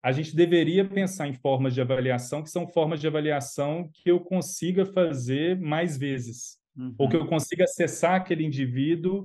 a 0.01 0.11
gente 0.11 0.35
deveria 0.35 0.87
pensar 0.87 1.27
em 1.27 1.33
formas 1.33 1.73
de 1.73 1.81
avaliação 1.81 2.43
que 2.43 2.49
são 2.49 2.67
formas 2.67 3.01
de 3.01 3.07
avaliação 3.07 3.89
que 3.91 4.09
eu 4.09 4.19
consiga 4.19 4.85
fazer 4.85 5.59
mais 5.59 5.97
vezes, 5.97 6.57
uhum. 6.77 6.95
ou 6.97 7.09
que 7.09 7.15
eu 7.15 7.25
consiga 7.25 7.65
acessar 7.65 8.15
aquele 8.15 8.45
indivíduo 8.45 9.23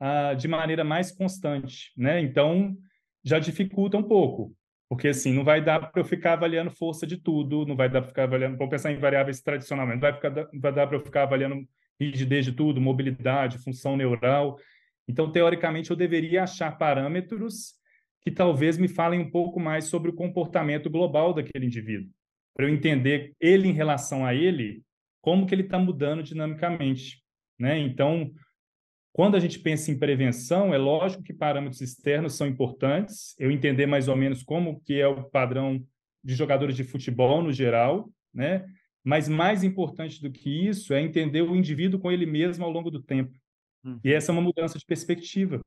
uh, 0.00 0.36
de 0.36 0.48
maneira 0.48 0.84
mais 0.84 1.10
constante, 1.10 1.92
né? 1.96 2.20
Então 2.20 2.76
já 3.24 3.38
dificulta 3.38 3.96
um 3.96 4.02
pouco, 4.02 4.54
porque 4.88 5.08
assim 5.08 5.32
não 5.32 5.44
vai 5.44 5.62
dar 5.62 5.90
para 5.90 6.00
eu 6.00 6.04
ficar 6.04 6.34
avaliando 6.34 6.70
força 6.70 7.06
de 7.06 7.16
tudo, 7.16 7.66
não 7.66 7.76
vai 7.76 7.88
dar 7.88 8.00
para 8.00 8.08
ficar 8.08 8.24
avaliando, 8.24 8.56
vamos 8.56 8.70
pensar 8.70 8.92
em 8.92 8.98
variáveis 8.98 9.40
tradicionalmente, 9.40 9.96
não 9.96 10.00
vai, 10.00 10.12
ficar, 10.14 10.30
vai 10.30 10.72
dar 10.72 10.86
para 10.86 10.96
eu 10.96 11.04
ficar 11.04 11.24
avaliando 11.24 11.66
rigidez 12.00 12.44
de 12.44 12.52
tudo, 12.52 12.80
mobilidade, 12.80 13.58
função 13.58 13.96
neural. 13.96 14.58
Então, 15.06 15.30
teoricamente, 15.30 15.90
eu 15.90 15.96
deveria 15.96 16.44
achar 16.44 16.76
parâmetros 16.78 17.74
que 18.20 18.30
talvez 18.30 18.76
me 18.76 18.88
falem 18.88 19.20
um 19.20 19.30
pouco 19.30 19.58
mais 19.58 19.86
sobre 19.86 20.10
o 20.10 20.14
comportamento 20.14 20.90
global 20.90 21.32
daquele 21.32 21.66
indivíduo, 21.66 22.10
para 22.54 22.66
eu 22.66 22.74
entender 22.74 23.32
ele 23.40 23.68
em 23.68 23.72
relação 23.72 24.24
a 24.24 24.34
ele, 24.34 24.82
como 25.20 25.46
que 25.46 25.54
ele 25.54 25.62
está 25.62 25.78
mudando 25.78 26.22
dinamicamente, 26.22 27.22
né? 27.58 27.78
Então, 27.78 28.30
quando 29.18 29.34
a 29.34 29.40
gente 29.40 29.58
pensa 29.58 29.90
em 29.90 29.98
prevenção, 29.98 30.72
é 30.72 30.78
lógico 30.78 31.24
que 31.24 31.34
parâmetros 31.34 31.80
externos 31.80 32.34
são 32.34 32.46
importantes. 32.46 33.34
Eu 33.36 33.50
entender 33.50 33.84
mais 33.84 34.06
ou 34.06 34.14
menos 34.14 34.44
como 34.44 34.78
que 34.82 35.00
é 35.00 35.08
o 35.08 35.24
padrão 35.24 35.84
de 36.22 36.36
jogadores 36.36 36.76
de 36.76 36.84
futebol 36.84 37.42
no 37.42 37.52
geral, 37.52 38.08
né? 38.32 38.64
Mas 39.02 39.28
mais 39.28 39.64
importante 39.64 40.22
do 40.22 40.30
que 40.30 40.68
isso 40.68 40.94
é 40.94 41.02
entender 41.02 41.42
o 41.42 41.56
indivíduo 41.56 41.98
com 41.98 42.12
ele 42.12 42.26
mesmo 42.26 42.64
ao 42.64 42.70
longo 42.70 42.92
do 42.92 43.02
tempo. 43.02 43.36
Uhum. 43.82 43.98
E 44.04 44.12
essa 44.12 44.30
é 44.30 44.32
uma 44.32 44.40
mudança 44.40 44.78
de 44.78 44.84
perspectiva. 44.84 45.60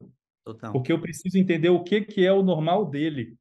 Total. 0.45 0.71
Porque 0.71 0.93
eu 0.93 1.01
preciso 1.01 1.37
entender 1.37 1.71
o 1.71 1.83
que, 1.83 1.99
que 1.99 2.25
é 2.25 2.31
o 2.31 2.41
normal 2.41 2.89
dele. 2.89 3.35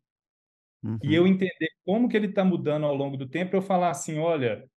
Uhum. 0.82 0.98
E 1.04 1.14
eu 1.14 1.24
entender 1.24 1.70
como 1.84 2.08
que 2.08 2.16
ele 2.16 2.26
está 2.26 2.44
mudando 2.44 2.84
ao 2.84 2.96
longo 2.96 3.16
do 3.16 3.28
tempo, 3.28 3.54
eu 3.54 3.62
falar 3.62 3.90
assim, 3.90 4.18
olha, 4.18 4.68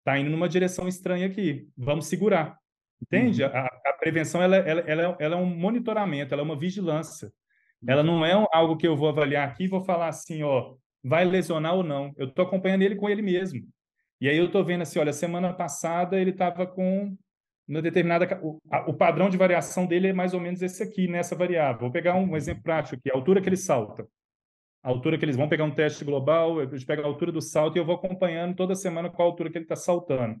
está 0.00 0.18
indo 0.18 0.30
numa 0.30 0.48
direção 0.48 0.88
estranha 0.88 1.28
aqui, 1.28 1.68
vamos 1.76 2.06
segurar. 2.06 2.59
Entende? 3.02 3.42
Uhum. 3.42 3.50
A, 3.50 3.66
a, 3.86 3.92
prevenção 3.94 4.42
ela, 4.42 4.56
ela, 4.56 4.80
ela, 4.82 5.16
ela, 5.18 5.36
é 5.36 5.38
um 5.38 5.46
monitoramento, 5.46 6.34
ela 6.34 6.42
é 6.42 6.44
uma 6.44 6.58
vigilância. 6.58 7.32
Ela 7.86 8.02
não 8.02 8.24
é 8.24 8.32
algo 8.52 8.76
que 8.76 8.86
eu 8.86 8.96
vou 8.96 9.08
avaliar 9.08 9.48
aqui 9.48 9.64
e 9.64 9.68
vou 9.68 9.82
falar 9.82 10.08
assim, 10.08 10.42
ó, 10.42 10.74
vai 11.02 11.24
lesionar 11.24 11.74
ou 11.74 11.82
não. 11.82 12.12
Eu 12.18 12.28
estou 12.28 12.44
acompanhando 12.44 12.82
ele 12.82 12.96
com 12.96 13.08
ele 13.08 13.22
mesmo. 13.22 13.66
E 14.20 14.28
aí 14.28 14.36
eu 14.36 14.46
estou 14.46 14.62
vendo 14.62 14.82
assim, 14.82 14.98
olha, 14.98 15.14
semana 15.14 15.52
passada 15.54 16.20
ele 16.20 16.30
estava 16.30 16.66
com 16.66 17.16
uma 17.66 17.80
determinada... 17.80 18.38
O, 18.42 18.60
a, 18.70 18.90
o, 18.90 18.92
padrão 18.92 19.30
de 19.30 19.38
variação 19.38 19.86
dele 19.86 20.08
é 20.08 20.12
mais 20.12 20.34
ou 20.34 20.40
menos 20.40 20.60
esse 20.60 20.82
aqui, 20.82 21.08
nessa 21.08 21.34
variável. 21.34 21.80
Vou 21.80 21.90
pegar 21.90 22.16
um, 22.16 22.32
um 22.32 22.36
exemplo 22.36 22.62
prático 22.62 22.96
aqui, 22.96 23.10
a 23.10 23.14
altura 23.16 23.40
que 23.40 23.48
ele 23.48 23.56
salta. 23.56 24.06
A 24.82 24.90
altura 24.90 25.16
que 25.16 25.24
eles 25.24 25.36
vão 25.36 25.48
pegar 25.48 25.64
um 25.64 25.74
teste 25.74 26.04
global, 26.04 26.60
eu 26.60 26.68
pego 26.86 27.02
a 27.02 27.06
altura 27.06 27.32
do 27.32 27.40
salto 27.40 27.76
e 27.76 27.78
eu 27.78 27.84
vou 27.84 27.94
acompanhando 27.94 28.56
toda 28.56 28.74
semana 28.74 29.08
qual 29.08 29.28
a 29.28 29.30
altura 29.30 29.50
que 29.50 29.56
ele 29.56 29.64
está 29.64 29.76
saltando 29.76 30.38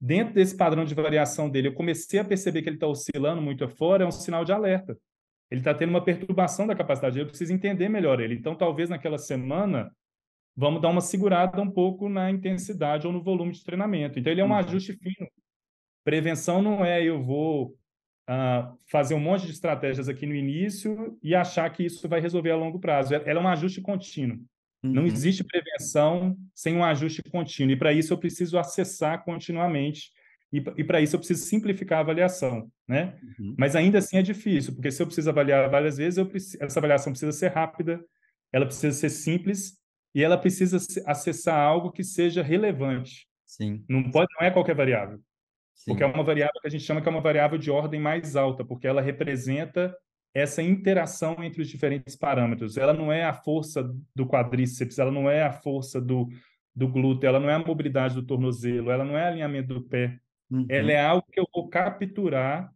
dentro 0.00 0.34
desse 0.34 0.56
padrão 0.56 0.84
de 0.84 0.94
variação 0.94 1.48
dele, 1.48 1.68
eu 1.68 1.74
comecei 1.74 2.20
a 2.20 2.24
perceber 2.24 2.62
que 2.62 2.68
ele 2.68 2.76
está 2.76 2.86
oscilando 2.86 3.40
muito 3.40 3.64
afora, 3.64 4.04
é 4.04 4.06
um 4.06 4.10
sinal 4.10 4.44
de 4.44 4.52
alerta. 4.52 4.96
Ele 5.50 5.60
está 5.60 5.72
tendo 5.72 5.90
uma 5.90 6.04
perturbação 6.04 6.66
da 6.66 6.74
capacidade, 6.74 7.18
eu 7.18 7.26
preciso 7.26 7.52
entender 7.52 7.88
melhor 7.88 8.20
ele. 8.20 8.34
Então, 8.34 8.54
talvez 8.56 8.88
naquela 8.88 9.18
semana, 9.18 9.90
vamos 10.56 10.82
dar 10.82 10.88
uma 10.88 11.00
segurada 11.00 11.60
um 11.62 11.70
pouco 11.70 12.08
na 12.08 12.30
intensidade 12.30 13.06
ou 13.06 13.12
no 13.12 13.22
volume 13.22 13.52
de 13.52 13.62
treinamento. 13.62 14.18
Então, 14.18 14.32
ele 14.32 14.40
é 14.40 14.44
um 14.44 14.48
uhum. 14.48 14.56
ajuste 14.56 14.92
fino. 14.94 15.28
Prevenção 16.04 16.62
não 16.62 16.84
é 16.84 17.02
eu 17.02 17.22
vou 17.22 17.76
uh, 18.28 18.78
fazer 18.90 19.14
um 19.14 19.20
monte 19.20 19.46
de 19.46 19.52
estratégias 19.52 20.08
aqui 20.08 20.26
no 20.26 20.34
início 20.34 21.16
e 21.22 21.34
achar 21.34 21.70
que 21.70 21.84
isso 21.84 22.08
vai 22.08 22.20
resolver 22.20 22.50
a 22.50 22.56
longo 22.56 22.78
prazo. 22.78 23.14
Ela 23.14 23.40
é 23.40 23.42
um 23.42 23.48
ajuste 23.48 23.80
contínuo. 23.80 24.38
Uhum. 24.82 24.92
Não 24.92 25.06
existe 25.06 25.42
prevenção 25.44 26.36
sem 26.54 26.76
um 26.76 26.84
ajuste 26.84 27.22
contínuo. 27.30 27.72
E 27.72 27.76
para 27.76 27.92
isso 27.92 28.12
eu 28.12 28.18
preciso 28.18 28.58
acessar 28.58 29.24
continuamente. 29.24 30.12
E, 30.52 30.58
e 30.76 30.84
para 30.84 31.00
isso 31.00 31.16
eu 31.16 31.20
preciso 31.20 31.44
simplificar 31.44 31.98
a 31.98 32.00
avaliação, 32.02 32.70
né? 32.86 33.18
Uhum. 33.38 33.54
Mas 33.58 33.74
ainda 33.74 33.98
assim 33.98 34.16
é 34.16 34.22
difícil, 34.22 34.74
porque 34.74 34.90
se 34.90 35.02
eu 35.02 35.06
preciso 35.06 35.28
avaliar 35.28 35.68
várias 35.68 35.96
vezes, 35.96 36.18
eu 36.18 36.26
preciso, 36.26 36.62
essa 36.62 36.78
avaliação 36.78 37.12
precisa 37.12 37.32
ser 37.32 37.48
rápida, 37.48 38.02
ela 38.52 38.64
precisa 38.64 38.92
ser 38.92 39.10
simples 39.10 39.76
e 40.14 40.22
ela 40.22 40.38
precisa 40.38 40.78
acessar 41.04 41.58
algo 41.58 41.90
que 41.90 42.04
seja 42.04 42.42
relevante. 42.42 43.26
Sim. 43.44 43.84
Não 43.88 44.10
pode, 44.10 44.28
não 44.38 44.46
é 44.46 44.50
qualquer 44.50 44.74
variável. 44.74 45.18
Sim. 45.74 45.90
Porque 45.90 46.02
é 46.02 46.06
uma 46.06 46.24
variável 46.24 46.60
que 46.60 46.66
a 46.66 46.70
gente 46.70 46.84
chama 46.84 47.02
que 47.02 47.08
é 47.08 47.10
uma 47.10 47.20
variável 47.20 47.58
de 47.58 47.70
ordem 47.70 48.00
mais 48.00 48.34
alta, 48.34 48.64
porque 48.64 48.86
ela 48.86 49.02
representa 49.02 49.94
essa 50.36 50.62
interação 50.62 51.42
entre 51.42 51.62
os 51.62 51.68
diferentes 51.68 52.14
parâmetros. 52.14 52.76
Ela 52.76 52.92
não 52.92 53.10
é 53.10 53.24
a 53.24 53.32
força 53.32 53.90
do 54.14 54.26
quadríceps, 54.26 54.98
ela 54.98 55.10
não 55.10 55.30
é 55.30 55.42
a 55.42 55.50
força 55.50 55.98
do, 55.98 56.28
do 56.74 56.86
glúteo, 56.86 57.26
ela 57.26 57.40
não 57.40 57.48
é 57.48 57.54
a 57.54 57.58
mobilidade 57.58 58.14
do 58.14 58.22
tornozelo, 58.22 58.90
ela 58.90 59.02
não 59.02 59.16
é 59.16 59.26
alinhamento 59.26 59.72
do 59.72 59.82
pé. 59.82 60.18
Uhum. 60.50 60.66
Ela 60.68 60.92
é 60.92 61.00
algo 61.00 61.26
que 61.32 61.40
eu 61.40 61.48
vou 61.54 61.70
capturar 61.70 62.70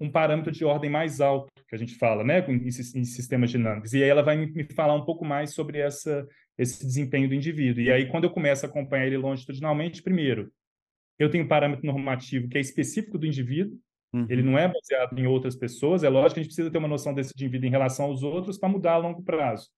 um 0.00 0.10
parâmetro 0.10 0.50
de 0.50 0.64
ordem 0.64 0.90
mais 0.90 1.20
alto, 1.20 1.48
que 1.68 1.76
a 1.76 1.78
gente 1.78 1.94
fala, 1.94 2.24
né, 2.24 2.44
em, 2.48 2.66
em 2.66 3.04
sistemas 3.04 3.50
dinâmicos. 3.50 3.92
E 3.92 4.02
aí 4.02 4.08
ela 4.08 4.22
vai 4.22 4.36
me 4.36 4.64
falar 4.74 4.94
um 4.94 5.04
pouco 5.04 5.24
mais 5.24 5.54
sobre 5.54 5.78
essa, 5.78 6.26
esse 6.58 6.84
desempenho 6.84 7.28
do 7.28 7.36
indivíduo. 7.36 7.84
E 7.84 7.92
aí, 7.92 8.08
quando 8.08 8.24
eu 8.24 8.30
começo 8.30 8.66
a 8.66 8.68
acompanhar 8.68 9.06
ele 9.06 9.16
longitudinalmente, 9.16 10.02
primeiro, 10.02 10.50
eu 11.20 11.30
tenho 11.30 11.44
um 11.44 11.48
parâmetro 11.48 11.86
normativo 11.86 12.48
que 12.48 12.58
é 12.58 12.60
específico 12.60 13.16
do 13.16 13.26
indivíduo, 13.26 13.78
uhum. 14.12 14.26
ele 14.28 14.42
não 14.42 14.58
é 14.58 14.68
baseado 14.68 15.18
em 15.18 15.26
outras 15.26 15.56
pessoas. 15.56 16.04
É 16.04 16.08
lógico 16.08 16.34
que 16.34 16.40
a 16.40 16.42
gente 16.42 16.50
precisa 16.50 16.70
ter 16.70 16.78
uma 16.78 16.88
noção 16.88 17.14
desse 17.14 17.32
indivíduo 17.34 17.66
em 17.66 17.70
relação 17.70 18.06
aos 18.06 18.22
outros 18.22 18.58
para 18.58 18.68
mudar 18.68 18.92
a 18.92 18.98
longo 18.98 19.22
prazo. 19.22 19.68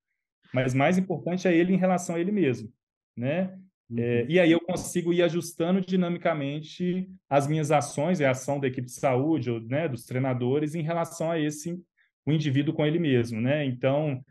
Mas 0.52 0.74
mais 0.74 0.98
importante 0.98 1.48
é 1.48 1.54
ele 1.54 1.72
em 1.72 1.78
relação 1.78 2.16
a 2.16 2.20
ele 2.20 2.30
mesmo, 2.30 2.70
né? 3.16 3.58
É, 3.90 3.94
uhum. 3.94 3.98
É, 3.98 4.26
e 4.28 4.40
aí 4.40 4.52
eu 4.52 4.60
consigo 4.60 5.12
ir 5.12 5.22
ajustando 5.22 5.80
dinamicamente 5.80 7.10
as 7.28 7.46
minhas 7.46 7.70
ações, 7.70 8.20
é 8.20 8.26
a 8.26 8.30
ação 8.30 8.58
da 8.58 8.68
equipe 8.68 8.86
de 8.86 8.92
saúde, 8.92 9.50
ou, 9.50 9.60
né, 9.60 9.88
dos 9.88 10.04
treinadores, 10.04 10.74
em 10.74 10.82
relação 10.82 11.30
a 11.30 11.38
esse 11.38 11.78
o 12.24 12.32
indivíduo 12.32 12.74
com 12.74 12.86
ele 12.86 12.98
mesmo, 12.98 13.40
né? 13.40 13.64
Então, 13.64 14.22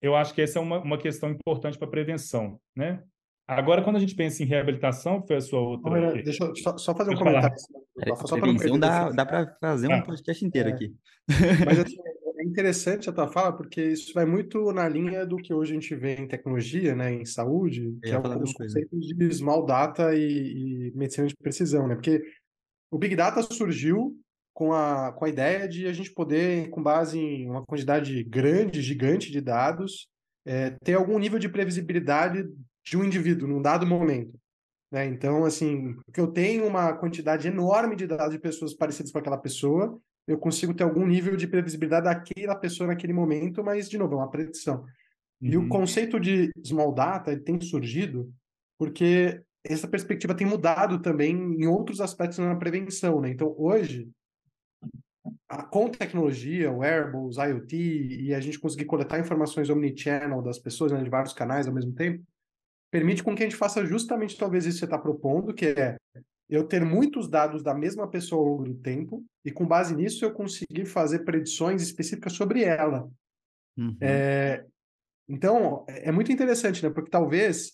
eu 0.00 0.14
acho 0.14 0.34
que 0.34 0.42
essa 0.42 0.58
é 0.58 0.62
uma, 0.62 0.80
uma 0.80 0.98
questão 0.98 1.30
importante 1.30 1.78
para 1.78 1.88
prevenção, 1.88 2.60
né? 2.76 3.02
Agora, 3.58 3.82
quando 3.82 3.96
a 3.96 4.00
gente 4.00 4.14
pensa 4.14 4.42
em 4.42 4.46
reabilitação, 4.46 5.24
foi 5.26 5.36
a 5.36 5.40
sua 5.40 5.60
outra. 5.60 5.90
Olha, 5.90 6.22
deixa 6.22 6.44
eu 6.44 6.54
só, 6.56 6.76
só 6.76 6.94
fazer 6.94 7.14
um 7.14 7.18
comentário. 7.18 7.56
Só 8.26 8.38
prevenção 8.38 8.78
dá, 8.78 9.10
dá 9.10 9.26
para 9.26 9.56
fazer 9.60 9.88
um 9.88 9.94
ah. 9.94 10.02
podcast 10.02 10.44
inteiro 10.44 10.70
é. 10.70 10.72
aqui. 10.72 10.94
Mas 11.64 11.78
assim, 11.80 11.96
é 12.38 12.44
interessante 12.44 13.08
a 13.08 13.12
tua 13.12 13.28
fala, 13.28 13.52
porque 13.52 13.80
isso 13.82 14.12
vai 14.12 14.24
muito 14.24 14.72
na 14.72 14.88
linha 14.88 15.24
do 15.24 15.36
que 15.36 15.54
hoje 15.54 15.72
a 15.72 15.74
gente 15.74 15.94
vê 15.94 16.14
em 16.14 16.26
tecnologia, 16.26 16.94
né, 16.94 17.12
em 17.12 17.24
saúde, 17.24 17.96
que 18.02 18.10
é 18.10 18.18
os 18.18 18.52
conceitos 18.52 19.06
de 19.06 19.32
small 19.32 19.64
data 19.64 20.14
e, 20.14 20.88
e 20.88 20.92
medicina 20.94 21.26
de 21.26 21.36
precisão, 21.36 21.86
né? 21.86 21.94
Porque 21.94 22.22
o 22.90 22.98
Big 22.98 23.14
Data 23.14 23.42
surgiu 23.42 24.16
com 24.52 24.72
a, 24.72 25.12
com 25.12 25.24
a 25.24 25.28
ideia 25.28 25.68
de 25.68 25.86
a 25.86 25.92
gente 25.92 26.12
poder, 26.12 26.68
com 26.70 26.82
base 26.82 27.18
em 27.18 27.48
uma 27.48 27.64
quantidade 27.64 28.22
grande, 28.24 28.82
gigante 28.82 29.30
de 29.30 29.40
dados, 29.40 30.08
é, 30.44 30.70
ter 30.84 30.94
algum 30.94 31.18
nível 31.18 31.38
de 31.38 31.48
previsibilidade 31.48 32.44
de 32.84 32.96
um 32.96 33.04
indivíduo 33.04 33.48
num 33.48 33.62
dado 33.62 33.86
momento. 33.86 34.38
Né? 34.90 35.06
Então, 35.06 35.44
assim, 35.44 35.94
porque 36.04 36.20
eu 36.20 36.26
tenho 36.26 36.66
uma 36.66 36.92
quantidade 36.92 37.48
enorme 37.48 37.96
de 37.96 38.06
dados 38.06 38.32
de 38.32 38.38
pessoas 38.38 38.74
parecidas 38.74 39.10
com 39.10 39.18
aquela 39.18 39.38
pessoa, 39.38 39.98
eu 40.26 40.38
consigo 40.38 40.74
ter 40.74 40.84
algum 40.84 41.06
nível 41.06 41.36
de 41.36 41.46
previsibilidade 41.46 42.04
daquela 42.04 42.54
pessoa 42.54 42.86
naquele 42.86 43.12
momento, 43.12 43.64
mas, 43.64 43.88
de 43.88 43.98
novo, 43.98 44.14
é 44.14 44.16
uma 44.18 44.30
predição. 44.30 44.84
Uhum. 45.40 45.48
E 45.48 45.56
o 45.56 45.60
uhum. 45.62 45.68
conceito 45.68 46.20
de 46.20 46.50
small 46.64 46.92
data 46.92 47.36
tem 47.38 47.60
surgido 47.60 48.32
porque 48.78 49.42
essa 49.64 49.86
perspectiva 49.86 50.34
tem 50.34 50.46
mudado 50.46 51.00
também 51.00 51.32
em 51.32 51.66
outros 51.66 52.00
aspectos 52.00 52.38
na 52.38 52.54
prevenção. 52.56 53.20
Né? 53.20 53.30
Então, 53.30 53.54
hoje, 53.56 54.08
a, 55.48 55.62
com 55.62 55.88
tecnologia, 55.88 56.72
wearables, 56.72 57.36
IoT, 57.36 57.76
e 57.76 58.34
a 58.34 58.40
gente 58.40 58.58
conseguir 58.58 58.84
coletar 58.84 59.20
informações 59.20 59.70
omnichannel 59.70 60.42
das 60.42 60.58
pessoas 60.58 60.92
né, 60.92 61.02
de 61.02 61.10
vários 61.10 61.32
canais 61.32 61.66
ao 61.66 61.74
mesmo 61.74 61.92
tempo, 61.92 62.24
permite 62.92 63.24
com 63.24 63.34
que 63.34 63.42
a 63.42 63.46
gente 63.46 63.56
faça 63.56 63.84
justamente 63.86 64.36
talvez 64.36 64.66
isso 64.66 64.76
que 64.76 64.80
você 64.80 64.84
está 64.84 64.98
propondo, 64.98 65.54
que 65.54 65.66
é 65.66 65.96
eu 66.48 66.68
ter 66.68 66.84
muitos 66.84 67.26
dados 67.26 67.62
da 67.62 67.74
mesma 67.74 68.06
pessoa 68.06 68.42
ao 68.42 68.48
longo 68.48 68.64
do 68.64 68.74
tempo, 68.74 69.24
e 69.42 69.50
com 69.50 69.66
base 69.66 69.96
nisso 69.96 70.22
eu 70.22 70.34
conseguir 70.34 70.84
fazer 70.84 71.20
predições 71.20 71.82
específicas 71.82 72.34
sobre 72.34 72.62
ela. 72.62 73.08
Uhum. 73.78 73.96
É, 74.02 74.66
então, 75.26 75.86
é 75.88 76.12
muito 76.12 76.30
interessante, 76.30 76.82
né? 76.82 76.90
Porque 76.90 77.10
talvez 77.10 77.72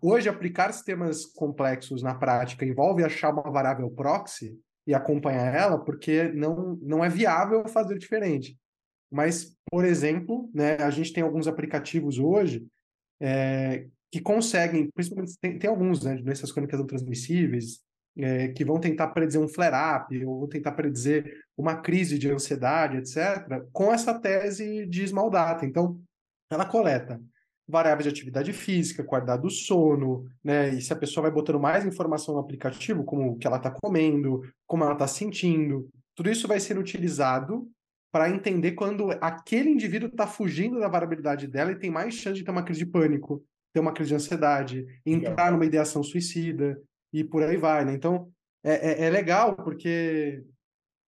hoje 0.00 0.28
aplicar 0.28 0.72
sistemas 0.72 1.26
complexos 1.26 2.00
na 2.00 2.14
prática 2.14 2.64
envolve 2.64 3.02
achar 3.02 3.32
uma 3.32 3.50
variável 3.50 3.90
proxy 3.90 4.56
e 4.86 4.94
acompanhar 4.94 5.52
ela, 5.52 5.84
porque 5.84 6.30
não, 6.32 6.76
não 6.80 7.04
é 7.04 7.08
viável 7.08 7.66
fazer 7.66 7.98
diferente. 7.98 8.56
Mas, 9.10 9.56
por 9.68 9.84
exemplo, 9.84 10.48
né, 10.54 10.76
a 10.76 10.90
gente 10.90 11.12
tem 11.12 11.24
alguns 11.24 11.48
aplicativos 11.48 12.20
hoje 12.20 12.64
é, 13.20 13.88
que 14.14 14.20
conseguem, 14.20 14.88
principalmente 14.94 15.36
tem, 15.40 15.58
tem 15.58 15.68
alguns, 15.68 16.04
né, 16.04 16.14
doenças 16.14 16.52
crônicas 16.52 16.78
não 16.78 16.86
transmissíveis, 16.86 17.80
é, 18.16 18.46
que 18.46 18.64
vão 18.64 18.78
tentar 18.78 19.08
predizer 19.08 19.42
um 19.42 19.48
flare-up, 19.48 20.24
ou 20.24 20.38
vão 20.38 20.48
tentar 20.48 20.70
predizer 20.70 21.36
uma 21.56 21.74
crise 21.74 22.16
de 22.16 22.30
ansiedade, 22.30 22.98
etc., 22.98 23.66
com 23.72 23.92
essa 23.92 24.14
tese 24.14 24.86
de 24.86 25.08
small 25.08 25.28
data. 25.28 25.66
Então, 25.66 26.00
ela 26.48 26.64
coleta 26.64 27.20
variáveis 27.66 28.04
de 28.04 28.10
atividade 28.10 28.52
física, 28.52 29.02
qualidade 29.02 29.42
do 29.42 29.50
sono, 29.50 30.24
né? 30.44 30.68
E 30.68 30.80
se 30.80 30.92
a 30.92 30.96
pessoa 30.96 31.22
vai 31.22 31.32
botando 31.32 31.58
mais 31.58 31.84
informação 31.84 32.34
no 32.34 32.40
aplicativo, 32.40 33.02
como 33.02 33.32
o 33.32 33.36
que 33.36 33.48
ela 33.48 33.56
está 33.56 33.72
comendo, 33.72 34.42
como 34.64 34.84
ela 34.84 34.92
está 34.92 35.08
sentindo, 35.08 35.88
tudo 36.14 36.30
isso 36.30 36.46
vai 36.46 36.60
ser 36.60 36.78
utilizado 36.78 37.68
para 38.12 38.30
entender 38.30 38.72
quando 38.72 39.10
aquele 39.20 39.70
indivíduo 39.70 40.08
está 40.08 40.24
fugindo 40.24 40.78
da 40.78 40.86
variabilidade 40.86 41.48
dela 41.48 41.72
e 41.72 41.78
tem 41.80 41.90
mais 41.90 42.14
chance 42.14 42.38
de 42.38 42.44
ter 42.44 42.52
uma 42.52 42.62
crise 42.62 42.84
de 42.84 42.86
pânico, 42.86 43.44
ter 43.74 43.80
uma 43.80 43.92
crise 43.92 44.10
de 44.10 44.14
ansiedade, 44.14 44.86
entrar 45.04 45.50
numa 45.50 45.66
ideação 45.66 46.00
suicida 46.00 46.80
e 47.12 47.24
por 47.24 47.42
aí 47.42 47.56
vai, 47.56 47.84
né? 47.84 47.92
Então, 47.92 48.32
é, 48.62 49.02
é, 49.02 49.06
é 49.06 49.10
legal 49.10 49.56
porque 49.56 50.44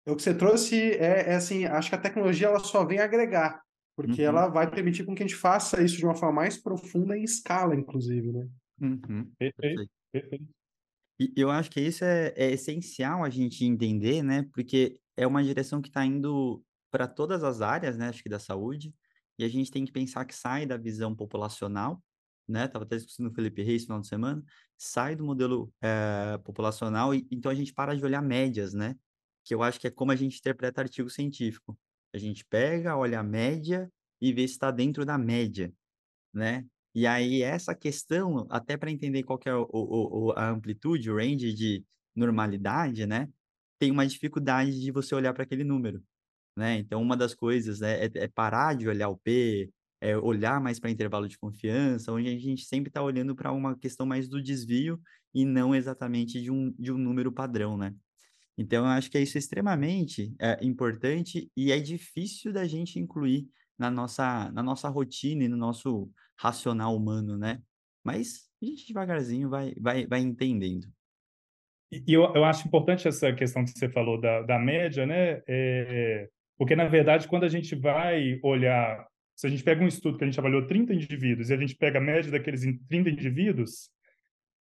o 0.07 0.15
que 0.15 0.21
você 0.21 0.33
trouxe 0.33 0.91
é, 0.91 1.31
é, 1.31 1.35
assim, 1.35 1.65
acho 1.65 1.89
que 1.89 1.95
a 1.95 2.01
tecnologia 2.01 2.47
ela 2.47 2.59
só 2.59 2.85
vem 2.85 2.99
agregar, 2.99 3.59
porque 3.95 4.21
uhum. 4.21 4.27
ela 4.27 4.47
vai 4.47 4.69
permitir 4.69 5.03
com 5.03 5.15
que 5.15 5.23
a 5.23 5.27
gente 5.27 5.37
faça 5.37 5.81
isso 5.81 5.97
de 5.97 6.05
uma 6.05 6.13
forma 6.13 6.35
mais 6.35 6.55
profunda 6.55 7.17
em 7.17 7.23
escala, 7.23 7.75
inclusive, 7.75 8.31
né? 8.31 8.47
Uhum. 8.79 9.31
Perfeito. 9.39 9.89
Perfeito. 10.11 10.45
E 11.19 11.33
eu 11.35 11.49
acho 11.49 11.69
que 11.71 11.81
isso 11.81 12.03
é, 12.03 12.31
é 12.35 12.51
essencial 12.51 13.23
a 13.23 13.29
gente 13.29 13.65
entender, 13.65 14.21
né? 14.21 14.45
Porque 14.53 14.99
é 15.17 15.25
uma 15.25 15.43
direção 15.43 15.81
que 15.81 15.89
está 15.89 16.05
indo 16.05 16.63
para 16.91 17.07
todas 17.07 17.43
as 17.43 17.61
áreas, 17.61 17.97
né? 17.97 18.09
Acho 18.09 18.21
que 18.21 18.29
da 18.29 18.39
saúde, 18.39 18.93
e 19.39 19.43
a 19.43 19.47
gente 19.47 19.71
tem 19.71 19.83
que 19.83 19.91
pensar 19.91 20.25
que 20.25 20.35
sai 20.35 20.67
da 20.67 20.77
visão 20.77 21.15
populacional 21.15 21.99
né? 22.47 22.67
Tava 22.67 22.85
até 22.85 22.95
discutindo 22.95 23.27
com 23.27 23.33
o 23.33 23.35
Felipe 23.35 23.63
Reis 23.63 23.83
no 23.83 23.87
final 23.87 24.01
de 24.01 24.07
semana, 24.07 24.43
sai 24.77 25.15
do 25.15 25.23
modelo 25.23 25.71
é, 25.81 26.37
populacional 26.43 27.13
e 27.13 27.27
então 27.31 27.51
a 27.51 27.55
gente 27.55 27.73
para 27.73 27.95
de 27.95 28.03
olhar 28.03 28.21
médias, 28.21 28.73
né? 28.73 28.95
Que 29.43 29.53
eu 29.53 29.63
acho 29.63 29.79
que 29.79 29.87
é 29.87 29.91
como 29.91 30.11
a 30.11 30.15
gente 30.15 30.37
interpreta 30.37 30.81
artigo 30.81 31.09
científico. 31.09 31.77
A 32.13 32.17
gente 32.17 32.45
pega, 32.45 32.97
olha 32.97 33.19
a 33.19 33.23
média 33.23 33.91
e 34.19 34.33
vê 34.33 34.47
se 34.47 34.53
está 34.53 34.69
dentro 34.71 35.05
da 35.05 35.17
média, 35.17 35.73
né? 36.33 36.65
E 36.93 37.07
aí 37.07 37.41
essa 37.41 37.73
questão, 37.73 38.45
até 38.49 38.75
para 38.77 38.91
entender 38.91 39.23
qual 39.23 39.39
é 39.45 39.55
o, 39.55 39.67
o, 39.71 40.31
a 40.33 40.49
amplitude, 40.49 41.09
o 41.09 41.15
range 41.15 41.53
de 41.53 41.83
normalidade, 42.15 43.05
né? 43.05 43.29
Tem 43.79 43.91
uma 43.91 44.05
dificuldade 44.05 44.79
de 44.79 44.91
você 44.91 45.15
olhar 45.15 45.33
para 45.33 45.43
aquele 45.43 45.63
número, 45.63 46.03
né? 46.55 46.77
Então 46.77 47.01
uma 47.01 47.15
das 47.15 47.33
coisas 47.33 47.79
né, 47.79 48.05
é, 48.05 48.11
é 48.15 48.27
parar 48.27 48.75
de 48.75 48.87
olhar 48.87 49.09
o 49.09 49.17
P, 49.17 49.71
é, 50.01 50.17
olhar 50.17 50.59
mais 50.59 50.79
para 50.79 50.89
intervalo 50.89 51.27
de 51.27 51.37
confiança, 51.37 52.11
onde 52.11 52.27
a 52.27 52.37
gente 52.37 52.65
sempre 52.65 52.89
está 52.89 53.01
olhando 53.01 53.35
para 53.35 53.51
uma 53.51 53.77
questão 53.77 54.05
mais 54.05 54.27
do 54.27 54.41
desvio 54.41 54.99
e 55.33 55.45
não 55.45 55.75
exatamente 55.75 56.41
de 56.41 56.51
um, 56.51 56.73
de 56.77 56.91
um 56.91 56.97
número 56.97 57.31
padrão, 57.31 57.77
né? 57.77 57.93
Então, 58.57 58.83
eu 58.85 58.91
acho 58.91 59.09
que 59.09 59.17
é 59.17 59.21
isso 59.21 59.37
extremamente 59.37 60.35
é, 60.39 60.57
importante 60.61 61.49
e 61.55 61.71
é 61.71 61.79
difícil 61.79 62.51
da 62.51 62.67
gente 62.67 62.99
incluir 62.99 63.47
na 63.77 63.89
nossa, 63.89 64.51
na 64.51 64.61
nossa 64.61 64.89
rotina 64.89 65.43
e 65.43 65.47
no 65.47 65.57
nosso 65.57 66.11
racional 66.37 66.95
humano, 66.95 67.37
né? 67.37 67.61
Mas 68.03 68.49
a 68.61 68.65
gente 68.65 68.87
devagarzinho 68.87 69.49
vai, 69.49 69.73
vai, 69.79 70.05
vai 70.05 70.19
entendendo. 70.19 70.87
E 71.91 72.13
eu, 72.13 72.23
eu 72.35 72.43
acho 72.43 72.67
importante 72.67 73.07
essa 73.07 73.33
questão 73.33 73.63
que 73.63 73.71
você 73.71 73.89
falou 73.89 74.19
da, 74.19 74.41
da 74.41 74.57
média, 74.57 75.05
né? 75.05 75.41
É, 75.47 76.29
porque, 76.57 76.75
na 76.75 76.87
verdade, 76.87 77.27
quando 77.27 77.43
a 77.43 77.49
gente 77.49 77.75
vai 77.75 78.39
olhar 78.43 79.07
se 79.35 79.47
a 79.47 79.49
gente 79.49 79.63
pega 79.63 79.83
um 79.83 79.87
estudo 79.87 80.17
que 80.17 80.23
a 80.23 80.27
gente 80.27 80.39
avaliou 80.39 80.67
30 80.67 80.93
indivíduos 80.93 81.49
e 81.49 81.53
a 81.53 81.57
gente 81.57 81.75
pega 81.75 81.97
a 81.97 82.01
média 82.01 82.31
daqueles 82.31 82.61
30 82.87 83.09
indivíduos, 83.09 83.89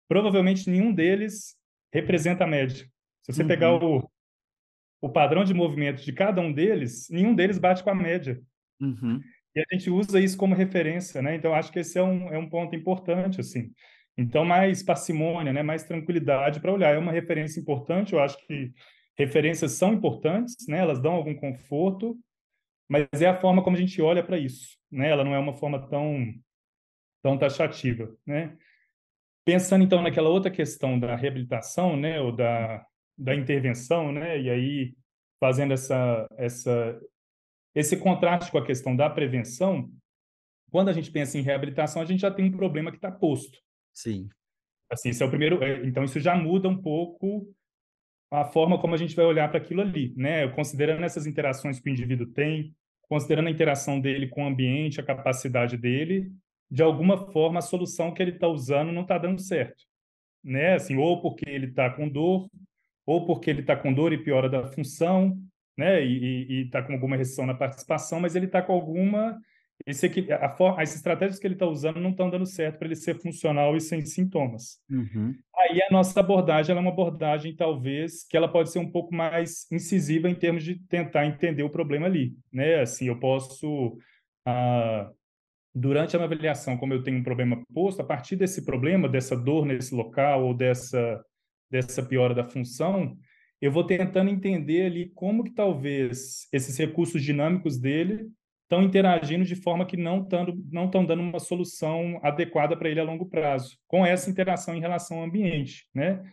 provavelmente 0.08 0.70
nenhum 0.70 0.94
deles 0.94 1.56
representa 1.94 2.44
a 2.44 2.48
média. 2.48 2.86
Se 3.24 3.34
você 3.34 3.42
uhum. 3.42 3.48
pegar 3.48 3.74
o, 3.74 4.10
o 5.02 5.10
padrão 5.10 5.44
de 5.44 5.54
movimento 5.54 6.04
de 6.04 6.14
cada 6.14 6.42
um 6.42 6.52
deles, 6.52 7.10
nenhum 7.10 7.36
deles 7.36 7.58
bate 7.58 7.84
com 7.84 7.90
a 7.90 7.96
média. 7.96 8.42
Uhum. 8.80 9.22
E 9.56 9.60
a 9.60 9.64
gente 9.74 9.90
usa 9.90 10.20
isso 10.20 10.38
como 10.38 10.56
referência, 10.56 11.22
né? 11.22 11.36
Então, 11.36 11.54
acho 11.54 11.72
que 11.72 11.80
esse 11.80 11.98
é 11.98 12.04
um, 12.04 12.30
é 12.30 12.38
um 12.38 12.48
ponto 12.48 12.76
importante, 12.76 13.42
assim. 13.42 13.72
Então, 14.18 14.46
mais 14.46 14.84
parcimônia, 14.84 15.54
né? 15.54 15.64
mais 15.64 15.84
tranquilidade 15.84 16.60
para 16.60 16.74
olhar. 16.74 16.94
É 16.94 16.98
uma 16.98 17.12
referência 17.12 17.60
importante, 17.60 18.14
eu 18.14 18.20
acho 18.20 18.38
que 18.46 18.72
referências 19.18 19.72
são 19.74 19.94
importantes, 19.94 20.68
né? 20.68 20.80
Elas 20.80 21.02
dão 21.02 21.14
algum 21.14 21.34
conforto, 21.34 22.18
mas 22.90 23.08
é 23.22 23.28
a 23.28 23.40
forma 23.40 23.64
como 23.64 23.78
a 23.78 23.80
gente 23.80 24.02
olha 24.02 24.24
para 24.24 24.38
isso, 24.38 24.78
né? 24.92 25.10
Ela 25.10 25.24
não 25.24 25.34
é 25.34 25.40
uma 25.40 25.54
forma 25.54 25.88
tão 25.88 26.34
tão 27.22 27.38
taxativa, 27.38 28.14
né? 28.26 28.58
Pensando 29.46 29.84
então 29.84 30.02
naquela 30.02 30.30
outra 30.30 30.50
questão 30.50 31.00
da 31.00 31.16
reabilitação, 31.16 31.96
né, 31.96 32.20
ou 32.20 32.32
da 32.32 32.86
da 33.18 33.36
intervenção, 33.36 34.12
né? 34.12 34.42
E 34.42 34.50
aí 34.50 34.96
fazendo 35.40 35.74
essa 35.74 36.28
essa 36.38 37.00
esse 37.76 37.96
contraste 37.98 38.52
com 38.52 38.58
a 38.58 38.66
questão 38.66 38.96
da 38.96 39.10
prevenção, 39.10 39.90
quando 40.72 40.90
a 40.90 40.94
gente 40.94 41.12
pensa 41.12 41.38
em 41.38 41.42
reabilitação, 41.42 42.02
a 42.02 42.06
gente 42.06 42.22
já 42.22 42.32
tem 42.32 42.46
um 42.46 42.52
problema 42.52 42.92
que 42.92 42.98
está 42.98 43.12
posto. 43.12 43.60
Sim. 43.94 44.30
Assim, 44.92 45.10
esse 45.10 45.22
é 45.22 45.26
o 45.26 45.30
primeiro. 45.30 45.64
É, 45.64 45.86
então, 45.86 46.04
isso 46.04 46.20
já 46.20 46.36
muda 46.36 46.68
um 46.68 46.82
pouco 46.82 47.54
a 48.32 48.46
forma 48.46 48.80
como 48.80 48.94
a 48.94 48.98
gente 48.98 49.16
vai 49.16 49.26
olhar 49.26 49.50
para 49.50 49.60
aquilo 49.60 49.82
ali, 49.82 50.14
né? 50.16 50.48
Considerando 50.50 51.04
essas 51.04 51.26
interações 51.26 51.80
que 51.80 51.90
o 51.90 51.92
indivíduo 51.92 52.28
tem, 52.28 52.76
considerando 53.10 53.47
a 53.47 53.51
interação 53.51 53.99
dele 53.99 54.28
com 54.28 54.43
o 54.43 54.47
ambiente, 54.47 55.01
a 55.01 55.03
capacidade 55.03 55.76
dele, 55.76 56.32
de 56.70 56.84
alguma 56.84 57.18
forma 57.32 57.57
a 57.57 57.64
solução 57.64 58.14
que 58.14 58.22
ele 58.22 58.32
está 58.32 58.47
usando 58.47 58.91
não 58.91 59.01
está 59.01 59.18
dando 59.18 59.41
certo, 59.41 59.84
né? 60.43 60.76
Assim, 60.76 60.95
ou 60.95 61.20
porque 61.20 61.49
ele 61.49 61.66
está 61.66 61.89
com 61.89 62.07
dor, 62.07 62.47
ou 63.05 63.26
porque 63.26 63.49
ele 63.49 63.62
está 63.62 63.76
com 63.76 63.91
dor 63.91 64.14
e 64.14 64.24
piora 64.24 64.47
da 64.47 64.68
função, 64.68 65.36
né? 65.76 66.05
E 66.05 66.62
está 66.66 66.84
com 66.84 66.93
alguma 66.93 67.18
restrição 67.18 67.47
na 67.47 67.55
participação, 67.55 68.20
mas 68.20 68.36
ele 68.36 68.45
está 68.45 68.62
com 68.62 68.74
alguma 68.74 69.41
esse 69.86 70.06
aqui, 70.06 70.32
a, 70.32 70.56
as 70.78 70.96
estratégias 70.96 71.40
que 71.40 71.48
ele 71.48 71.56
está 71.56 71.66
usando 71.66 72.00
não 72.00 72.12
estão 72.12 72.30
dando 72.30 72.46
certo 72.46 72.78
para 72.78 72.88
ele 72.88 72.96
ser 72.96 73.20
funcional 73.20 73.76
e 73.76 73.82
sem 73.82 74.06
sintomas. 74.06 74.80
Uhum. 74.90 75.34
Aí 75.58 75.82
a 75.82 75.92
nossa 75.92 76.20
abordagem 76.20 76.76
é 76.76 76.80
uma 76.80 76.92
abordagem, 76.92 77.56
talvez, 77.56 78.24
que 78.24 78.36
ela 78.36 78.48
pode 78.48 78.72
ser 78.72 78.80
um 78.80 78.92
pouco 78.92 79.14
mais 79.14 79.70
incisiva 79.72 80.30
em 80.30 80.36
termos 80.36 80.64
de 80.64 80.76
tentar 80.88 81.26
entender 81.26 81.64
o 81.64 81.70
problema 81.70 82.06
ali. 82.06 82.36
Né? 82.52 82.82
Assim, 82.82 83.08
eu 83.08 83.20
posso, 83.20 83.98
ah, 84.46 85.10
durante 85.74 86.16
a 86.16 86.24
avaliação, 86.24 86.78
como 86.78 86.94
eu 86.94 87.04
tenho 87.04 87.18
um 87.18 87.24
problema 87.24 87.64
posto, 87.74 88.02
a 88.02 88.06
partir 88.06 88.36
desse 88.36 88.66
problema, 88.66 89.08
dessa 89.08 89.36
dor 89.36 89.66
nesse 89.66 89.96
local 89.96 90.46
ou 90.46 90.54
dessa, 90.54 91.24
dessa 91.70 92.04
piora 92.04 92.36
da 92.36 92.44
função, 92.44 93.18
eu 93.62 93.72
vou 93.72 93.84
tentando 93.84 94.30
entender 94.30 94.86
ali 94.86 95.10
como 95.14 95.44
que 95.44 95.52
talvez 95.52 96.48
esses 96.54 96.78
recursos 96.78 97.22
dinâmicos 97.22 97.78
dele 97.78 98.30
estão 98.70 98.84
interagindo 98.84 99.44
de 99.44 99.56
forma 99.56 99.84
que 99.84 99.98
não 99.98 100.22
estão 100.22 100.46
não 100.72 101.06
dando 101.06 101.24
uma 101.24 101.40
solução 101.40 102.20
adequada 102.22 102.78
para 102.78 102.88
ele 102.88 103.00
a 103.00 103.04
longo 103.04 103.26
prazo, 103.26 103.76
com 103.88 104.06
essa 104.06 104.30
interação 104.30 104.76
em 104.76 104.80
relação 104.80 105.18
ao 105.18 105.24
ambiente, 105.26 105.88
né? 105.94 106.24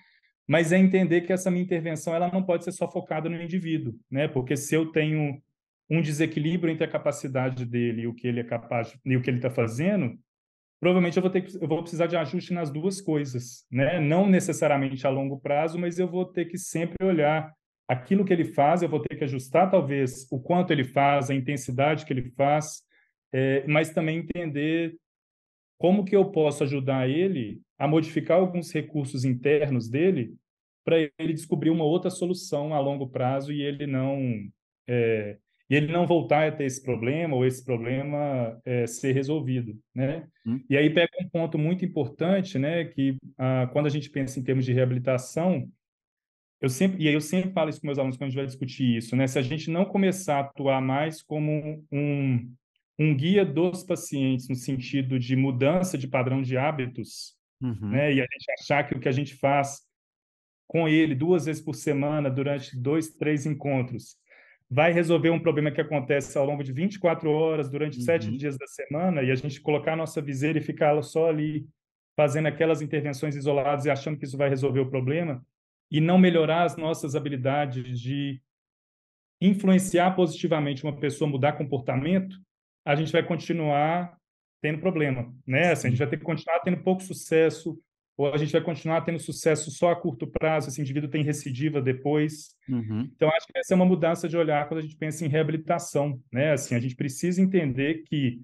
Mas 0.47 0.71
é 0.71 0.77
entender 0.77 1.23
que 1.23 1.33
essa 1.33 1.51
minha 1.51 1.65
intervenção 1.65 2.15
ela 2.15 2.31
não 2.31 2.43
pode 2.43 2.63
ser 2.63 2.73
só 2.73 2.89
focada 2.89 3.29
no 3.29 3.41
indivíduo, 3.41 3.95
né? 4.11 4.29
Porque 4.29 4.55
se 4.55 4.75
eu 4.75 4.93
tenho 4.93 5.43
um 5.89 6.03
desequilíbrio 6.03 6.71
entre 6.71 6.85
a 6.85 6.91
capacidade 6.91 7.65
dele 7.65 8.03
e 8.03 8.07
o 8.07 8.15
que 8.15 8.29
ele 8.29 8.41
é 8.41 8.45
capaz 8.45 8.95
e 9.05 9.17
o 9.17 9.23
que 9.23 9.31
ele 9.31 9.39
está 9.39 9.51
fazendo, 9.51 10.15
provavelmente 10.79 11.17
eu 11.17 11.23
vou 11.23 11.31
ter 11.31 11.41
que, 11.41 11.57
eu 11.57 11.67
vou 11.67 11.81
precisar 11.81 12.07
de 12.07 12.17
ajuste 12.17 12.53
nas 12.53 12.71
duas 12.71 13.01
coisas, 13.01 13.65
né? 13.71 13.99
Não 13.99 14.29
necessariamente 14.29 15.07
a 15.07 15.11
longo 15.11 15.41
prazo, 15.41 15.79
mas 15.79 15.99
eu 15.99 16.07
vou 16.07 16.27
ter 16.27 16.45
que 16.45 16.59
sempre 16.59 17.03
olhar 17.03 17.51
aquilo 17.89 18.25
que 18.25 18.33
ele 18.33 18.45
faz, 18.45 18.83
eu 18.83 18.89
vou 18.89 19.01
ter 19.01 19.17
que 19.17 19.25
ajustar 19.25 19.71
talvez 19.71 20.27
o 20.31 20.41
quanto 20.41 20.73
ele 20.73 20.85
faz, 20.85 21.31
a 21.31 21.35
intensidade 21.35 22.05
que 22.05 22.13
ele 22.13 22.31
faz, 22.37 22.83
é, 23.33 23.67
mas 23.67 23.91
também 23.91 24.19
entender 24.19 24.97
como 25.79 26.05
que 26.05 26.17
eu 26.17 26.31
posso 26.31 26.65
ajudar 26.65 27.09
ele 27.09 27.61
a 27.79 27.87
modificar 27.87 28.39
alguns 28.39 28.73
recursos 28.73 29.25
internos 29.25 29.89
dele 29.89 30.35
para 30.85 30.99
ele 31.19 31.33
descobrir 31.33 31.71
uma 31.71 31.85
outra 31.85 32.11
solução 32.11 32.73
a 32.73 32.81
longo 32.81 33.09
prazo 33.09 33.53
e 33.53 33.61
ele 33.61 33.87
não 33.87 34.49
é, 34.89 35.37
e 35.69 35.75
ele 35.75 35.93
não 35.93 36.07
voltar 36.07 36.47
a 36.47 36.53
ter 36.53 36.65
esse 36.65 36.83
problema 36.83 37.35
ou 37.35 37.45
esse 37.45 37.65
problema 37.65 38.59
é, 38.65 38.87
ser 38.87 39.13
resolvido, 39.13 39.77
né? 39.95 40.27
Hum. 40.47 40.61
E 40.71 40.77
aí 40.77 40.89
pega 40.91 41.11
um 41.21 41.29
ponto 41.29 41.59
muito 41.59 41.85
importante, 41.85 42.57
né? 42.57 42.85
Que 42.85 43.17
ah, 43.37 43.69
quando 43.73 43.87
a 43.87 43.91
gente 43.91 44.09
pensa 44.09 44.39
em 44.39 44.45
termos 44.45 44.65
de 44.65 44.73
reabilitação, 44.73 45.69
eu 46.67 46.71
sempre, 46.71 47.03
e 47.03 47.09
aí 47.09 47.15
eu 47.15 47.21
sempre 47.21 47.53
falo 47.53 47.71
isso 47.71 47.81
com 47.81 47.87
meus 47.87 47.99
alunos 47.99 48.17
quando 48.17 48.25
a 48.25 48.31
gente 48.31 48.37
vai 48.37 48.47
discutir 48.47 48.97
isso, 48.97 49.17
né? 49.17 49.27
Se 49.27 49.39
a 49.39 49.43
gente 49.43 49.71
não 49.71 49.85
começar 49.85 50.39
a 50.39 50.41
atuar 50.41 50.81
mais 50.81 51.23
como 51.23 51.85
um, 51.91 52.53
um 52.99 53.17
guia 53.17 53.45
dos 53.45 53.85
pacientes 53.85 54.49
no 54.49 54.57
sentido 54.57 55.19
de 55.19 55.37
mudança 55.37 55.97
de 55.97 56.09
padrão 56.09 56.43
de 56.43 56.57
hábitos, 56.57 57.35
uhum. 57.61 57.91
né? 57.91 58.13
E 58.13 58.21
a 58.21 58.25
gente 58.25 58.53
achar 58.61 58.85
que 58.85 58.95
o 58.95 59.01
que 59.01 59.09
a 59.09 59.13
gente 59.13 59.35
faz 59.37 59.81
com 60.67 60.89
ele 60.89 61.15
duas 61.15 61.47
vezes 61.47 61.63
por 61.63 61.75
semana 61.75 62.29
durante 62.29 62.77
dois, 62.77 63.11
três 63.11 63.47
encontros 63.47 64.17
vai 64.69 64.93
resolver 64.93 65.31
um 65.31 65.39
problema 65.39 65.71
que 65.71 65.81
acontece 65.81 66.37
ao 66.37 66.45
longo 66.45 66.65
de 66.65 66.73
24 66.73 67.31
horas 67.31 67.71
durante 67.71 67.99
uhum. 67.99 68.05
sete 68.05 68.37
dias 68.37 68.59
da 68.59 68.67
semana 68.67 69.23
e 69.23 69.31
a 69.31 69.35
gente 69.37 69.61
colocar 69.61 69.93
a 69.93 69.97
nossa 69.97 70.21
viseira 70.21 70.59
e 70.59 70.63
ficar 70.63 71.01
só 71.03 71.29
ali 71.29 71.65
fazendo 72.17 72.47
aquelas 72.47 72.83
intervenções 72.83 73.37
isoladas 73.37 73.85
e 73.85 73.91
achando 73.91 74.19
que 74.19 74.25
isso 74.25 74.37
vai 74.37 74.49
resolver 74.49 74.81
o 74.81 74.91
problema, 74.91 75.41
e 75.91 76.01
não 76.01 76.19
melhorar 76.19 76.65
as 76.65 76.77
nossas 76.77 77.15
habilidades 77.15 78.01
de 78.01 78.41
influenciar 79.41 80.13
positivamente 80.13 80.83
uma 80.83 80.99
pessoa 80.99 81.29
mudar 81.29 81.53
comportamento, 81.53 82.37
a 82.85 82.95
gente 82.95 83.13
vai 83.13 83.23
continuar 83.23 84.17
tendo 84.63 84.79
problema, 84.79 85.33
né? 85.47 85.73
Assim, 85.73 85.89
a 85.89 85.91
gente 85.91 85.99
vai 85.99 86.09
ter 86.09 86.17
que 86.17 86.25
continuar 86.25 86.61
tendo 86.61 86.83
pouco 86.83 87.03
sucesso, 87.03 87.79
ou 88.17 88.33
a 88.33 88.39
gente 88.39 88.53
vai 88.53 88.63
continuar 88.63 89.03
tendo 89.03 89.19
sucesso 89.19 89.71
só 89.71 89.91
a 89.91 89.97
curto 89.97 90.27
prazo, 90.27 90.69
esse 90.69 90.81
indivíduo 90.81 91.11
tem 91.11 91.23
recidiva 91.23 91.83
depois. 91.83 92.57
Uhum. 92.69 93.11
Então, 93.15 93.29
acho 93.29 93.47
que 93.47 93.59
essa 93.59 93.75
é 93.75 93.77
uma 93.77 93.85
mudança 93.85 94.29
de 94.29 94.37
olhar 94.37 94.67
quando 94.67 94.79
a 94.79 94.83
gente 94.83 94.97
pensa 94.97 95.25
em 95.25 95.29
reabilitação, 95.29 96.21
né? 96.33 96.53
Assim, 96.53 96.75
a 96.75 96.81
gente 96.81 96.97
precisa 96.97 97.43
entender 97.43 98.05
que 98.05 98.41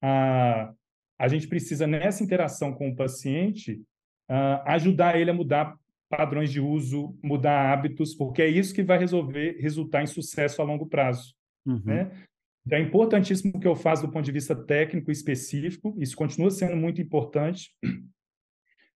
a, 0.00 0.72
a 1.18 1.28
gente 1.28 1.48
precisa, 1.48 1.86
nessa 1.86 2.22
interação 2.22 2.72
com 2.72 2.90
o 2.90 2.96
paciente, 2.96 3.82
uh, 4.30 4.62
ajudar 4.66 5.18
ele 5.18 5.30
a 5.30 5.34
mudar 5.34 5.76
padrões 6.08 6.50
de 6.50 6.60
uso, 6.60 7.18
mudar 7.22 7.72
hábitos, 7.72 8.14
porque 8.14 8.42
é 8.42 8.48
isso 8.48 8.74
que 8.74 8.82
vai 8.82 8.98
resolver, 8.98 9.56
resultar 9.60 10.02
em 10.02 10.06
sucesso 10.06 10.62
a 10.62 10.64
longo 10.64 10.86
prazo. 10.86 11.34
Uhum. 11.64 11.82
Né? 11.84 12.10
Então, 12.66 12.78
é 12.78 12.82
importantíssimo 12.82 13.56
o 13.56 13.60
que 13.60 13.66
eu 13.66 13.76
faço 13.76 14.06
do 14.06 14.12
ponto 14.12 14.24
de 14.24 14.32
vista 14.32 14.54
técnico 14.54 15.10
específico, 15.10 15.96
isso 15.98 16.16
continua 16.16 16.50
sendo 16.50 16.76
muito 16.76 17.00
importante, 17.00 17.70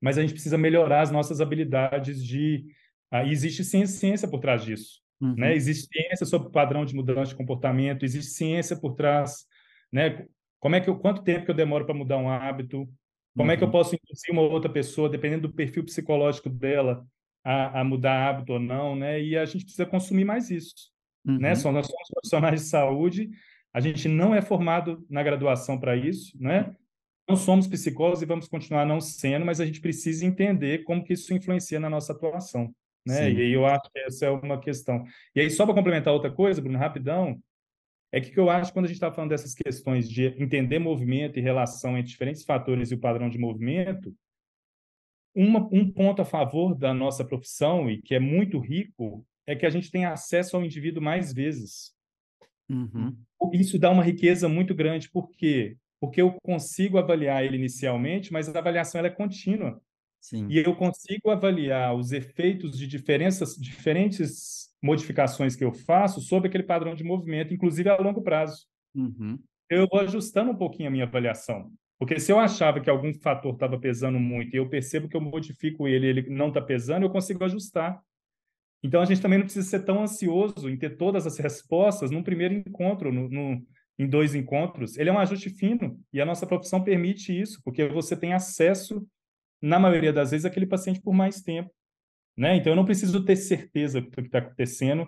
mas 0.00 0.18
a 0.18 0.22
gente 0.22 0.32
precisa 0.32 0.58
melhorar 0.58 1.02
as 1.02 1.10
nossas 1.10 1.40
habilidades 1.40 2.24
de... 2.24 2.66
Ah, 3.12 3.26
existe 3.26 3.64
ciência 3.64 4.28
por 4.28 4.38
trás 4.38 4.64
disso. 4.64 5.00
Uhum. 5.20 5.34
Né? 5.34 5.54
Existe 5.54 5.88
ciência 5.92 6.24
sobre 6.24 6.48
o 6.48 6.52
padrão 6.52 6.84
de 6.84 6.94
mudança 6.94 7.30
de 7.30 7.36
comportamento, 7.36 8.04
existe 8.04 8.30
ciência 8.32 8.76
por 8.76 8.94
trás, 8.94 9.46
né? 9.92 10.26
Como 10.60 10.76
é 10.76 10.80
que 10.80 10.88
eu, 10.88 10.96
quanto 10.98 11.22
tempo 11.22 11.44
que 11.44 11.50
eu 11.50 11.54
demoro 11.54 11.86
para 11.86 11.94
mudar 11.94 12.18
um 12.18 12.28
hábito? 12.28 12.88
Como 13.36 13.48
uhum. 13.48 13.52
é 13.52 13.56
que 13.56 13.62
eu 13.62 13.66
uhum. 13.66 13.72
posso 13.72 13.94
induzir 13.94 14.32
uma 14.32 14.42
outra 14.42 14.70
pessoa, 14.70 15.08
dependendo 15.08 15.48
do 15.48 15.54
perfil 15.54 15.84
psicológico 15.84 16.48
dela, 16.48 17.06
a, 17.44 17.80
a, 17.80 17.84
mudar 17.84 18.28
hábito 18.28 18.54
ou 18.54 18.60
não, 18.60 18.96
né? 18.96 19.22
E 19.22 19.36
a 19.36 19.44
gente 19.44 19.64
precisa 19.64 19.86
consumir 19.86 20.24
mais 20.24 20.50
isso, 20.50 20.74
né? 21.24 21.32
uhum. 21.32 21.40
né? 21.40 21.54
São, 21.54 21.72
nós 21.72 21.86
somos 21.86 22.08
profissionais 22.08 22.60
de 22.62 22.66
saúde, 22.66 23.30
a 23.72 23.80
gente 23.80 24.08
não 24.08 24.34
é 24.34 24.42
formado 24.42 25.04
na 25.08 25.22
graduação 25.22 25.78
para 25.78 25.96
isso, 25.96 26.36
né? 26.40 26.74
Não 27.28 27.36
somos 27.36 27.68
psicólogos 27.68 28.22
e 28.22 28.26
vamos 28.26 28.48
continuar 28.48 28.84
não 28.84 29.00
sendo, 29.00 29.46
mas 29.46 29.60
a 29.60 29.66
gente 29.66 29.80
precisa 29.80 30.26
entender 30.26 30.82
como 30.82 31.04
que 31.04 31.12
isso 31.12 31.32
influencia 31.32 31.78
na 31.78 31.88
nossa 31.88 32.12
atuação, 32.12 32.74
né? 33.06 33.14
Sim. 33.14 33.36
E 33.36 33.42
aí 33.42 33.52
eu 33.52 33.64
acho 33.64 33.88
que 33.92 33.98
essa 34.00 34.26
é 34.26 34.30
uma 34.30 34.58
questão. 34.58 35.04
E 35.34 35.40
aí, 35.40 35.48
só 35.50 35.64
para 35.64 35.74
complementar 35.74 36.12
outra 36.12 36.30
coisa, 36.30 36.60
Bruno, 36.60 36.78
rapidão, 36.78 37.40
é 38.12 38.20
que 38.20 38.38
eu 38.38 38.50
acho 38.50 38.72
quando 38.72 38.86
a 38.86 38.88
gente 38.88 38.96
está 38.96 39.12
falando 39.12 39.30
dessas 39.30 39.54
questões 39.54 40.08
de 40.08 40.26
entender 40.42 40.78
movimento 40.78 41.38
e 41.38 41.42
relação 41.42 41.96
entre 41.96 42.10
diferentes 42.10 42.44
fatores 42.44 42.90
e 42.90 42.94
o 42.94 43.00
padrão 43.00 43.28
de 43.28 43.38
movimento, 43.38 44.14
uma, 45.34 45.60
um 45.72 45.90
ponto 45.90 46.22
a 46.22 46.24
favor 46.24 46.74
da 46.74 46.92
nossa 46.92 47.24
profissão 47.24 47.88
e 47.88 48.02
que 48.02 48.14
é 48.14 48.18
muito 48.18 48.58
rico 48.58 49.24
é 49.46 49.54
que 49.54 49.64
a 49.64 49.70
gente 49.70 49.90
tem 49.90 50.04
acesso 50.04 50.56
ao 50.56 50.64
indivíduo 50.64 51.02
mais 51.02 51.32
vezes. 51.32 51.92
Uhum. 52.68 53.16
Isso 53.52 53.78
dá 53.78 53.90
uma 53.90 54.02
riqueza 54.02 54.48
muito 54.48 54.74
grande, 54.74 55.10
por 55.10 55.30
quê? 55.30 55.76
Porque 56.00 56.20
eu 56.20 56.36
consigo 56.42 56.98
avaliar 56.98 57.44
ele 57.44 57.56
inicialmente, 57.56 58.32
mas 58.32 58.48
a 58.48 58.58
avaliação 58.58 59.04
é 59.04 59.10
contínua. 59.10 59.80
Sim. 60.20 60.46
E 60.48 60.58
eu 60.58 60.76
consigo 60.76 61.30
avaliar 61.30 61.94
os 61.94 62.12
efeitos 62.12 62.76
de 62.76 62.86
diferenças, 62.86 63.54
diferentes 63.54 64.69
modificações 64.82 65.54
que 65.54 65.64
eu 65.64 65.72
faço 65.72 66.20
sobre 66.20 66.48
aquele 66.48 66.64
padrão 66.64 66.94
de 66.94 67.04
movimento, 67.04 67.52
inclusive 67.52 67.88
a 67.88 67.96
longo 67.96 68.22
prazo. 68.22 68.66
Uhum. 68.94 69.38
Eu 69.68 69.86
vou 69.90 70.00
ajustando 70.00 70.50
um 70.50 70.56
pouquinho 70.56 70.88
a 70.88 70.92
minha 70.92 71.04
avaliação. 71.04 71.70
Porque 71.98 72.18
se 72.18 72.32
eu 72.32 72.38
achava 72.38 72.80
que 72.80 72.88
algum 72.88 73.12
fator 73.12 73.52
estava 73.52 73.78
pesando 73.78 74.18
muito 74.18 74.54
e 74.54 74.56
eu 74.56 74.68
percebo 74.68 75.06
que 75.06 75.16
eu 75.16 75.20
modifico 75.20 75.86
ele 75.86 76.06
ele 76.06 76.30
não 76.30 76.48
está 76.48 76.60
pesando, 76.60 77.04
eu 77.04 77.10
consigo 77.10 77.44
ajustar. 77.44 78.00
Então, 78.82 79.02
a 79.02 79.04
gente 79.04 79.20
também 79.20 79.38
não 79.38 79.44
precisa 79.44 79.68
ser 79.68 79.84
tão 79.84 80.02
ansioso 80.02 80.70
em 80.70 80.76
ter 80.76 80.96
todas 80.96 81.26
as 81.26 81.36
respostas 81.36 82.10
num 82.10 82.22
primeiro 82.22 82.54
encontro, 82.54 83.12
no, 83.12 83.28
no, 83.28 83.62
em 83.98 84.08
dois 84.08 84.34
encontros. 84.34 84.96
Ele 84.96 85.10
é 85.10 85.12
um 85.12 85.18
ajuste 85.18 85.50
fino 85.50 86.00
e 86.10 86.20
a 86.20 86.24
nossa 86.24 86.46
profissão 86.46 86.82
permite 86.82 87.38
isso, 87.38 87.60
porque 87.62 87.86
você 87.86 88.16
tem 88.16 88.32
acesso, 88.32 89.06
na 89.60 89.78
maioria 89.78 90.12
das 90.12 90.30
vezes, 90.30 90.46
àquele 90.46 90.66
paciente 90.66 91.02
por 91.02 91.12
mais 91.12 91.42
tempo. 91.42 91.70
Né? 92.40 92.56
Então, 92.56 92.72
eu 92.72 92.76
não 92.76 92.86
preciso 92.86 93.22
ter 93.22 93.36
certeza 93.36 94.00
do 94.00 94.10
que 94.10 94.22
está 94.22 94.38
acontecendo 94.38 95.06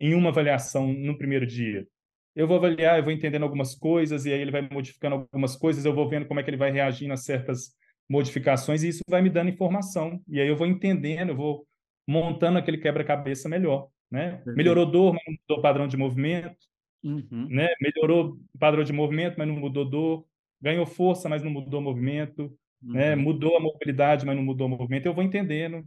em 0.00 0.14
uma 0.14 0.30
avaliação 0.30 0.90
no 0.90 1.18
primeiro 1.18 1.46
dia. 1.46 1.86
Eu 2.34 2.48
vou 2.48 2.56
avaliar, 2.56 2.98
eu 2.98 3.04
vou 3.04 3.12
entendendo 3.12 3.42
algumas 3.42 3.74
coisas, 3.74 4.24
e 4.24 4.32
aí 4.32 4.40
ele 4.40 4.50
vai 4.50 4.66
modificando 4.66 5.16
algumas 5.16 5.54
coisas, 5.56 5.84
eu 5.84 5.94
vou 5.94 6.08
vendo 6.08 6.24
como 6.24 6.40
é 6.40 6.42
que 6.42 6.48
ele 6.48 6.56
vai 6.56 6.70
reagindo 6.70 7.12
a 7.12 7.18
certas 7.18 7.76
modificações, 8.08 8.82
e 8.82 8.88
isso 8.88 9.02
vai 9.06 9.20
me 9.20 9.28
dando 9.28 9.50
informação. 9.50 10.22
E 10.26 10.40
aí 10.40 10.48
eu 10.48 10.56
vou 10.56 10.66
entendendo, 10.66 11.32
eu 11.32 11.36
vou 11.36 11.66
montando 12.08 12.56
aquele 12.56 12.78
quebra-cabeça 12.78 13.46
melhor. 13.46 13.88
Né? 14.10 14.42
Melhorou 14.46 14.86
dor, 14.86 15.12
mas 15.12 15.22
não 15.26 15.34
mudou 15.34 15.62
padrão 15.62 15.86
de 15.86 15.98
movimento. 15.98 16.56
Uhum. 17.04 17.46
Né? 17.50 17.68
Melhorou 17.78 18.38
padrão 18.58 18.84
de 18.84 18.92
movimento, 18.94 19.34
mas 19.36 19.46
não 19.46 19.54
mudou 19.54 19.84
dor. 19.84 20.24
Ganhou 20.58 20.86
força, 20.86 21.28
mas 21.28 21.42
não 21.42 21.50
mudou 21.50 21.82
movimento. 21.82 22.44
Né? 22.82 22.88
Uhum. 22.88 22.94
Né? 22.94 23.16
Mudou 23.16 23.54
a 23.58 23.60
mobilidade, 23.60 24.24
mas 24.24 24.34
não 24.34 24.42
mudou 24.42 24.66
o 24.66 24.70
movimento. 24.70 25.04
Eu 25.04 25.12
vou 25.12 25.22
entendendo. 25.22 25.84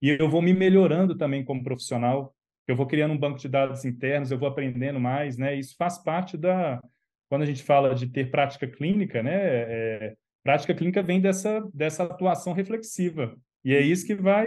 E 0.00 0.10
eu 0.10 0.28
vou 0.28 0.42
me 0.42 0.52
melhorando 0.52 1.16
também 1.16 1.44
como 1.44 1.62
profissional. 1.62 2.34
Eu 2.66 2.76
vou 2.76 2.86
criando 2.86 3.12
um 3.12 3.18
banco 3.18 3.38
de 3.38 3.48
dados 3.48 3.84
internos, 3.84 4.30
eu 4.30 4.38
vou 4.38 4.48
aprendendo 4.48 5.00
mais, 5.00 5.38
né? 5.38 5.54
Isso 5.54 5.74
faz 5.76 5.98
parte 5.98 6.36
da 6.36 6.82
quando 7.28 7.42
a 7.42 7.46
gente 7.46 7.62
fala 7.62 7.94
de 7.94 8.06
ter 8.08 8.30
prática 8.30 8.66
clínica, 8.66 9.22
né? 9.22 9.34
É, 9.34 10.14
prática 10.42 10.74
clínica 10.74 11.02
vem 11.02 11.20
dessa 11.20 11.60
dessa 11.72 12.04
atuação 12.04 12.52
reflexiva 12.52 13.36
e 13.64 13.74
é 13.74 13.80
isso 13.80 14.06
que 14.06 14.14
vai 14.14 14.46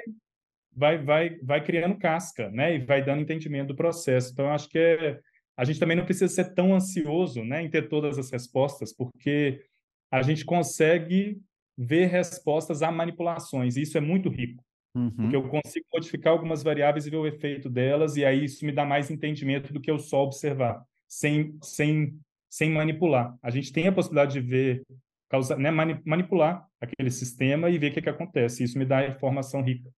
vai 0.75 0.97
vai 0.97 1.39
vai 1.41 1.63
criando 1.63 1.97
casca, 1.97 2.49
né? 2.51 2.75
E 2.75 2.79
vai 2.79 3.03
dando 3.03 3.21
entendimento 3.21 3.69
do 3.69 3.75
processo. 3.75 4.31
Então 4.31 4.49
acho 4.51 4.69
que 4.69 4.79
é, 4.79 5.19
a 5.59 5.65
gente 5.65 5.77
também 5.77 5.97
não 5.97 6.05
precisa 6.05 6.33
ser 6.33 6.53
tão 6.53 6.73
ansioso, 6.73 7.43
né, 7.43 7.61
em 7.61 7.69
ter 7.69 7.89
todas 7.89 8.17
as 8.17 8.31
respostas, 8.31 8.93
porque 8.95 9.61
a 10.09 10.21
gente 10.21 10.45
consegue 10.45 11.37
ver 11.77 12.05
respostas 12.05 12.81
a 12.81 12.89
manipulações. 12.89 13.75
E 13.75 13.81
isso 13.81 13.97
é 13.97 14.01
muito 14.01 14.29
rico. 14.29 14.63
Uhum. 14.95 15.11
Porque 15.11 15.35
eu 15.35 15.47
consigo 15.47 15.85
modificar 15.93 16.33
algumas 16.33 16.63
variáveis 16.63 17.05
e 17.05 17.09
ver 17.09 17.17
o 17.17 17.27
efeito 17.27 17.69
delas, 17.69 18.15
e 18.15 18.25
aí 18.25 18.43
isso 18.43 18.65
me 18.65 18.71
dá 18.71 18.85
mais 18.85 19.11
entendimento 19.11 19.71
do 19.71 19.79
que 19.79 19.89
eu 19.89 19.99
só 19.99 20.23
observar, 20.23 20.83
sem, 21.07 21.57
sem, 21.61 22.19
sem 22.49 22.71
manipular. 22.71 23.37
A 23.41 23.49
gente 23.49 23.71
tem 23.71 23.87
a 23.87 23.91
possibilidade 23.91 24.33
de 24.33 24.41
ver, 24.41 24.83
causar, 25.29 25.57
né, 25.57 25.69
manipular 25.71 26.67
aquele 26.81 27.11
sistema 27.11 27.69
e 27.69 27.77
ver 27.77 27.91
o 27.91 27.93
que, 27.93 28.01
que 28.01 28.09
acontece. 28.09 28.63
Isso 28.63 28.77
me 28.77 28.85
dá 28.85 29.07
informação 29.07 29.61
rica. 29.61 29.89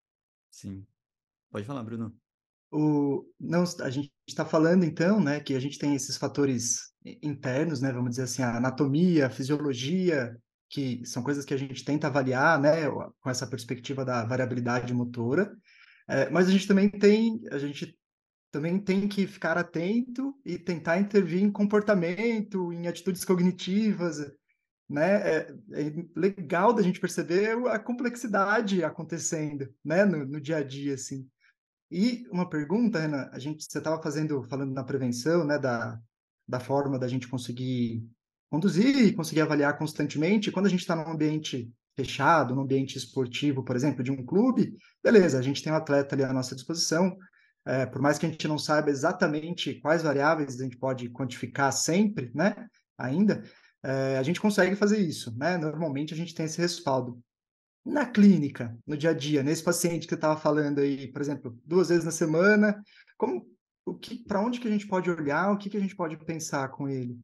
Sim. 0.49 0.85
Pode 1.49 1.65
falar, 1.65 1.83
Bruno. 1.83 2.13
O, 2.73 3.25
não, 3.39 3.63
a 3.81 3.89
gente 3.89 4.09
está 4.27 4.45
falando 4.45 4.85
então, 4.85 5.21
né, 5.21 5.39
que 5.39 5.55
a 5.55 5.59
gente 5.59 5.77
tem 5.77 5.93
esses 5.93 6.17
fatores 6.17 6.93
internos, 7.03 7.81
né, 7.81 7.91
vamos 7.91 8.11
dizer 8.11 8.23
assim, 8.23 8.41
a 8.41 8.57
anatomia, 8.57 9.27
a 9.27 9.29
fisiologia, 9.29 10.37
que 10.71 11.05
são 11.05 11.21
coisas 11.21 11.43
que 11.43 11.53
a 11.53 11.57
gente 11.57 11.83
tenta 11.83 12.07
avaliar, 12.07 12.59
né, 12.59 12.89
com 12.89 13.29
essa 13.29 13.45
perspectiva 13.45 14.05
da 14.05 14.23
variabilidade 14.23 14.93
motora, 14.93 15.53
é, 16.07 16.29
mas 16.29 16.47
a 16.47 16.51
gente 16.51 16.65
também 16.65 16.89
tem, 16.89 17.41
a 17.51 17.57
gente 17.57 17.97
também 18.51 18.79
tem 18.79 19.07
que 19.07 19.27
ficar 19.27 19.57
atento 19.57 20.33
e 20.45 20.57
tentar 20.57 20.97
intervir 20.97 21.43
em 21.43 21.51
comportamento, 21.51 22.71
em 22.71 22.87
atitudes 22.87 23.23
cognitivas, 23.25 24.19
né? 24.89 25.37
É, 25.37 25.55
é 25.73 26.05
legal 26.15 26.73
da 26.73 26.81
gente 26.81 26.99
perceber 26.99 27.57
a 27.67 27.79
complexidade 27.79 28.83
acontecendo, 28.83 29.73
né, 29.83 30.03
no, 30.05 30.25
no 30.25 30.41
dia 30.41 30.57
a 30.57 30.63
dia, 30.63 30.95
assim. 30.95 31.27
E 31.89 32.25
uma 32.31 32.49
pergunta, 32.49 32.99
Ana, 32.99 33.29
a 33.33 33.39
gente, 33.39 33.63
você 33.63 33.77
estava 33.77 34.01
fazendo, 34.01 34.43
falando 34.49 34.73
na 34.73 34.83
prevenção, 34.83 35.45
né, 35.45 35.57
da, 35.59 35.99
da 36.47 36.59
forma 36.59 36.97
da 36.97 37.07
gente 37.07 37.27
conseguir 37.27 38.05
conduzir 38.51 38.97
e 38.97 39.13
conseguir 39.13 39.41
avaliar 39.41 39.77
constantemente. 39.77 40.51
Quando 40.51 40.65
a 40.65 40.69
gente 40.69 40.81
está 40.81 40.93
num 40.93 41.09
ambiente 41.09 41.71
fechado, 41.95 42.53
num 42.53 42.63
ambiente 42.63 42.97
esportivo, 42.97 43.63
por 43.63 43.77
exemplo, 43.77 44.03
de 44.03 44.11
um 44.11 44.25
clube, 44.25 44.75
beleza, 45.01 45.39
a 45.39 45.41
gente 45.41 45.63
tem 45.63 45.71
um 45.71 45.77
atleta 45.77 46.13
ali 46.13 46.23
à 46.23 46.33
nossa 46.33 46.53
disposição. 46.53 47.17
É, 47.65 47.85
por 47.85 48.01
mais 48.01 48.17
que 48.17 48.25
a 48.25 48.29
gente 48.29 48.47
não 48.47 48.57
saiba 48.57 48.89
exatamente 48.89 49.79
quais 49.79 50.03
variáveis 50.03 50.59
a 50.59 50.63
gente 50.63 50.77
pode 50.77 51.09
quantificar 51.09 51.71
sempre, 51.71 52.31
né, 52.33 52.55
ainda, 52.97 53.43
é, 53.83 54.17
a 54.17 54.23
gente 54.23 54.41
consegue 54.41 54.75
fazer 54.75 54.99
isso, 54.99 55.35
né? 55.37 55.57
Normalmente 55.57 56.13
a 56.13 56.17
gente 56.17 56.33
tem 56.33 56.45
esse 56.45 56.59
respaldo. 56.59 57.21
Na 57.85 58.05
clínica, 58.05 58.77
no 58.85 58.97
dia 58.97 59.11
a 59.11 59.13
dia, 59.13 59.41
nesse 59.41 59.63
paciente 59.63 60.03
que 60.03 60.09
você 60.09 60.15
estava 60.15 60.39
falando 60.39 60.79
aí, 60.79 61.11
por 61.11 61.21
exemplo, 61.21 61.57
duas 61.65 61.89
vezes 61.89 62.05
na 62.05 62.11
semana, 62.11 62.79
como, 63.17 63.43
o 63.85 63.95
que, 63.95 64.23
para 64.23 64.41
onde 64.41 64.59
que 64.59 64.67
a 64.67 64.71
gente 64.71 64.87
pode 64.87 65.09
olhar, 65.09 65.51
o 65.51 65.57
que, 65.57 65.69
que 65.69 65.77
a 65.77 65.79
gente 65.79 65.95
pode 65.95 66.17
pensar 66.17 66.69
com 66.69 66.87
ele? 66.87 67.19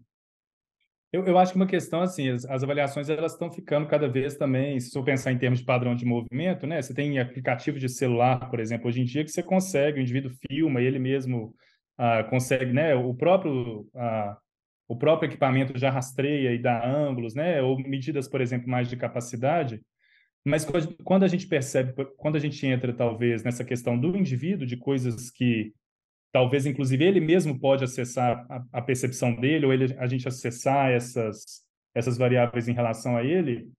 Eu, 1.11 1.25
eu 1.25 1.37
acho 1.37 1.53
que 1.53 1.57
uma 1.57 1.67
questão, 1.67 2.01
assim, 2.01 2.29
as, 2.29 2.45
as 2.45 2.63
avaliações 2.63 3.09
elas 3.09 3.31
estão 3.31 3.49
ficando 3.51 3.87
cada 3.87 4.09
vez 4.09 4.35
também, 4.35 4.79
se 4.79 4.97
eu 4.97 5.03
pensar 5.03 5.31
em 5.31 5.37
termos 5.37 5.59
de 5.59 5.65
padrão 5.65 5.95
de 5.95 6.05
movimento, 6.05 6.67
né? 6.67 6.81
Você 6.81 6.93
tem 6.93 7.17
aplicativo 7.19 7.79
de 7.79 7.87
celular, 7.87 8.49
por 8.49 8.59
exemplo, 8.59 8.87
hoje 8.87 9.01
em 9.01 9.05
dia 9.05 9.23
que 9.23 9.31
você 9.31 9.41
consegue, 9.41 9.99
o 9.99 10.01
indivíduo 10.01 10.31
filma, 10.49 10.81
ele 10.81 10.99
mesmo 10.99 11.55
ah, 11.97 12.23
consegue, 12.25 12.73
né? 12.73 12.93
O 12.93 13.13
próprio, 13.13 13.87
ah, 13.95 14.37
o 14.87 14.97
próprio 14.97 15.29
equipamento 15.29 15.77
já 15.77 15.89
rastreia 15.89 16.53
e 16.53 16.61
dá 16.61 16.85
ângulos, 16.85 17.33
né? 17.33 17.61
Ou 17.61 17.77
medidas, 17.79 18.27
por 18.27 18.41
exemplo, 18.41 18.69
mais 18.69 18.89
de 18.89 18.97
capacidade. 18.97 19.81
Mas 20.45 20.65
quando 21.03 21.23
a 21.23 21.27
gente 21.27 21.47
percebe, 21.47 21.93
quando 22.17 22.35
a 22.37 22.39
gente 22.39 22.65
entra, 22.65 22.93
talvez, 22.93 23.43
nessa 23.43 23.65
questão 23.65 23.99
do 23.99 24.15
indivíduo, 24.15 24.65
de 24.67 24.77
coisas 24.77 25.29
que 25.31 25.73
talvez 26.31 26.65
inclusive 26.65 27.03
ele 27.03 27.19
mesmo 27.19 27.59
pode 27.59 27.83
acessar 27.83 28.45
a, 28.49 28.63
a 28.73 28.81
percepção 28.81 29.35
dele 29.35 29.65
ou 29.65 29.73
ele, 29.73 29.95
a 29.97 30.07
gente 30.07 30.27
acessar 30.27 30.91
essas 30.91 31.65
essas 31.95 32.15
variáveis 32.15 32.67
em 32.67 32.73
relação 32.73 33.17
a 33.17 33.23
ele, 33.23 33.71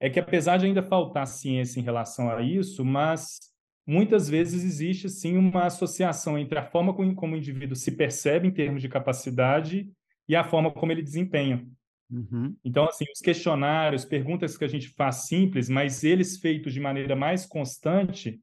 é 0.00 0.10
que 0.10 0.18
apesar 0.18 0.56
de 0.56 0.66
ainda 0.66 0.82
faltar 0.82 1.28
ciência 1.28 1.78
em 1.78 1.82
relação 1.84 2.28
a 2.28 2.42
isso, 2.42 2.84
mas 2.84 3.38
muitas 3.86 4.28
vezes 4.28 4.64
existe 4.64 5.08
sim 5.08 5.36
uma 5.36 5.66
associação 5.66 6.36
entre 6.36 6.58
a 6.58 6.64
forma 6.64 6.92
como, 6.92 7.14
como 7.14 7.34
o 7.34 7.38
indivíduo 7.38 7.76
se 7.76 7.92
percebe 7.92 8.48
em 8.48 8.50
termos 8.50 8.82
de 8.82 8.88
capacidade 8.88 9.88
e 10.28 10.34
a 10.34 10.42
forma 10.42 10.72
como 10.72 10.90
ele 10.90 11.02
desempenha. 11.02 11.64
Uhum. 12.10 12.54
Então, 12.64 12.84
assim, 12.84 13.04
os 13.12 13.20
questionários, 13.20 14.04
perguntas 14.04 14.56
que 14.56 14.64
a 14.64 14.68
gente 14.68 14.88
faz 14.88 15.26
simples, 15.26 15.68
mas 15.68 16.02
eles 16.02 16.38
feitos 16.38 16.74
de 16.74 16.80
maneira 16.80 17.14
mais 17.14 17.46
constante, 17.46 18.40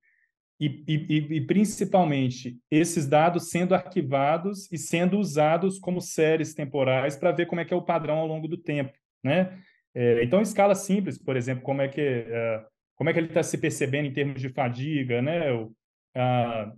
e, 0.59 0.83
e, 0.87 1.35
e, 1.37 1.41
principalmente 1.41 2.59
esses 2.69 3.07
dados 3.07 3.49
sendo 3.49 3.73
arquivados 3.73 4.69
e 4.71 4.77
sendo 4.77 5.17
usados 5.17 5.79
como 5.79 6.01
séries 6.01 6.53
temporais 6.53 7.15
para 7.15 7.31
ver 7.31 7.45
como 7.45 7.61
é 7.61 7.65
que 7.65 7.73
é 7.73 7.77
o 7.77 7.81
padrão 7.81 8.17
ao 8.17 8.27
longo 8.27 8.47
do 8.47 8.57
tempo, 8.57 8.91
né? 9.23 9.57
É, 9.95 10.21
então, 10.23 10.41
escala 10.41 10.75
simples, 10.75 11.17
por 11.17 11.37
exemplo, 11.37 11.63
como 11.63 11.81
é 11.81 11.87
que 11.87 12.01
é, 12.01 12.65
como 12.95 13.09
é 13.09 13.13
que 13.13 13.19
ele 13.19 13.27
está 13.27 13.41
se 13.41 13.57
percebendo 13.57 14.07
em 14.07 14.13
termos 14.13 14.41
de 14.41 14.49
fadiga, 14.49 15.21
né? 15.21 15.51
O, 15.53 15.71
a, 16.13 16.73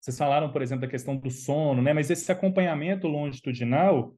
vocês 0.00 0.16
falaram, 0.16 0.50
por 0.50 0.62
exemplo, 0.62 0.82
da 0.82 0.90
questão 0.90 1.14
do 1.14 1.30
sono, 1.30 1.82
né? 1.82 1.92
Mas 1.92 2.08
esse 2.08 2.32
acompanhamento 2.32 3.06
longitudinal, 3.06 4.14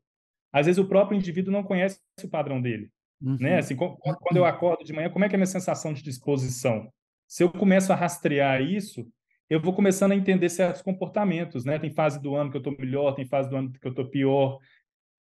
às 0.52 0.66
vezes 0.66 0.78
o 0.78 0.86
próprio 0.86 1.18
indivíduo 1.18 1.52
não 1.52 1.64
conhece 1.64 2.00
o 2.22 2.28
padrão 2.28 2.62
dele, 2.62 2.88
né? 3.20 3.30
uhum. 3.30 3.36
né? 3.40 3.58
Assim, 3.58 3.74
quando 3.74 4.36
eu 4.36 4.44
acordo 4.44 4.84
de 4.84 4.92
manhã, 4.92 5.10
como 5.10 5.24
é 5.24 5.28
que 5.28 5.34
é 5.34 5.36
a 5.36 5.38
minha 5.38 5.46
sensação 5.46 5.92
de 5.92 6.02
disposição? 6.02 6.88
Se 7.30 7.44
eu 7.44 7.48
começo 7.48 7.92
a 7.92 7.94
rastrear 7.94 8.60
isso, 8.60 9.06
eu 9.48 9.60
vou 9.60 9.72
começando 9.72 10.10
a 10.10 10.16
entender 10.16 10.48
certos 10.48 10.82
comportamentos, 10.82 11.64
né? 11.64 11.78
Tem 11.78 11.88
fase 11.88 12.20
do 12.20 12.34
ano 12.34 12.50
que 12.50 12.56
eu 12.56 12.60
estou 12.60 12.76
melhor, 12.76 13.14
tem 13.14 13.24
fase 13.24 13.48
do 13.48 13.54
ano 13.54 13.70
que 13.70 13.86
eu 13.86 13.90
estou 13.90 14.10
pior. 14.10 14.58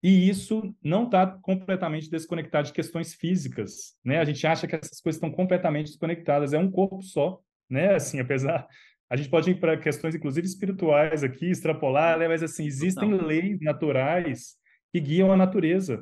E 0.01 0.29
isso 0.29 0.73
não 0.81 1.03
está 1.03 1.27
completamente 1.27 2.09
desconectado 2.09 2.67
de 2.67 2.73
questões 2.73 3.13
físicas, 3.13 3.97
né? 4.01 4.17
A 4.19 4.23
gente 4.23 4.47
acha 4.47 4.65
que 4.65 4.77
essas 4.77 5.01
coisas 5.01 5.17
estão 5.17 5.29
completamente 5.29 5.87
desconectadas. 5.87 6.53
É 6.53 6.57
um 6.57 6.71
corpo 6.71 7.01
só, 7.01 7.37
né? 7.69 7.95
Assim, 7.95 8.21
apesar 8.21 8.65
a 9.09 9.17
gente 9.17 9.29
pode 9.29 9.51
ir 9.51 9.59
para 9.59 9.75
questões 9.75 10.15
inclusive 10.15 10.47
espirituais 10.47 11.21
aqui, 11.21 11.49
extrapolar, 11.49 12.17
né? 12.17 12.29
mas 12.29 12.41
assim 12.41 12.65
existem 12.65 13.11
leis 13.11 13.59
naturais 13.59 14.55
que 14.93 15.01
guiam 15.01 15.33
a 15.33 15.35
natureza, 15.35 16.01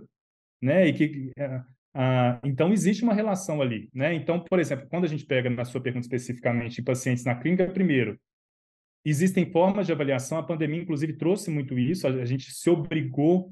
né? 0.62 0.88
E 0.88 0.94
que 0.94 1.32
é, 1.40 1.62
ah, 2.00 2.40
então, 2.44 2.72
existe 2.72 3.02
uma 3.02 3.14
relação 3.14 3.60
ali. 3.60 3.90
Né? 3.92 4.14
Então, 4.14 4.40
por 4.40 4.60
exemplo, 4.60 4.86
quando 4.88 5.06
a 5.06 5.08
gente 5.08 5.26
pega 5.26 5.50
na 5.50 5.66
sua 5.66 5.82
pergunta 5.82 6.06
especificamente 6.06 6.84
pacientes 6.84 7.26
na 7.26 7.34
clínica, 7.34 7.66
primeiro, 7.72 8.20
existem 9.04 9.52
formas 9.52 9.88
de 9.88 9.94
avaliação, 9.94 10.38
a 10.38 10.44
pandemia, 10.44 10.80
inclusive, 10.80 11.14
trouxe 11.14 11.50
muito 11.50 11.78
isso, 11.80 12.06
a 12.06 12.24
gente 12.24 12.52
se 12.52 12.70
obrigou 12.70 13.52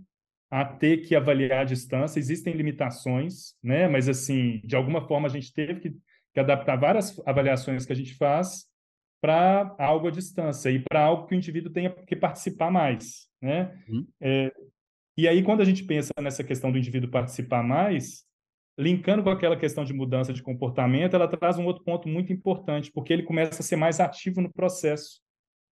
a 0.52 0.64
ter 0.64 0.98
que 0.98 1.16
avaliar 1.16 1.62
a 1.62 1.64
distância, 1.64 2.20
existem 2.20 2.54
limitações, 2.54 3.56
né? 3.64 3.88
mas, 3.88 4.08
assim, 4.08 4.62
de 4.64 4.76
alguma 4.76 5.08
forma, 5.08 5.28
a 5.28 5.32
gente 5.32 5.52
teve 5.52 5.80
que, 5.80 5.96
que 6.32 6.40
adaptar 6.40 6.76
várias 6.76 7.20
avaliações 7.26 7.84
que 7.84 7.94
a 7.94 7.96
gente 7.96 8.14
faz 8.14 8.66
para 9.20 9.76
algo 9.80 10.08
à 10.08 10.12
distância 10.12 10.70
e 10.70 10.84
para 10.88 11.02
algo 11.04 11.26
que 11.26 11.34
o 11.34 11.38
indivíduo 11.38 11.74
tenha 11.74 11.90
que 11.90 12.16
participar 12.16 12.70
mais. 12.70 13.28
Né? 13.42 13.76
Uhum. 13.90 14.06
É, 14.22 14.54
e 15.18 15.28
aí, 15.28 15.42
quando 15.42 15.62
a 15.62 15.66
gente 15.66 15.84
pensa 15.84 16.12
nessa 16.22 16.44
questão 16.44 16.72
do 16.72 16.78
indivíduo 16.78 17.10
participar 17.10 17.64
mais, 17.64 18.25
linkando 18.78 19.24
com 19.24 19.30
aquela 19.30 19.58
questão 19.58 19.84
de 19.84 19.94
mudança 19.94 20.34
de 20.34 20.44
comportamento, 20.44 21.16
ela 21.16 21.28
traz 21.28 21.58
um 21.58 21.66
outro 21.66 21.84
ponto 21.84 22.08
muito 22.10 22.34
importante, 22.34 22.92
porque 22.92 23.14
ele 23.14 23.24
começa 23.24 23.62
a 23.62 23.64
ser 23.64 23.76
mais 23.76 24.00
ativo 24.00 24.42
no 24.42 24.52
processo. 24.52 25.22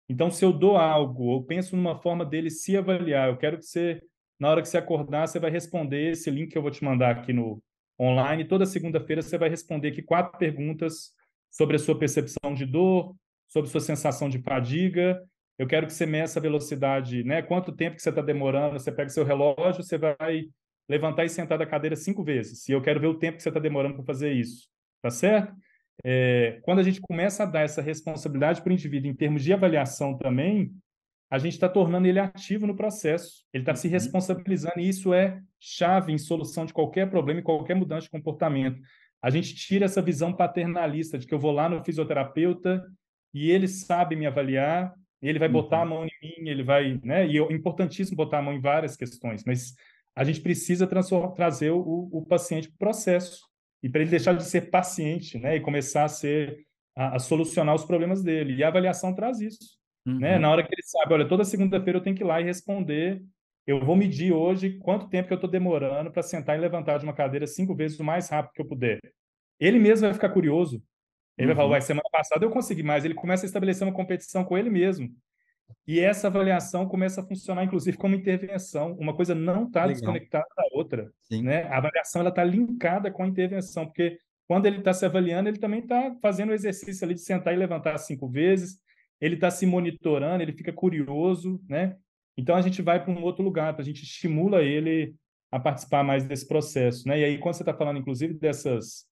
Então, 0.10 0.30
se 0.30 0.43
eu 0.43 0.52
dou 0.52 0.76
algo, 0.76 1.38
eu 1.38 1.43
penso 1.43 1.76
numa 1.76 1.95
forma 2.02 2.26
dele 2.26 2.50
se 2.50 2.76
avaliar, 2.76 3.30
eu 3.30 3.38
quero 3.38 3.58
que 3.58 3.66
você, 3.66 4.02
na 4.39 4.50
hora 4.50 4.62
que 4.62 4.68
você 4.68 4.78
acordar, 4.78 5.28
você 5.28 5.39
vai 5.39 5.52
responder 5.52 6.12
esse 6.12 6.30
link 6.30 6.52
que 6.52 6.58
eu 6.58 6.62
vou 6.62 6.72
te 6.72 6.84
mandar 6.84 7.12
aqui 7.12 7.32
no 7.32 7.62
online. 8.00 8.45
Toda 8.45 8.66
segunda-feira 8.66 9.22
você 9.22 9.38
vai 9.38 9.50
responder 9.50 9.89
aqui 9.89 10.02
quatro 10.02 10.38
perguntas 10.38 11.14
sobre 11.50 11.76
a 11.76 11.80
sua 11.80 11.97
percepção 11.97 12.54
de 12.54 12.66
dor, 12.66 13.16
sobre 13.47 13.70
sua 13.70 13.82
sensação 13.82 14.30
de 14.30 14.39
fadiga. 14.39 15.22
Eu 15.58 15.68
quero 15.68 15.86
que 15.86 15.93
você 15.93 16.06
meça 16.06 16.39
a 16.39 16.41
velocidade, 16.41 17.24
né? 17.24 17.41
Quanto 17.41 17.72
tempo 17.72 17.95
que 17.95 18.02
você 18.02 18.10
está 18.10 18.22
demorando? 18.22 18.80
Você 18.80 18.91
pega 18.91 19.10
seu 19.10 19.26
relógio, 19.26 19.84
você 19.84 19.97
vai 19.97 20.47
levantar 20.89 21.23
e 21.23 21.29
sentar 21.29 21.57
da 21.57 21.65
cadeira 21.65 21.95
cinco 21.95 22.23
vezes. 22.23 22.67
E 22.67 22.71
eu 22.71 22.81
quero 22.81 22.99
ver 22.99 23.07
o 23.07 23.19
tempo 23.19 23.37
que 23.37 23.43
você 23.43 23.49
está 23.49 23.59
demorando 23.59 23.95
para 23.95 24.03
fazer 24.03 24.33
isso, 24.33 24.67
tá 25.01 25.11
certo? 25.11 25.53
É, 26.03 26.59
quando 26.63 26.79
a 26.79 26.83
gente 26.83 26.99
começa 26.99 27.43
a 27.43 27.45
dar 27.45 27.61
essa 27.61 27.81
responsabilidade 27.81 28.61
para 28.61 28.71
o 28.71 28.73
indivíduo 28.73 29.09
em 29.09 29.15
termos 29.15 29.43
de 29.43 29.53
avaliação 29.53 30.17
também, 30.17 30.73
a 31.29 31.37
gente 31.37 31.53
está 31.53 31.69
tornando 31.69 32.07
ele 32.07 32.19
ativo 32.19 32.65
no 32.65 32.75
processo. 32.75 33.45
Ele 33.53 33.61
está 33.61 33.75
se 33.75 33.87
uhum. 33.87 33.93
responsabilizando 33.93 34.79
e 34.79 34.89
isso 34.89 35.13
é 35.13 35.39
chave 35.59 36.11
em 36.11 36.17
solução 36.17 36.65
de 36.65 36.73
qualquer 36.73 37.09
problema 37.09 37.39
e 37.39 37.43
qualquer 37.43 37.75
mudança 37.75 38.03
de 38.03 38.09
comportamento. 38.09 38.81
A 39.21 39.29
gente 39.29 39.53
tira 39.53 39.85
essa 39.85 40.01
visão 40.01 40.33
paternalista 40.33 41.17
de 41.17 41.27
que 41.27 41.33
eu 41.33 41.39
vou 41.39 41.51
lá 41.51 41.69
no 41.69 41.83
fisioterapeuta 41.83 42.83
e 43.33 43.51
ele 43.51 43.67
sabe 43.67 44.15
me 44.15 44.25
avaliar, 44.25 44.93
ele 45.21 45.37
vai 45.37 45.49
botar 45.49 45.79
a 45.79 45.83
uhum. 45.83 45.89
mão 45.89 46.05
em 46.05 46.11
mim, 46.23 46.49
ele 46.49 46.63
vai, 46.63 46.99
né? 47.03 47.27
E 47.27 47.37
é 47.37 47.53
importantíssimo 47.53 48.17
botar 48.17 48.39
a 48.39 48.41
mão 48.41 48.53
em 48.53 48.61
várias 48.61 48.95
questões, 48.95 49.43
mas 49.45 49.75
a 50.20 50.24
gente 50.26 50.41
precisa 50.41 50.86
trazer 50.86 51.72
o, 51.72 52.09
o 52.11 52.26
paciente 52.26 52.67
para 52.67 52.76
o 52.76 52.78
processo 52.78 53.47
e 53.82 53.88
para 53.88 54.01
ele 54.01 54.09
deixar 54.09 54.34
de 54.34 54.43
ser 54.43 54.70
paciente, 54.70 55.39
né? 55.39 55.55
E 55.55 55.61
começar 55.61 56.03
a 56.03 56.09
ser 56.09 56.57
a, 56.93 57.15
a 57.15 57.20
solucionar 57.20 57.74
os 57.74 57.86
problemas 57.86 58.22
dele. 58.22 58.55
E 58.55 58.61
a 58.61 58.67
avaliação 58.67 59.15
traz 59.15 59.39
isso, 59.39 59.78
né? 60.05 60.11
uhum. 60.11 60.20
né? 60.20 60.38
Na 60.38 60.51
hora 60.51 60.61
que 60.61 60.76
ele 60.76 60.84
sabe, 60.84 61.13
olha, 61.13 61.26
toda 61.26 61.45
segunda-feira 61.45 61.99
eu 61.99 62.03
tenho 62.03 62.17
que 62.17 62.22
ir 62.22 62.26
lá 62.26 62.41
e 62.41 62.43
responder. 62.43 63.24
Eu 63.65 63.80
vou 63.80 63.95
medir 63.95 64.34
hoje 64.34 64.78
quanto 64.80 65.07
tempo 65.07 65.30
que 65.30 65.34
eu 65.34 65.36
estou 65.36 65.49
demorando 65.49 66.11
para 66.11 66.22
sentar 66.22 66.57
e 66.57 66.59
levantar 66.59 66.97
de 66.97 67.05
uma 67.05 67.13
cadeira 67.13 67.47
cinco 67.47 67.74
vezes 67.74 67.97
o 67.97 68.03
mais 68.03 68.28
rápido 68.28 68.51
que 68.51 68.61
eu 68.61 68.67
puder. 68.67 68.99
Ele 69.57 69.80
mesmo 69.80 70.05
vai 70.05 70.13
ficar 70.13 70.32
curioso. 70.32 70.84
Ele 71.38 71.47
uhum. 71.47 71.55
vai 71.55 71.63
falar, 71.63 71.76
uhum. 71.78 71.82
semana 71.82 72.09
passada 72.11 72.43
eu 72.43 72.49
consegui 72.49 72.84
mais. 72.84 73.05
Ele 73.05 73.13
começa 73.13 73.45
a 73.45 73.47
estabelecer 73.47 73.88
uma 73.88 73.95
competição 73.95 74.43
com 74.43 74.57
ele 74.57 74.70
mesmo. 74.70 75.15
E 75.88 75.99
essa 75.99 76.28
avaliação 76.28 76.88
começa 76.88 77.22
a 77.22 77.26
funcionar, 77.26 77.63
inclusive, 77.63 77.97
como 77.97 78.15
intervenção. 78.15 78.93
Uma 78.93 79.15
coisa 79.15 79.34
não 79.34 79.65
está 79.65 79.88
desconectada 79.88 80.45
da 80.55 80.63
outra. 80.72 81.11
Né? 81.32 81.63
A 81.63 81.78
avaliação 81.78 82.28
está 82.28 82.43
linkada 82.43 83.11
com 83.11 83.24
a 83.24 83.28
intervenção, 83.28 83.86
porque 83.86 84.20
quando 84.47 84.65
ele 84.65 84.78
está 84.78 84.93
se 84.93 85.05
avaliando, 85.05 85.49
ele 85.49 85.59
também 85.59 85.80
está 85.80 86.15
fazendo 86.22 86.49
o 86.49 86.53
exercício 86.53 87.05
ali 87.05 87.13
de 87.13 87.22
sentar 87.22 87.53
e 87.53 87.57
levantar 87.57 87.97
cinco 87.97 88.28
vezes, 88.28 88.80
ele 89.22 89.36
está 89.36 89.51
se 89.51 89.65
monitorando, 89.65 90.41
ele 90.41 90.53
fica 90.53 90.74
curioso, 90.74 91.61
né? 91.67 91.95
Então 92.38 92.55
a 92.55 92.61
gente 92.61 92.82
vai 92.82 93.03
para 93.03 93.11
um 93.11 93.22
outro 93.22 93.43
lugar, 93.43 93.76
a 93.78 93.84
gente 93.84 94.03
estimula 94.03 94.63
ele 94.63 95.13
a 95.51 95.59
participar 95.59 96.03
mais 96.03 96.24
desse 96.24 96.47
processo, 96.47 97.07
né? 97.07 97.20
E 97.20 97.24
aí 97.26 97.38
quando 97.38 97.55
você 97.55 97.63
está 97.63 97.74
falando, 97.74 97.99
inclusive, 97.99 98.34
dessas, 98.34 99.05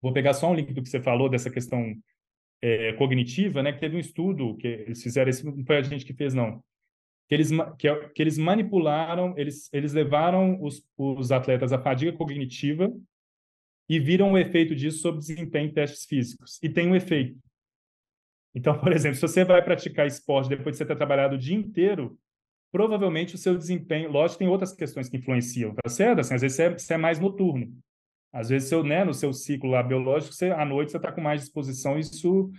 vou 0.00 0.12
pegar 0.12 0.34
só 0.34 0.50
um 0.50 0.54
link 0.54 0.72
do 0.72 0.82
que 0.82 0.88
você 0.88 1.00
falou 1.00 1.28
dessa 1.28 1.50
questão 1.50 1.94
é, 2.62 2.92
cognitiva, 2.94 3.62
né? 3.62 3.72
Que 3.72 3.80
teve 3.80 3.96
um 3.96 4.00
estudo 4.00 4.56
que 4.56 4.66
eles 4.66 5.02
fizeram, 5.02 5.28
esse 5.28 5.44
não 5.44 5.64
foi 5.64 5.76
a 5.76 5.82
gente 5.82 6.04
que 6.04 6.14
fez, 6.14 6.34
não. 6.34 6.62
Que 7.28 7.34
eles, 7.34 7.50
que, 7.78 7.88
é, 7.88 8.08
que 8.10 8.22
eles 8.22 8.38
manipularam, 8.38 9.34
eles, 9.36 9.68
eles 9.72 9.92
levaram 9.92 10.62
os, 10.62 10.82
os 10.96 11.32
atletas 11.32 11.72
à 11.72 11.78
fadiga 11.80 12.12
cognitiva 12.12 12.92
e 13.88 13.98
viram 14.00 14.32
o 14.32 14.38
efeito 14.38 14.74
disso 14.74 14.98
sobre 14.98 15.20
desempenho 15.20 15.68
em 15.68 15.72
testes 15.72 16.04
físicos. 16.04 16.58
E 16.62 16.68
tem 16.68 16.88
um 16.88 16.96
efeito. 16.96 17.38
Então, 18.54 18.78
por 18.78 18.92
exemplo, 18.92 19.16
se 19.16 19.22
você 19.22 19.44
vai 19.44 19.62
praticar 19.62 20.06
esporte 20.06 20.48
depois 20.48 20.74
de 20.74 20.78
você 20.78 20.86
ter 20.86 20.96
trabalhado 20.96 21.34
o 21.36 21.38
dia 21.38 21.56
inteiro, 21.56 22.18
provavelmente 22.72 23.34
o 23.34 23.38
seu 23.38 23.56
desempenho, 23.56 24.10
lógico, 24.10 24.38
tem 24.38 24.48
outras 24.48 24.72
questões 24.72 25.08
que 25.08 25.16
influenciam, 25.16 25.74
tá 25.74 25.88
certo? 25.88 26.20
Assim, 26.20 26.34
às 26.34 26.40
vezes 26.40 26.56
você 26.56 26.62
é, 26.62 26.70
você 26.70 26.94
é 26.94 26.96
mais 26.96 27.18
noturno. 27.20 27.72
Às 28.36 28.50
vezes, 28.50 28.68
seu, 28.68 28.84
né, 28.84 29.02
no 29.02 29.14
seu 29.14 29.32
ciclo 29.32 29.70
lá 29.70 29.82
biológico, 29.82 30.34
você, 30.34 30.50
à 30.50 30.62
noite 30.62 30.92
você 30.92 30.98
está 30.98 31.10
com 31.10 31.22
mais 31.22 31.40
disposição, 31.40 31.98
isso... 31.98 32.50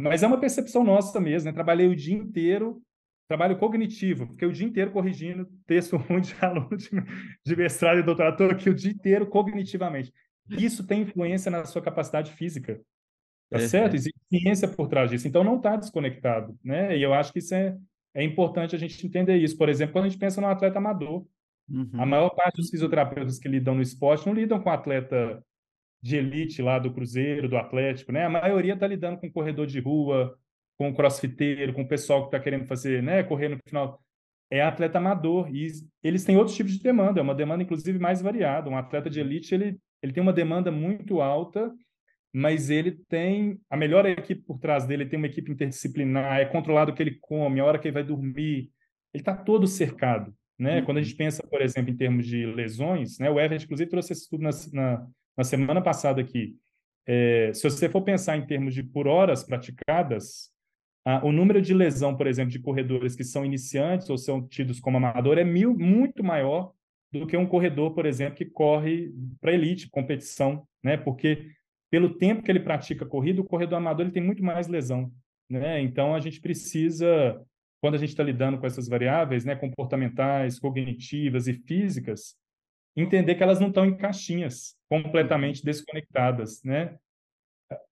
Mas 0.00 0.22
é 0.22 0.26
uma 0.26 0.40
percepção 0.40 0.82
nossa 0.82 1.20
mesmo, 1.20 1.48
né? 1.48 1.52
Trabalhei 1.52 1.86
o 1.86 1.94
dia 1.94 2.14
inteiro, 2.14 2.80
trabalho 3.28 3.58
cognitivo, 3.58 4.26
fiquei 4.28 4.48
o 4.48 4.52
dia 4.52 4.66
inteiro 4.66 4.90
corrigindo 4.90 5.46
texto 5.66 5.96
ruim 6.08 6.22
de 6.22 6.34
aluno 6.40 6.74
de, 6.74 6.88
de 7.44 7.56
mestrado 7.56 7.98
e 7.98 8.02
doutorado, 8.02 8.32
estou 8.32 8.50
aqui 8.50 8.70
o 8.70 8.74
dia 8.74 8.90
inteiro 8.90 9.26
cognitivamente. 9.26 10.12
Isso 10.48 10.86
tem 10.86 11.02
influência 11.02 11.50
na 11.50 11.66
sua 11.66 11.82
capacidade 11.82 12.32
física, 12.32 12.80
tá 13.50 13.58
é, 13.58 13.68
certo? 13.68 13.96
Existe 13.96 14.18
ciência 14.30 14.66
por 14.66 14.88
trás 14.88 15.10
disso, 15.10 15.28
então 15.28 15.44
não 15.44 15.56
está 15.56 15.76
desconectado, 15.76 16.58
né? 16.64 16.96
E 16.96 17.02
eu 17.02 17.12
acho 17.12 17.32
que 17.32 17.40
isso 17.40 17.54
é, 17.54 17.76
é 18.14 18.24
importante 18.24 18.74
a 18.74 18.78
gente 18.78 19.06
entender 19.06 19.36
isso. 19.36 19.58
Por 19.58 19.68
exemplo, 19.68 19.92
quando 19.92 20.06
a 20.06 20.08
gente 20.08 20.18
pensa 20.18 20.40
no 20.40 20.46
atleta 20.46 20.78
amador, 20.78 21.26
Uhum. 21.68 21.90
A 21.94 22.06
maior 22.06 22.30
parte 22.30 22.56
dos 22.56 22.70
fisioterapeutas 22.70 23.38
que 23.38 23.48
lidam 23.48 23.74
no 23.74 23.82
esporte 23.82 24.26
não 24.26 24.34
lidam 24.34 24.60
com 24.60 24.70
atleta 24.70 25.42
de 26.00 26.16
elite 26.16 26.62
lá 26.62 26.78
do 26.78 26.92
Cruzeiro, 26.92 27.48
do 27.48 27.56
Atlético, 27.56 28.12
né? 28.12 28.24
A 28.24 28.30
maioria 28.30 28.74
está 28.74 28.86
lidando 28.86 29.18
com 29.18 29.30
corredor 29.30 29.66
de 29.66 29.80
rua, 29.80 30.36
com 30.76 30.94
crossfiteiro, 30.94 31.74
com 31.74 31.82
o 31.82 31.88
pessoal 31.88 32.20
que 32.22 32.28
está 32.28 32.40
querendo 32.40 32.66
fazer, 32.66 33.02
né? 33.02 33.22
Correr 33.22 33.48
no 33.48 33.58
final. 33.66 34.00
É 34.50 34.62
atleta 34.62 34.98
amador 34.98 35.54
e 35.54 35.68
eles 36.02 36.24
têm 36.24 36.38
outros 36.38 36.56
tipos 36.56 36.72
de 36.72 36.82
demanda, 36.82 37.20
é 37.20 37.22
uma 37.22 37.34
demanda 37.34 37.62
inclusive 37.62 37.98
mais 37.98 38.22
variada. 38.22 38.70
Um 38.70 38.78
atleta 38.78 39.10
de 39.10 39.20
elite 39.20 39.54
ele, 39.54 39.78
ele 40.02 40.12
tem 40.12 40.22
uma 40.22 40.32
demanda 40.32 40.70
muito 40.70 41.20
alta, 41.20 41.70
mas 42.32 42.70
ele 42.70 42.92
tem 43.08 43.60
a 43.68 43.76
melhor 43.76 44.06
equipe 44.06 44.42
por 44.42 44.58
trás 44.58 44.86
dele, 44.86 45.02
ele 45.02 45.10
tem 45.10 45.18
uma 45.18 45.26
equipe 45.26 45.50
interdisciplinar, 45.50 46.38
é 46.38 46.46
controlado 46.46 46.92
o 46.92 46.94
que 46.94 47.02
ele 47.02 47.18
come, 47.20 47.60
a 47.60 47.64
hora 47.64 47.78
que 47.78 47.88
ele 47.88 47.94
vai 47.94 48.04
dormir, 48.04 48.70
ele 49.12 49.20
está 49.20 49.36
todo 49.36 49.66
cercado. 49.66 50.32
Né? 50.58 50.78
Uhum. 50.78 50.84
Quando 50.84 50.98
a 50.98 51.02
gente 51.02 51.14
pensa, 51.14 51.42
por 51.46 51.62
exemplo, 51.62 51.90
em 51.90 51.96
termos 51.96 52.26
de 52.26 52.44
lesões, 52.46 53.18
né? 53.18 53.30
o 53.30 53.38
Everett, 53.38 53.64
inclusive, 53.64 53.88
trouxe 53.88 54.12
esse 54.12 54.22
estudo 54.22 54.42
na, 54.42 54.50
na, 54.72 55.06
na 55.36 55.44
semana 55.44 55.80
passada 55.80 56.20
aqui. 56.20 56.56
É, 57.06 57.52
se 57.54 57.62
você 57.62 57.88
for 57.88 58.02
pensar 58.02 58.36
em 58.36 58.46
termos 58.46 58.74
de 58.74 58.82
por 58.82 59.06
horas 59.06 59.44
praticadas, 59.44 60.50
a, 61.04 61.24
o 61.24 61.32
número 61.32 61.62
de 61.62 61.72
lesão, 61.72 62.16
por 62.16 62.26
exemplo, 62.26 62.50
de 62.50 62.58
corredores 62.58 63.16
que 63.16 63.24
são 63.24 63.44
iniciantes 63.44 64.10
ou 64.10 64.18
são 64.18 64.46
tidos 64.46 64.80
como 64.80 64.98
amador 64.98 65.38
é 65.38 65.44
mil, 65.44 65.74
muito 65.74 66.22
maior 66.22 66.72
do 67.10 67.26
que 67.26 67.36
um 67.36 67.46
corredor, 67.46 67.94
por 67.94 68.04
exemplo, 68.04 68.36
que 68.36 68.44
corre 68.44 69.10
para 69.40 69.52
elite, 69.52 69.88
competição, 69.88 70.66
né? 70.82 70.96
Porque 70.96 71.50
pelo 71.90 72.18
tempo 72.18 72.42
que 72.42 72.50
ele 72.50 72.60
pratica 72.60 73.06
corrida, 73.06 73.40
o 73.40 73.44
corredor 73.44 73.78
amador 73.78 74.04
ele 74.04 74.12
tem 74.12 74.22
muito 74.22 74.44
mais 74.44 74.68
lesão, 74.68 75.10
né? 75.48 75.80
Então 75.80 76.14
a 76.14 76.20
gente 76.20 76.40
precisa 76.40 77.40
quando 77.80 77.94
a 77.94 77.98
gente 77.98 78.10
está 78.10 78.22
lidando 78.22 78.58
com 78.58 78.66
essas 78.66 78.88
variáveis, 78.88 79.44
né, 79.44 79.54
comportamentais, 79.54 80.58
cognitivas 80.58 81.46
e 81.46 81.54
físicas, 81.54 82.36
entender 82.96 83.34
que 83.34 83.42
elas 83.42 83.60
não 83.60 83.68
estão 83.68 83.84
em 83.84 83.96
caixinhas 83.96 84.76
completamente 84.88 85.64
desconectadas, 85.64 86.62
né? 86.64 86.96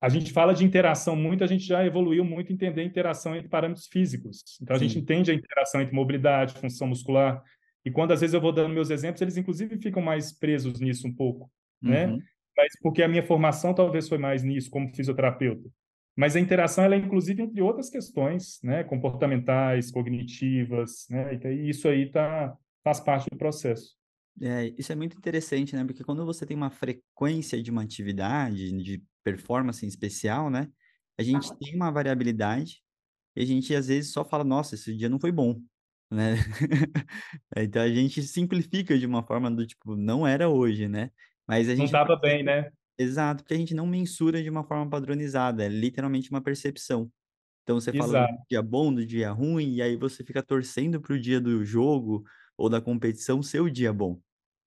A 0.00 0.08
gente 0.08 0.32
fala 0.32 0.54
de 0.54 0.64
interação 0.64 1.14
muito, 1.14 1.44
a 1.44 1.46
gente 1.46 1.64
já 1.64 1.84
evoluiu 1.84 2.24
muito 2.24 2.52
entender 2.52 2.80
a 2.80 2.84
interação 2.84 3.36
entre 3.36 3.48
parâmetros 3.48 3.86
físicos. 3.86 4.58
Então 4.60 4.74
a 4.74 4.78
Sim. 4.78 4.88
gente 4.88 4.98
entende 4.98 5.30
a 5.30 5.34
interação 5.34 5.82
entre 5.82 5.94
mobilidade, 5.94 6.54
função 6.54 6.88
muscular, 6.88 7.42
e 7.84 7.90
quando 7.90 8.12
às 8.12 8.20
vezes 8.20 8.34
eu 8.34 8.40
vou 8.40 8.52
dando 8.52 8.74
meus 8.74 8.90
exemplos, 8.90 9.22
eles 9.22 9.36
inclusive 9.36 9.78
ficam 9.78 10.02
mais 10.02 10.32
presos 10.32 10.80
nisso 10.80 11.06
um 11.06 11.14
pouco, 11.14 11.50
né? 11.80 12.06
uhum. 12.06 12.16
né? 12.16 12.22
Mas 12.56 12.72
porque 12.80 13.02
a 13.02 13.08
minha 13.08 13.22
formação 13.22 13.74
talvez 13.74 14.08
foi 14.08 14.18
mais 14.18 14.42
nisso 14.42 14.70
como 14.70 14.92
fisioterapeuta. 14.94 15.68
Mas 16.16 16.34
a 16.34 16.40
interação 16.40 16.82
ela 16.84 16.94
é 16.94 16.98
inclusive 16.98 17.42
entre 17.42 17.60
outras 17.60 17.90
questões, 17.90 18.58
né, 18.62 18.82
comportamentais, 18.82 19.90
cognitivas, 19.90 21.06
né, 21.10 21.34
e 21.34 21.68
isso 21.68 21.86
aí 21.86 22.10
tá, 22.10 22.56
faz 22.82 23.00
parte 23.00 23.28
do 23.30 23.36
processo. 23.36 23.94
É, 24.40 24.72
isso 24.78 24.92
é 24.92 24.94
muito 24.94 25.16
interessante, 25.16 25.76
né, 25.76 25.84
porque 25.84 26.02
quando 26.02 26.24
você 26.24 26.46
tem 26.46 26.56
uma 26.56 26.70
frequência 26.70 27.62
de 27.62 27.70
uma 27.70 27.82
atividade, 27.82 28.72
de 28.82 29.02
performance 29.22 29.84
em 29.84 29.88
especial, 29.88 30.48
né, 30.48 30.68
a 31.18 31.22
gente 31.22 31.54
tem 31.58 31.74
uma 31.74 31.90
variabilidade 31.90 32.82
e 33.34 33.42
a 33.42 33.44
gente 33.44 33.74
às 33.74 33.88
vezes 33.88 34.12
só 34.12 34.24
fala, 34.24 34.44
nossa, 34.44 34.74
esse 34.74 34.96
dia 34.96 35.08
não 35.08 35.20
foi 35.20 35.32
bom, 35.32 35.60
né? 36.10 36.34
então 37.56 37.82
a 37.82 37.88
gente 37.88 38.22
simplifica 38.22 38.98
de 38.98 39.06
uma 39.06 39.22
forma 39.22 39.50
do 39.50 39.66
tipo, 39.66 39.96
não 39.96 40.26
era 40.26 40.48
hoje, 40.48 40.88
né? 40.88 41.10
Mas 41.46 41.68
a 41.68 41.72
gente 41.72 41.78
não 41.78 41.84
estava 41.84 42.16
bem, 42.16 42.42
né? 42.42 42.70
Exato, 42.98 43.42
porque 43.42 43.54
a 43.54 43.58
gente 43.58 43.74
não 43.74 43.86
mensura 43.86 44.42
de 44.42 44.48
uma 44.48 44.64
forma 44.64 44.88
padronizada, 44.88 45.64
é 45.64 45.68
literalmente 45.68 46.30
uma 46.30 46.40
percepção. 46.42 47.12
Então 47.64 47.80
você 47.80 47.92
fala 47.92 48.16
do 48.16 48.26
dia 48.50 48.62
bom, 48.62 48.94
do 48.94 49.06
dia 49.06 49.30
ruim, 49.32 49.74
e 49.76 49.82
aí 49.82 49.96
você 49.96 50.24
fica 50.24 50.42
torcendo 50.42 51.00
para 51.00 51.14
o 51.14 51.20
dia 51.20 51.40
do 51.40 51.64
jogo 51.64 52.24
ou 52.58 52.68
da 52.70 52.80
competição 52.80 53.42
ser 53.42 53.60
o 53.60 53.70
dia 53.70 53.92
bom, 53.92 54.20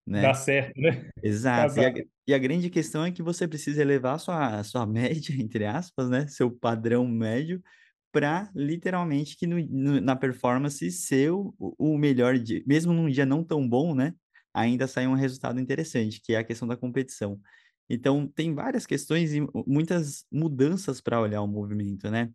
né? 0.08 0.28
Dá 0.28 0.34
certo, 0.34 0.80
né? 0.80 1.10
Exato. 1.24 1.80
E 1.80 1.86
a, 1.86 1.92
e 2.28 2.34
a 2.34 2.38
grande 2.40 2.70
questão 2.70 3.06
é 3.06 3.12
que 3.12 3.24
você 3.24 3.48
precisa 3.48 3.82
elevar 3.82 4.16
a 4.16 4.20
sua, 4.20 4.60
a 4.60 4.64
sua 4.64 4.86
média, 4.88 5.34
entre 5.36 5.66
aspas, 5.66 6.10
né? 6.10 6.28
Seu 6.28 6.52
padrão 6.52 7.08
médio, 7.08 7.62
para 8.12 8.52
literalmente 8.56 9.38
que 9.38 9.46
no, 9.48 9.58
no, 9.68 10.02
na 10.02 10.16
performance 10.16 10.92
ser 10.92 11.32
o, 11.32 11.54
o 11.60 11.98
melhor 11.98 12.38
dia, 12.40 12.64
mesmo 12.68 12.94
num 12.94 13.10
dia 13.10 13.26
não 13.26 13.44
tão 13.44 13.68
bom, 13.68 13.94
né? 13.96 14.14
Ainda 14.54 14.88
sai 14.88 15.08
um 15.08 15.14
resultado 15.14 15.60
interessante, 15.60 16.22
que 16.22 16.34
é 16.34 16.38
a 16.40 16.44
questão 16.44 16.68
da 16.68 16.76
competição. 16.78 17.40
Então, 17.90 18.28
tem 18.28 18.54
várias 18.54 18.86
questões 18.86 19.34
e 19.34 19.42
muitas 19.68 20.26
mudanças 20.32 21.02
para 21.02 21.20
olhar 21.22 21.42
o 21.42 21.48
movimento, 21.48 22.10
né? 22.12 22.32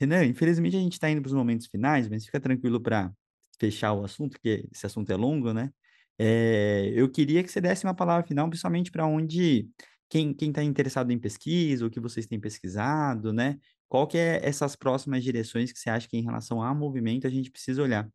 Renan, 0.00 0.24
infelizmente 0.26 0.76
a 0.76 0.80
gente 0.80 0.94
está 0.94 1.10
indo 1.10 1.22
para 1.22 1.28
os 1.28 1.34
momentos 1.34 1.66
finais, 1.66 2.08
mas 2.08 2.24
fica 2.26 2.40
tranquilo 2.40 2.80
para 2.82 3.12
fechar 3.58 3.92
o 3.94 4.04
assunto, 4.04 4.32
porque 4.32 4.68
esse 4.72 4.84
assunto 4.86 5.10
é 5.10 5.16
longo, 5.16 5.52
né? 5.52 5.70
É, 6.18 6.92
eu 6.94 7.10
queria 7.10 7.42
que 7.42 7.50
você 7.50 7.60
desse 7.60 7.84
uma 7.84 7.94
palavra 7.94 8.26
final, 8.26 8.48
principalmente 8.48 8.90
para 8.90 9.06
onde 9.06 9.68
quem 10.08 10.34
está 10.40 10.62
interessado 10.62 11.10
em 11.12 11.18
pesquisa, 11.18 11.86
o 11.86 11.90
que 11.90 12.00
vocês 12.00 12.26
têm 12.26 12.40
pesquisado, 12.40 13.32
né? 13.32 13.58
Qual 13.88 14.06
que 14.06 14.18
é 14.18 14.40
essas 14.46 14.76
próximas 14.76 15.22
direções 15.22 15.72
que 15.72 15.78
você 15.78 15.90
acha 15.90 16.08
que 16.08 16.16
em 16.16 16.22
relação 16.24 16.62
a 16.62 16.74
movimento 16.74 17.26
a 17.26 17.30
gente 17.30 17.50
precisa 17.50 17.82
olhar? 17.82 18.08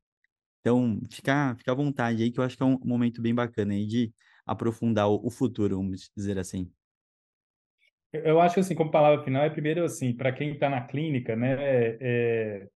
Então, 0.62 1.00
fica, 1.12 1.56
fica 1.58 1.72
à 1.72 1.76
vontade 1.76 2.24
aí, 2.24 2.32
que 2.32 2.40
eu 2.40 2.44
acho 2.44 2.58
que 2.58 2.64
é 2.64 2.66
um 2.66 2.80
momento 2.84 3.22
bem 3.22 3.34
bacana 3.36 3.74
aí 3.74 3.88
de 3.88 4.14
aprofundar 4.46 5.10
o, 5.10 5.26
o 5.28 5.30
futuro, 5.32 5.78
vamos 5.78 6.10
dizer 6.16 6.38
assim. 6.40 6.72
Eu 8.14 8.42
acho 8.42 8.56
que, 8.56 8.60
assim, 8.60 8.76
como 8.76 8.92
palavra 8.92 9.24
final, 9.24 9.44
é 9.44 9.50
primeiro, 9.50 9.84
assim, 9.84 10.14
para 10.14 10.32
quem 10.32 10.52
está 10.52 10.70
na 10.70 10.82
clínica, 10.82 11.36
né, 11.36 11.56
é, 12.02 12.68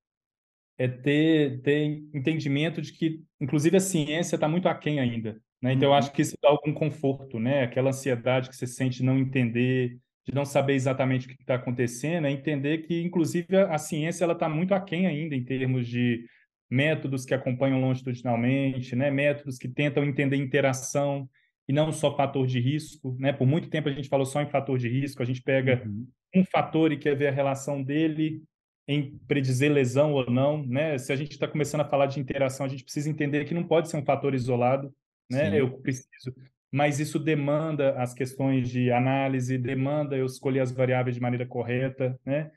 é 0.77 0.87
ter, 0.87 1.61
ter 1.61 1.83
entendimento 2.13 2.81
de 2.81 2.93
que, 2.93 3.21
inclusive, 3.39 3.75
a 3.75 3.81
ciência 3.81 4.35
está 4.35 4.47
muito 4.47 4.67
aquém 4.69 4.99
ainda, 4.99 5.39
né? 5.61 5.73
Então, 5.73 5.89
uhum. 5.89 5.95
eu 5.95 5.97
acho 5.97 6.11
que 6.11 6.21
isso 6.21 6.37
dá 6.41 6.49
algum 6.49 6.73
conforto, 6.73 7.39
né? 7.39 7.63
Aquela 7.63 7.89
ansiedade 7.89 8.49
que 8.49 8.55
você 8.55 8.67
sente 8.67 8.97
de 8.97 9.03
não 9.03 9.17
entender, 9.17 9.97
de 10.25 10.33
não 10.33 10.45
saber 10.45 10.73
exatamente 10.73 11.25
o 11.25 11.29
que 11.29 11.41
está 11.41 11.55
acontecendo, 11.55 12.27
é 12.27 12.31
entender 12.31 12.79
que, 12.79 13.01
inclusive, 13.01 13.55
a, 13.57 13.75
a 13.75 13.77
ciência 13.77 14.23
ela 14.23 14.33
está 14.33 14.47
muito 14.47 14.73
aquém 14.73 15.05
ainda 15.05 15.35
em 15.35 15.43
termos 15.43 15.87
de 15.87 16.25
métodos 16.69 17.25
que 17.25 17.33
acompanham 17.33 17.81
longitudinalmente, 17.81 18.95
né? 18.95 19.11
Métodos 19.11 19.57
que 19.57 19.67
tentam 19.67 20.03
entender 20.03 20.37
interação 20.37 21.29
e 21.67 21.73
não 21.73 21.91
só 21.91 22.15
fator 22.15 22.45
de 22.45 22.59
risco, 22.59 23.15
né? 23.19 23.33
Por 23.33 23.47
muito 23.47 23.69
tempo 23.69 23.89
a 23.89 23.91
gente 23.91 24.09
falou 24.09 24.25
só 24.25 24.41
em 24.41 24.49
fator 24.49 24.77
de 24.77 24.87
risco, 24.87 25.21
a 25.21 25.25
gente 25.25 25.41
pega 25.41 25.83
uhum. 25.85 26.07
um 26.35 26.43
fator 26.45 26.91
e 26.91 26.97
quer 26.97 27.15
ver 27.15 27.27
a 27.27 27.31
relação 27.31 27.81
dele 27.81 28.43
em 28.87 29.17
predizer 29.27 29.71
lesão 29.71 30.13
ou 30.13 30.29
não, 30.29 30.63
né? 30.65 30.97
Se 30.97 31.11
a 31.11 31.15
gente 31.15 31.31
está 31.31 31.47
começando 31.47 31.81
a 31.81 31.89
falar 31.89 32.05
de 32.05 32.19
interação, 32.19 32.65
a 32.65 32.69
gente 32.69 32.83
precisa 32.83 33.09
entender 33.09 33.45
que 33.45 33.53
não 33.53 33.63
pode 33.63 33.89
ser 33.89 33.97
um 33.97 34.05
fator 34.05 34.35
isolado, 34.35 34.93
né? 35.29 35.49
Sim. 35.49 35.57
Eu 35.57 35.71
preciso, 35.79 36.33
mas 36.71 36.99
isso 36.99 37.17
demanda 37.17 37.95
as 37.97 38.13
questões 38.13 38.69
de 38.69 38.91
análise, 38.91 39.57
demanda 39.57 40.15
eu 40.15 40.25
escolher 40.25 40.59
as 40.59 40.71
variáveis 40.71 41.15
de 41.15 41.21
maneira 41.21 41.45
correta, 41.45 42.19
né? 42.25 42.51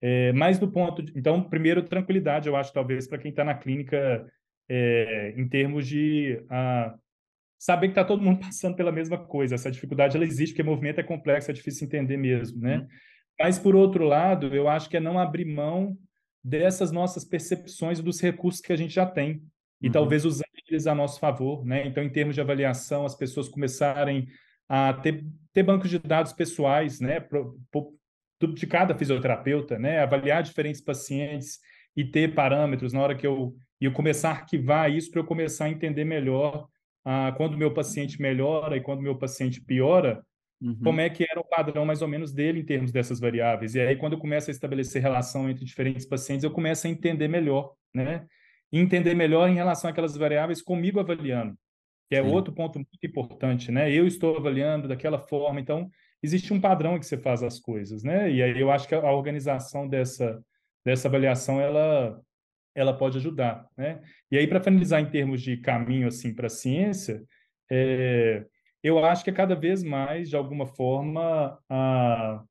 É, 0.00 0.32
mas 0.32 0.58
do 0.58 0.70
ponto, 0.70 1.02
de, 1.02 1.16
então, 1.16 1.42
primeiro 1.42 1.82
tranquilidade, 1.82 2.48
eu 2.48 2.56
acho 2.56 2.72
talvez 2.72 3.06
para 3.06 3.18
quem 3.18 3.30
está 3.30 3.44
na 3.44 3.54
clínica 3.54 4.26
é, 4.68 5.32
em 5.36 5.48
termos 5.48 5.86
de 5.86 6.44
a, 6.50 6.94
saber 7.62 7.86
que 7.86 7.92
está 7.92 8.04
todo 8.04 8.20
mundo 8.20 8.40
passando 8.44 8.74
pela 8.74 8.90
mesma 8.90 9.16
coisa. 9.16 9.54
Essa 9.54 9.70
dificuldade 9.70 10.16
ela 10.16 10.26
existe, 10.26 10.52
porque 10.52 10.62
o 10.62 10.72
movimento 10.72 10.98
é 10.98 11.04
complexo, 11.04 11.48
é 11.48 11.54
difícil 11.54 11.86
entender 11.86 12.16
mesmo, 12.16 12.60
né? 12.60 12.78
Uhum. 12.78 12.86
Mas, 13.38 13.56
por 13.56 13.76
outro 13.76 14.04
lado, 14.04 14.52
eu 14.52 14.68
acho 14.68 14.90
que 14.90 14.96
é 14.96 15.00
não 15.00 15.16
abrir 15.16 15.44
mão 15.44 15.96
dessas 16.42 16.90
nossas 16.90 17.24
percepções 17.24 18.00
dos 18.00 18.20
recursos 18.20 18.60
que 18.60 18.72
a 18.72 18.76
gente 18.76 18.92
já 18.92 19.06
tem 19.06 19.44
e 19.80 19.86
uhum. 19.86 19.92
talvez 19.92 20.24
usar 20.24 20.44
eles 20.68 20.88
a 20.88 20.94
nosso 20.94 21.20
favor, 21.20 21.64
né? 21.64 21.86
Então, 21.86 22.02
em 22.02 22.10
termos 22.10 22.34
de 22.34 22.40
avaliação, 22.40 23.06
as 23.06 23.14
pessoas 23.14 23.48
começarem 23.48 24.26
a 24.68 24.94
ter, 24.94 25.24
ter 25.52 25.62
bancos 25.62 25.88
de 25.88 26.00
dados 26.00 26.32
pessoais, 26.32 26.98
né? 26.98 27.20
Pro, 27.20 27.60
pro, 27.70 28.54
de 28.54 28.66
cada 28.66 28.92
fisioterapeuta, 28.96 29.78
né? 29.78 30.00
Avaliar 30.00 30.42
diferentes 30.42 30.80
pacientes 30.80 31.60
e 31.96 32.04
ter 32.04 32.34
parâmetros 32.34 32.92
na 32.92 33.00
hora 33.00 33.14
que 33.14 33.26
eu 33.26 33.54
e 33.80 33.84
eu 33.84 33.92
começar 33.92 34.30
a 34.30 34.32
arquivar 34.32 34.90
isso 34.90 35.10
para 35.10 35.20
eu 35.20 35.24
começar 35.24 35.64
a 35.64 35.70
entender 35.70 36.04
melhor 36.04 36.68
ah, 37.04 37.32
quando 37.36 37.54
o 37.54 37.58
meu 37.58 37.72
paciente 37.72 38.20
melhora 38.20 38.76
e 38.76 38.80
quando 38.80 39.00
o 39.00 39.02
meu 39.02 39.16
paciente 39.16 39.60
piora, 39.60 40.24
uhum. 40.60 40.78
como 40.82 41.00
é 41.00 41.10
que 41.10 41.26
era 41.28 41.40
o 41.40 41.44
padrão 41.44 41.84
mais 41.84 42.02
ou 42.02 42.08
menos 42.08 42.32
dele 42.32 42.60
em 42.60 42.64
termos 42.64 42.92
dessas 42.92 43.18
variáveis. 43.18 43.74
E 43.74 43.80
aí, 43.80 43.96
quando 43.96 44.14
eu 44.14 44.18
começo 44.18 44.50
a 44.50 44.52
estabelecer 44.52 45.02
relação 45.02 45.48
entre 45.50 45.64
diferentes 45.64 46.06
pacientes, 46.06 46.44
eu 46.44 46.50
começo 46.50 46.86
a 46.86 46.90
entender 46.90 47.28
melhor, 47.28 47.74
né? 47.94 48.26
E 48.72 48.78
entender 48.78 49.14
melhor 49.14 49.48
em 49.48 49.54
relação 49.54 49.90
àquelas 49.90 50.16
variáveis 50.16 50.62
comigo 50.62 51.00
avaliando, 51.00 51.56
que 52.08 52.16
é 52.16 52.22
Sim. 52.22 52.30
outro 52.30 52.52
ponto 52.52 52.78
muito 52.78 53.04
importante, 53.06 53.70
né? 53.70 53.92
Eu 53.92 54.06
estou 54.06 54.36
avaliando 54.36 54.88
daquela 54.88 55.18
forma, 55.18 55.60
então 55.60 55.90
existe 56.22 56.52
um 56.54 56.60
padrão 56.60 56.98
que 56.98 57.04
você 57.04 57.18
faz 57.18 57.42
as 57.42 57.58
coisas, 57.58 58.02
né? 58.02 58.30
E 58.30 58.42
aí 58.42 58.58
eu 58.58 58.70
acho 58.70 58.88
que 58.88 58.94
a 58.94 59.12
organização 59.12 59.88
dessa 59.88 60.42
dessa 60.84 61.06
avaliação 61.06 61.60
ela 61.60 62.20
ela 62.74 62.96
pode 62.96 63.18
ajudar, 63.18 63.66
né? 63.76 64.00
E 64.30 64.38
aí, 64.38 64.46
para 64.46 64.62
finalizar 64.62 65.00
em 65.00 65.10
termos 65.10 65.42
de 65.42 65.56
caminho, 65.56 66.08
assim, 66.08 66.34
para 66.34 66.46
a 66.46 66.50
ciência, 66.50 67.22
é, 67.70 68.44
eu 68.82 69.04
acho 69.04 69.22
que 69.22 69.30
é 69.30 69.32
cada 69.32 69.54
vez 69.54 69.82
mais, 69.82 70.28
de 70.28 70.36
alguma 70.36 70.66
forma, 70.66 71.58
a, 71.68 72.42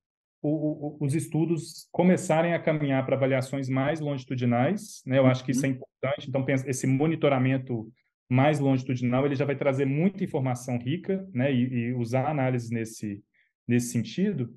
o, 0.41 0.49
o, 0.49 0.97
os 1.01 1.13
estudos 1.13 1.87
começarem 1.91 2.53
a 2.53 2.59
caminhar 2.59 3.05
para 3.05 3.15
avaliações 3.15 3.69
mais 3.69 3.99
longitudinais, 3.99 5.01
né? 5.05 5.17
Eu 5.17 5.27
acho 5.27 5.43
que 5.43 5.51
isso 5.51 5.65
é 5.65 5.69
uhum. 5.69 5.75
importante. 5.75 6.29
Então, 6.29 6.45
esse 6.65 6.87
monitoramento 6.87 7.91
mais 8.29 8.59
longitudinal, 8.59 9.25
ele 9.25 9.35
já 9.35 9.45
vai 9.45 9.55
trazer 9.55 9.85
muita 9.85 10.23
informação 10.23 10.77
rica, 10.77 11.27
né? 11.33 11.51
E, 11.53 11.67
e 11.67 11.93
usar 11.93 12.27
análises 12.27 12.69
nesse, 12.69 13.21
nesse 13.67 13.91
sentido. 13.91 14.53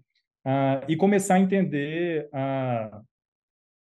Uh, 0.47 0.85
e 0.89 0.97
começar 0.97 1.37
a 1.37 1.41
entender 1.41 2.29
uh, 2.29 3.05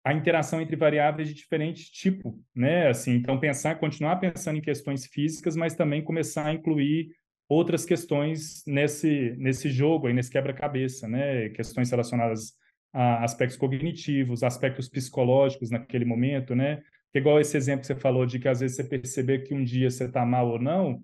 a 0.03 0.13
interação 0.13 0.61
entre 0.61 0.75
variáveis 0.75 1.29
de 1.29 1.33
diferente 1.33 1.91
tipo, 1.91 2.37
né? 2.53 2.89
Assim, 2.89 3.11
então 3.13 3.39
pensar, 3.39 3.75
continuar 3.75 4.17
pensando 4.17 4.57
em 4.57 4.61
questões 4.61 5.05
físicas, 5.05 5.55
mas 5.55 5.75
também 5.75 6.03
começar 6.03 6.47
a 6.47 6.53
incluir 6.53 7.15
outras 7.47 7.85
questões 7.85 8.63
nesse 8.67 9.35
nesse 9.37 9.69
jogo 9.69 10.07
aí, 10.07 10.13
nesse 10.13 10.29
quebra-cabeça, 10.29 11.07
né? 11.07 11.49
Questões 11.49 11.89
relacionadas 11.89 12.53
a 12.91 13.23
aspectos 13.23 13.57
cognitivos, 13.57 14.43
aspectos 14.43 14.89
psicológicos 14.89 15.69
naquele 15.69 16.05
momento, 16.05 16.53
né? 16.53 16.81
Que 17.11 17.19
igual 17.19 17.39
esse 17.39 17.55
exemplo 17.55 17.81
que 17.81 17.87
você 17.87 17.95
falou 17.95 18.25
de 18.25 18.39
que 18.39 18.47
às 18.47 18.59
vezes 18.59 18.75
você 18.75 18.83
perceber 18.83 19.39
que 19.39 19.53
um 19.53 19.63
dia 19.63 19.89
você 19.89 20.05
está 20.05 20.25
mal 20.25 20.49
ou 20.49 20.59
não, 20.59 21.01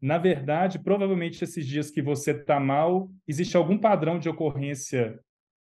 na 0.00 0.18
verdade, 0.18 0.78
provavelmente 0.80 1.42
esses 1.42 1.66
dias 1.66 1.90
que 1.90 2.02
você 2.02 2.32
está 2.32 2.58
mal, 2.58 3.08
existe 3.26 3.56
algum 3.56 3.78
padrão 3.78 4.18
de 4.18 4.28
ocorrência 4.28 5.18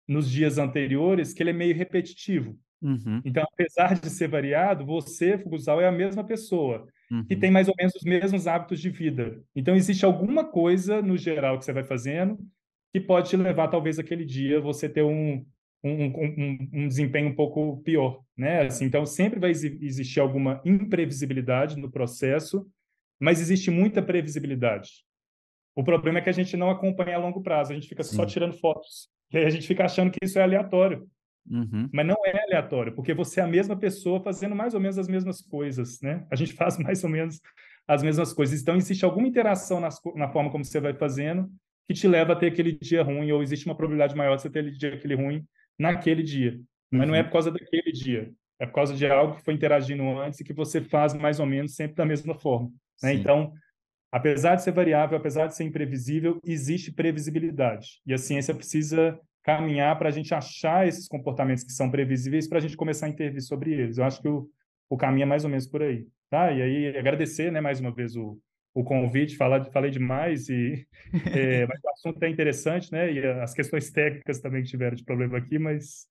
nos 0.07 0.29
dias 0.29 0.57
anteriores 0.57 1.33
que 1.33 1.41
ele 1.41 1.51
é 1.51 1.53
meio 1.53 1.75
repetitivo. 1.75 2.57
Uhum. 2.81 3.21
Então, 3.23 3.43
apesar 3.53 3.97
de 3.97 4.09
ser 4.09 4.27
variado, 4.27 4.85
você, 4.85 5.37
Fugusal, 5.37 5.79
é 5.79 5.87
a 5.87 5.91
mesma 5.91 6.23
pessoa, 6.23 6.85
uhum. 7.09 7.25
que 7.25 7.35
tem 7.35 7.49
mais 7.49 7.69
ou 7.69 7.73
menos 7.77 7.95
os 7.95 8.03
mesmos 8.03 8.45
hábitos 8.45 8.81
de 8.81 8.89
vida. 8.89 9.41
Então, 9.55 9.73
existe 9.73 10.03
alguma 10.03 10.43
coisa, 10.43 11.01
no 11.01 11.17
geral, 11.17 11.57
que 11.57 11.63
você 11.63 11.71
vai 11.71 11.85
fazendo, 11.85 12.37
que 12.93 12.99
pode 12.99 13.29
te 13.29 13.37
levar, 13.37 13.69
talvez, 13.69 13.97
aquele 13.97 14.25
dia, 14.25 14.59
você 14.59 14.89
ter 14.89 15.01
um, 15.01 15.45
um, 15.81 16.05
um, 16.05 16.69
um 16.73 16.87
desempenho 16.87 17.29
um 17.29 17.35
pouco 17.35 17.81
pior. 17.83 18.21
Né? 18.37 18.65
Assim, 18.65 18.83
então, 18.83 19.05
sempre 19.05 19.39
vai 19.39 19.51
existir 19.51 20.19
alguma 20.19 20.61
imprevisibilidade 20.65 21.77
no 21.77 21.89
processo, 21.89 22.67
mas 23.17 23.39
existe 23.39 23.71
muita 23.71 24.01
previsibilidade. 24.01 25.05
O 25.73 25.83
problema 25.83 26.19
é 26.19 26.21
que 26.21 26.29
a 26.29 26.33
gente 26.33 26.57
não 26.57 26.69
acompanha 26.69 27.15
a 27.15 27.19
longo 27.19 27.41
prazo, 27.41 27.71
a 27.71 27.75
gente 27.75 27.87
fica 27.87 28.03
Sim. 28.03 28.17
só 28.17 28.25
tirando 28.25 28.59
fotos. 28.59 29.07
E 29.33 29.37
aí 29.37 29.45
a 29.45 29.49
gente 29.49 29.67
fica 29.67 29.85
achando 29.85 30.11
que 30.11 30.19
isso 30.23 30.37
é 30.37 30.43
aleatório. 30.43 31.07
Uhum. 31.49 31.89
Mas 31.91 32.05
não 32.05 32.15
é 32.25 32.43
aleatório, 32.43 32.93
porque 32.93 33.13
você 33.13 33.41
é 33.41 33.43
a 33.43 33.47
mesma 33.47 33.75
pessoa 33.75 34.21
fazendo 34.21 34.55
mais 34.55 34.73
ou 34.73 34.79
menos 34.79 34.97
as 34.97 35.07
mesmas 35.07 35.41
coisas, 35.41 35.99
né? 36.01 36.25
A 36.31 36.35
gente 36.35 36.53
faz 36.55 36.77
mais 36.77 37.03
ou 37.03 37.09
menos 37.09 37.41
as 37.87 38.01
mesmas 38.01 38.31
coisas. 38.31 38.61
Então, 38.61 38.75
existe 38.77 39.03
alguma 39.03 39.27
interação 39.27 39.79
nas, 39.79 39.99
na 40.15 40.29
forma 40.29 40.51
como 40.51 40.63
você 40.63 40.79
vai 40.79 40.93
fazendo 40.93 41.49
que 41.85 41.93
te 41.93 42.07
leva 42.07 42.31
a 42.31 42.35
ter 42.35 42.47
aquele 42.47 42.71
dia 42.71 43.03
ruim, 43.03 43.29
ou 43.31 43.43
existe 43.43 43.65
uma 43.65 43.75
probabilidade 43.75 44.15
maior 44.15 44.37
de 44.37 44.41
você 44.41 44.49
ter 44.49 44.59
aquele 44.59 44.77
dia 44.77 44.93
aquele 44.93 45.15
ruim 45.15 45.45
naquele 45.77 46.23
dia. 46.23 46.59
Mas 46.89 47.01
uhum. 47.01 47.07
não 47.07 47.15
é 47.15 47.19
uhum. 47.19 47.25
por 47.25 47.33
causa 47.33 47.51
daquele 47.51 47.91
dia. 47.91 48.31
É 48.59 48.65
por 48.65 48.73
causa 48.73 48.95
de 48.95 49.05
algo 49.05 49.35
que 49.35 49.43
foi 49.43 49.53
interagindo 49.53 50.03
antes 50.17 50.39
e 50.39 50.43
que 50.43 50.53
você 50.53 50.79
faz 50.79 51.13
mais 51.13 51.39
ou 51.39 51.45
menos 51.45 51.75
sempre 51.75 51.95
da 51.95 52.05
mesma 52.05 52.33
forma. 52.33 52.71
Né? 53.01 53.15
Então, 53.15 53.51
apesar 54.13 54.53
de 54.53 54.61
ser 54.61 54.71
variável, 54.71 55.17
apesar 55.17 55.47
de 55.47 55.55
ser 55.55 55.63
imprevisível, 55.63 56.39
existe 56.45 56.91
previsibilidade. 56.91 57.99
E 58.05 58.13
a 58.13 58.17
ciência 58.19 58.53
precisa 58.53 59.19
caminhar 59.43 59.97
para 59.97 60.09
a 60.09 60.11
gente 60.11 60.35
achar 60.35 60.87
esses 60.87 61.07
comportamentos 61.07 61.63
que 61.63 61.71
são 61.71 61.89
previsíveis 61.89 62.47
para 62.47 62.59
a 62.59 62.61
gente 62.61 62.77
começar 62.77 63.07
a 63.07 63.09
intervir 63.09 63.41
sobre 63.41 63.73
eles. 63.73 63.97
Eu 63.97 64.03
acho 64.03 64.21
que 64.21 64.27
o, 64.27 64.47
o 64.87 64.95
caminho 64.95 65.23
é 65.23 65.25
mais 65.25 65.43
ou 65.43 65.49
menos 65.49 65.65
por 65.65 65.81
aí. 65.81 66.05
Tá? 66.29 66.51
E 66.51 66.61
aí, 66.61 66.95
agradecer 66.95 67.51
né, 67.51 67.59
mais 67.59 67.79
uma 67.79 67.91
vez 67.91 68.15
o, 68.15 68.39
o 68.71 68.83
convite, 68.83 69.35
falar, 69.35 69.65
falei 69.71 69.89
demais, 69.89 70.47
e, 70.47 70.87
é, 71.35 71.65
mas 71.65 71.79
o 71.83 71.89
assunto 71.89 72.21
é 72.21 72.29
interessante, 72.29 72.91
né? 72.91 73.11
E 73.11 73.25
as 73.41 73.55
questões 73.55 73.89
técnicas 73.91 74.39
também 74.39 74.61
que 74.61 74.69
tiveram 74.69 74.95
de 74.95 75.03
problema 75.03 75.39
aqui, 75.39 75.57
mas 75.57 76.05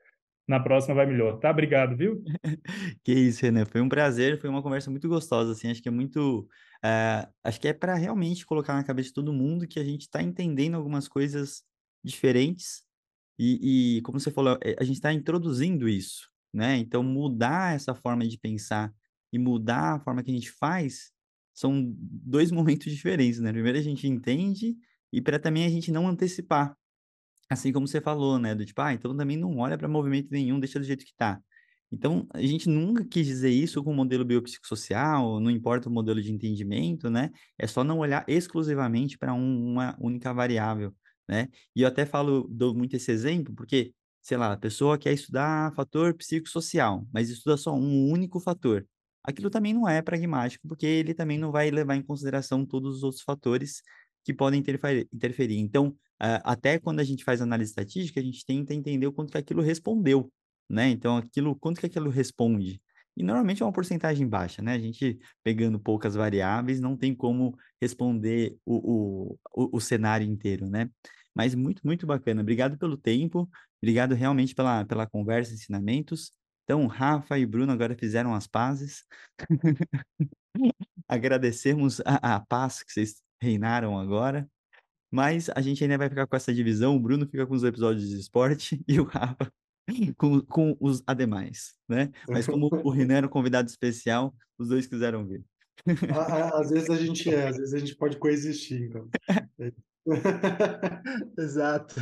na 0.47 0.61
próxima 0.61 0.95
vai 0.95 1.07
melhor. 1.07 1.38
Tá? 1.38 1.51
Obrigado, 1.51 1.97
viu? 1.97 2.22
Que 3.05 3.12
isso, 3.12 3.43
Renan. 3.43 3.64
Foi 3.64 3.80
um 3.80 3.88
prazer, 3.88 4.40
foi 4.40 4.51
uma 4.51 4.62
conversa 4.62 4.90
muito 4.90 5.09
gostosa, 5.09 5.53
assim, 5.53 5.70
acho 5.70 5.82
que 5.82 5.88
é 5.88 5.93
muito 5.93 6.49
Uh, 6.84 7.30
acho 7.45 7.61
que 7.61 7.68
é 7.68 7.72
para 7.72 7.95
realmente 7.95 8.45
colocar 8.45 8.74
na 8.74 8.82
cabeça 8.82 9.11
de 9.11 9.14
todo 9.14 9.32
mundo 9.32 9.68
que 9.68 9.78
a 9.78 9.84
gente 9.84 10.01
está 10.01 10.20
entendendo 10.20 10.74
algumas 10.74 11.07
coisas 11.07 11.62
diferentes 12.03 12.82
e, 13.38 13.99
e 13.99 14.03
como 14.03 14.18
você 14.18 14.32
falou, 14.32 14.59
é, 14.61 14.74
a 14.78 14.84
gente 14.84 14.97
está 14.97 15.12
introduzindo 15.12 15.88
isso, 15.88 16.28
né? 16.53 16.76
Então, 16.76 17.03
mudar 17.03 17.74
essa 17.76 17.95
forma 17.95 18.26
de 18.26 18.36
pensar 18.36 18.93
e 19.32 19.38
mudar 19.38 19.95
a 19.95 20.01
forma 20.01 20.22
que 20.24 20.30
a 20.30 20.34
gente 20.34 20.51
faz 20.51 21.12
são 21.55 21.95
dois 21.97 22.51
momentos 22.53 22.93
diferentes, 22.93 23.38
né? 23.38 23.53
Primeiro 23.53 23.78
a 23.78 23.82
gente 23.82 24.09
entende 24.09 24.76
e 25.12 25.20
para 25.20 25.38
também 25.38 25.64
a 25.64 25.68
gente 25.68 25.93
não 25.93 26.09
antecipar. 26.09 26.76
Assim 27.51 27.72
como 27.72 27.86
você 27.86 28.01
falou, 28.01 28.38
né? 28.38 28.55
Do 28.55 28.64
tipo, 28.64 28.80
ah, 28.80 28.93
então 28.93 29.16
também 29.16 29.36
não 29.36 29.59
olha 29.59 29.78
para 29.78 29.88
movimento 29.88 30.28
nenhum, 30.30 30.61
deixa 30.61 30.78
do 30.78 30.84
jeito 30.84 31.05
que 31.05 31.14
tá. 31.16 31.40
Então, 31.90 32.26
a 32.32 32.40
gente 32.40 32.68
nunca 32.68 33.05
quis 33.05 33.26
dizer 33.26 33.51
isso 33.51 33.84
com 33.84 33.90
o 33.93 33.95
modelo 33.95 34.24
biopsicossocial, 34.24 35.38
não 35.40 35.51
importa 35.51 35.88
o 35.90 35.93
modelo 35.93 36.22
de 36.22 36.32
entendimento, 36.32 37.11
né? 37.11 37.30
É 37.59 37.66
só 37.66 37.84
não 37.84 37.99
olhar 37.99 38.24
exclusivamente 38.26 39.18
para 39.18 39.34
um, 39.34 39.72
uma 39.72 39.95
única 40.01 40.32
variável, 40.32 40.95
né? 41.28 41.49
E 41.76 41.82
eu 41.82 41.88
até 41.88 42.07
falo, 42.07 42.49
dou 42.51 42.74
muito 42.74 42.97
esse 42.97 43.11
exemplo, 43.12 43.55
porque, 43.55 43.95
sei 44.22 44.38
lá, 44.38 44.53
a 44.55 44.57
pessoa 44.57 44.97
quer 44.99 45.12
estudar 45.12 45.74
fator 45.74 46.14
psicossocial, 46.14 47.07
mas 47.12 47.28
estuda 47.28 47.59
só 47.59 47.74
um 47.74 48.11
único 48.11 48.40
fator. 48.40 48.86
Aquilo 49.22 49.51
também 49.51 49.72
não 49.74 49.86
é 49.88 50.03
pragmático, 50.03 50.66
porque 50.66 50.86
ele 50.86 51.14
também 51.14 51.38
não 51.38 51.53
vai 51.53 51.70
levar 51.70 51.95
em 51.95 52.03
consideração 52.03 52.64
todos 52.66 52.97
os 52.97 53.03
outros 53.03 53.22
fatores 53.22 53.82
que 54.25 54.33
podem 54.33 54.62
interferir. 55.12 55.59
Então, 55.59 55.97
até 56.18 56.79
quando 56.79 57.01
a 57.01 57.05
gente 57.05 57.25
faz 57.25 57.41
análise 57.41 57.70
estatística, 57.70 58.20
a 58.20 58.23
gente 58.23 58.45
tenta 58.47 58.73
entender 58.73 59.07
o 59.07 59.12
quanto 59.12 59.33
que 59.33 59.39
aquilo 59.39 59.62
respondeu, 59.62 60.33
né? 60.68 60.89
Então, 60.89 61.16
aquilo, 61.16 61.57
quanto 61.57 61.81
que 61.81 61.87
aquilo 61.87 62.11
responde? 62.11 62.81
E 63.16 63.23
normalmente 63.23 63.62
é 63.62 63.66
uma 63.66 63.73
porcentagem 63.73 64.27
baixa, 64.27 64.62
né? 64.62 64.75
A 64.75 64.79
gente 64.79 65.18
pegando 65.43 65.79
poucas 65.79 66.14
variáveis 66.14 66.81
não 66.81 66.97
tem 66.97 67.14
como 67.14 67.57
responder 67.81 68.57
o, 68.64 69.37
o, 69.55 69.77
o, 69.77 69.81
cenário 69.81 70.27
inteiro, 70.27 70.68
né? 70.68 70.89
Mas 71.35 71.55
muito, 71.55 71.83
muito 71.85 72.07
bacana. 72.07 72.41
Obrigado 72.41 72.79
pelo 72.79 72.97
tempo, 72.97 73.51
obrigado 73.83 74.14
realmente 74.14 74.55
pela, 74.55 74.85
pela 74.87 75.07
conversa, 75.07 75.53
ensinamentos. 75.53 76.33
Então, 76.64 76.87
Rafa 76.87 77.39
e 77.39 77.45
Bruno 77.45 77.73
agora 77.73 77.97
fizeram 77.97 78.35
as 78.35 78.47
pazes. 78.47 79.05
Agradecemos 81.09 82.01
a, 82.01 82.37
a 82.37 82.41
paz 82.41 82.83
que 82.83 82.93
vocês 82.93 83.20
reinaram 83.43 83.99
agora. 83.99 84.49
Mas 85.11 85.51
a 85.51 85.61
gente 85.61 85.82
ainda 85.82 85.99
vai 85.99 86.09
ficar 86.09 86.26
com 86.26 86.36
essa 86.36 86.55
divisão. 86.55 86.97
O 86.97 87.01
Bruno 87.01 87.26
fica 87.26 87.47
com 87.47 87.55
os 87.55 87.64
episódios 87.64 88.09
de 88.09 88.18
esporte 88.18 88.82
e 88.88 88.99
o 88.99 89.05
Rafa 89.05 89.53
com, 90.16 90.40
com 90.43 90.76
os 90.80 91.03
ademais, 91.07 91.74
né? 91.88 92.11
Mas 92.28 92.47
como 92.47 92.68
o 92.72 92.90
Renan 92.90 93.16
era 93.16 93.26
um 93.26 93.30
convidado 93.30 93.68
especial, 93.68 94.34
os 94.59 94.68
dois 94.68 94.86
quiseram 94.86 95.26
vir. 95.26 95.45
Às 96.55 96.70
vezes 96.70 96.88
a 96.88 96.97
gente 96.97 97.28
é, 97.28 97.49
às 97.49 97.57
vezes 97.59 97.74
a 97.74 97.78
gente 97.78 97.97
pode 97.97 98.16
coexistir, 98.16 98.82
então. 98.82 99.09
Exato. 101.36 101.97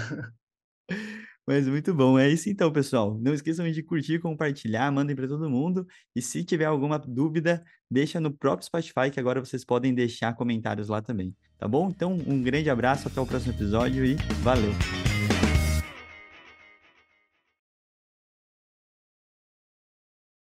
Mas 1.46 1.66
muito 1.66 1.92
bom. 1.94 2.18
É 2.18 2.28
isso 2.28 2.48
então, 2.48 2.72
pessoal. 2.72 3.18
Não 3.20 3.34
esqueçam 3.34 3.70
de 3.70 3.82
curtir, 3.82 4.18
compartilhar, 4.18 4.90
mandem 4.92 5.16
para 5.16 5.26
todo 5.26 5.50
mundo. 5.50 5.86
E 6.14 6.22
se 6.22 6.44
tiver 6.44 6.66
alguma 6.66 6.98
dúvida, 6.98 7.62
deixa 7.90 8.20
no 8.20 8.32
próprio 8.32 8.66
Spotify, 8.66 9.10
que 9.12 9.20
agora 9.20 9.40
vocês 9.40 9.64
podem 9.64 9.94
deixar 9.94 10.34
comentários 10.34 10.88
lá 10.88 11.02
também. 11.02 11.34
Tá 11.58 11.68
bom? 11.68 11.88
Então, 11.90 12.16
um 12.26 12.42
grande 12.42 12.70
abraço, 12.70 13.08
até 13.08 13.20
o 13.20 13.26
próximo 13.26 13.52
episódio 13.52 14.04
e 14.04 14.14
valeu! 14.42 14.72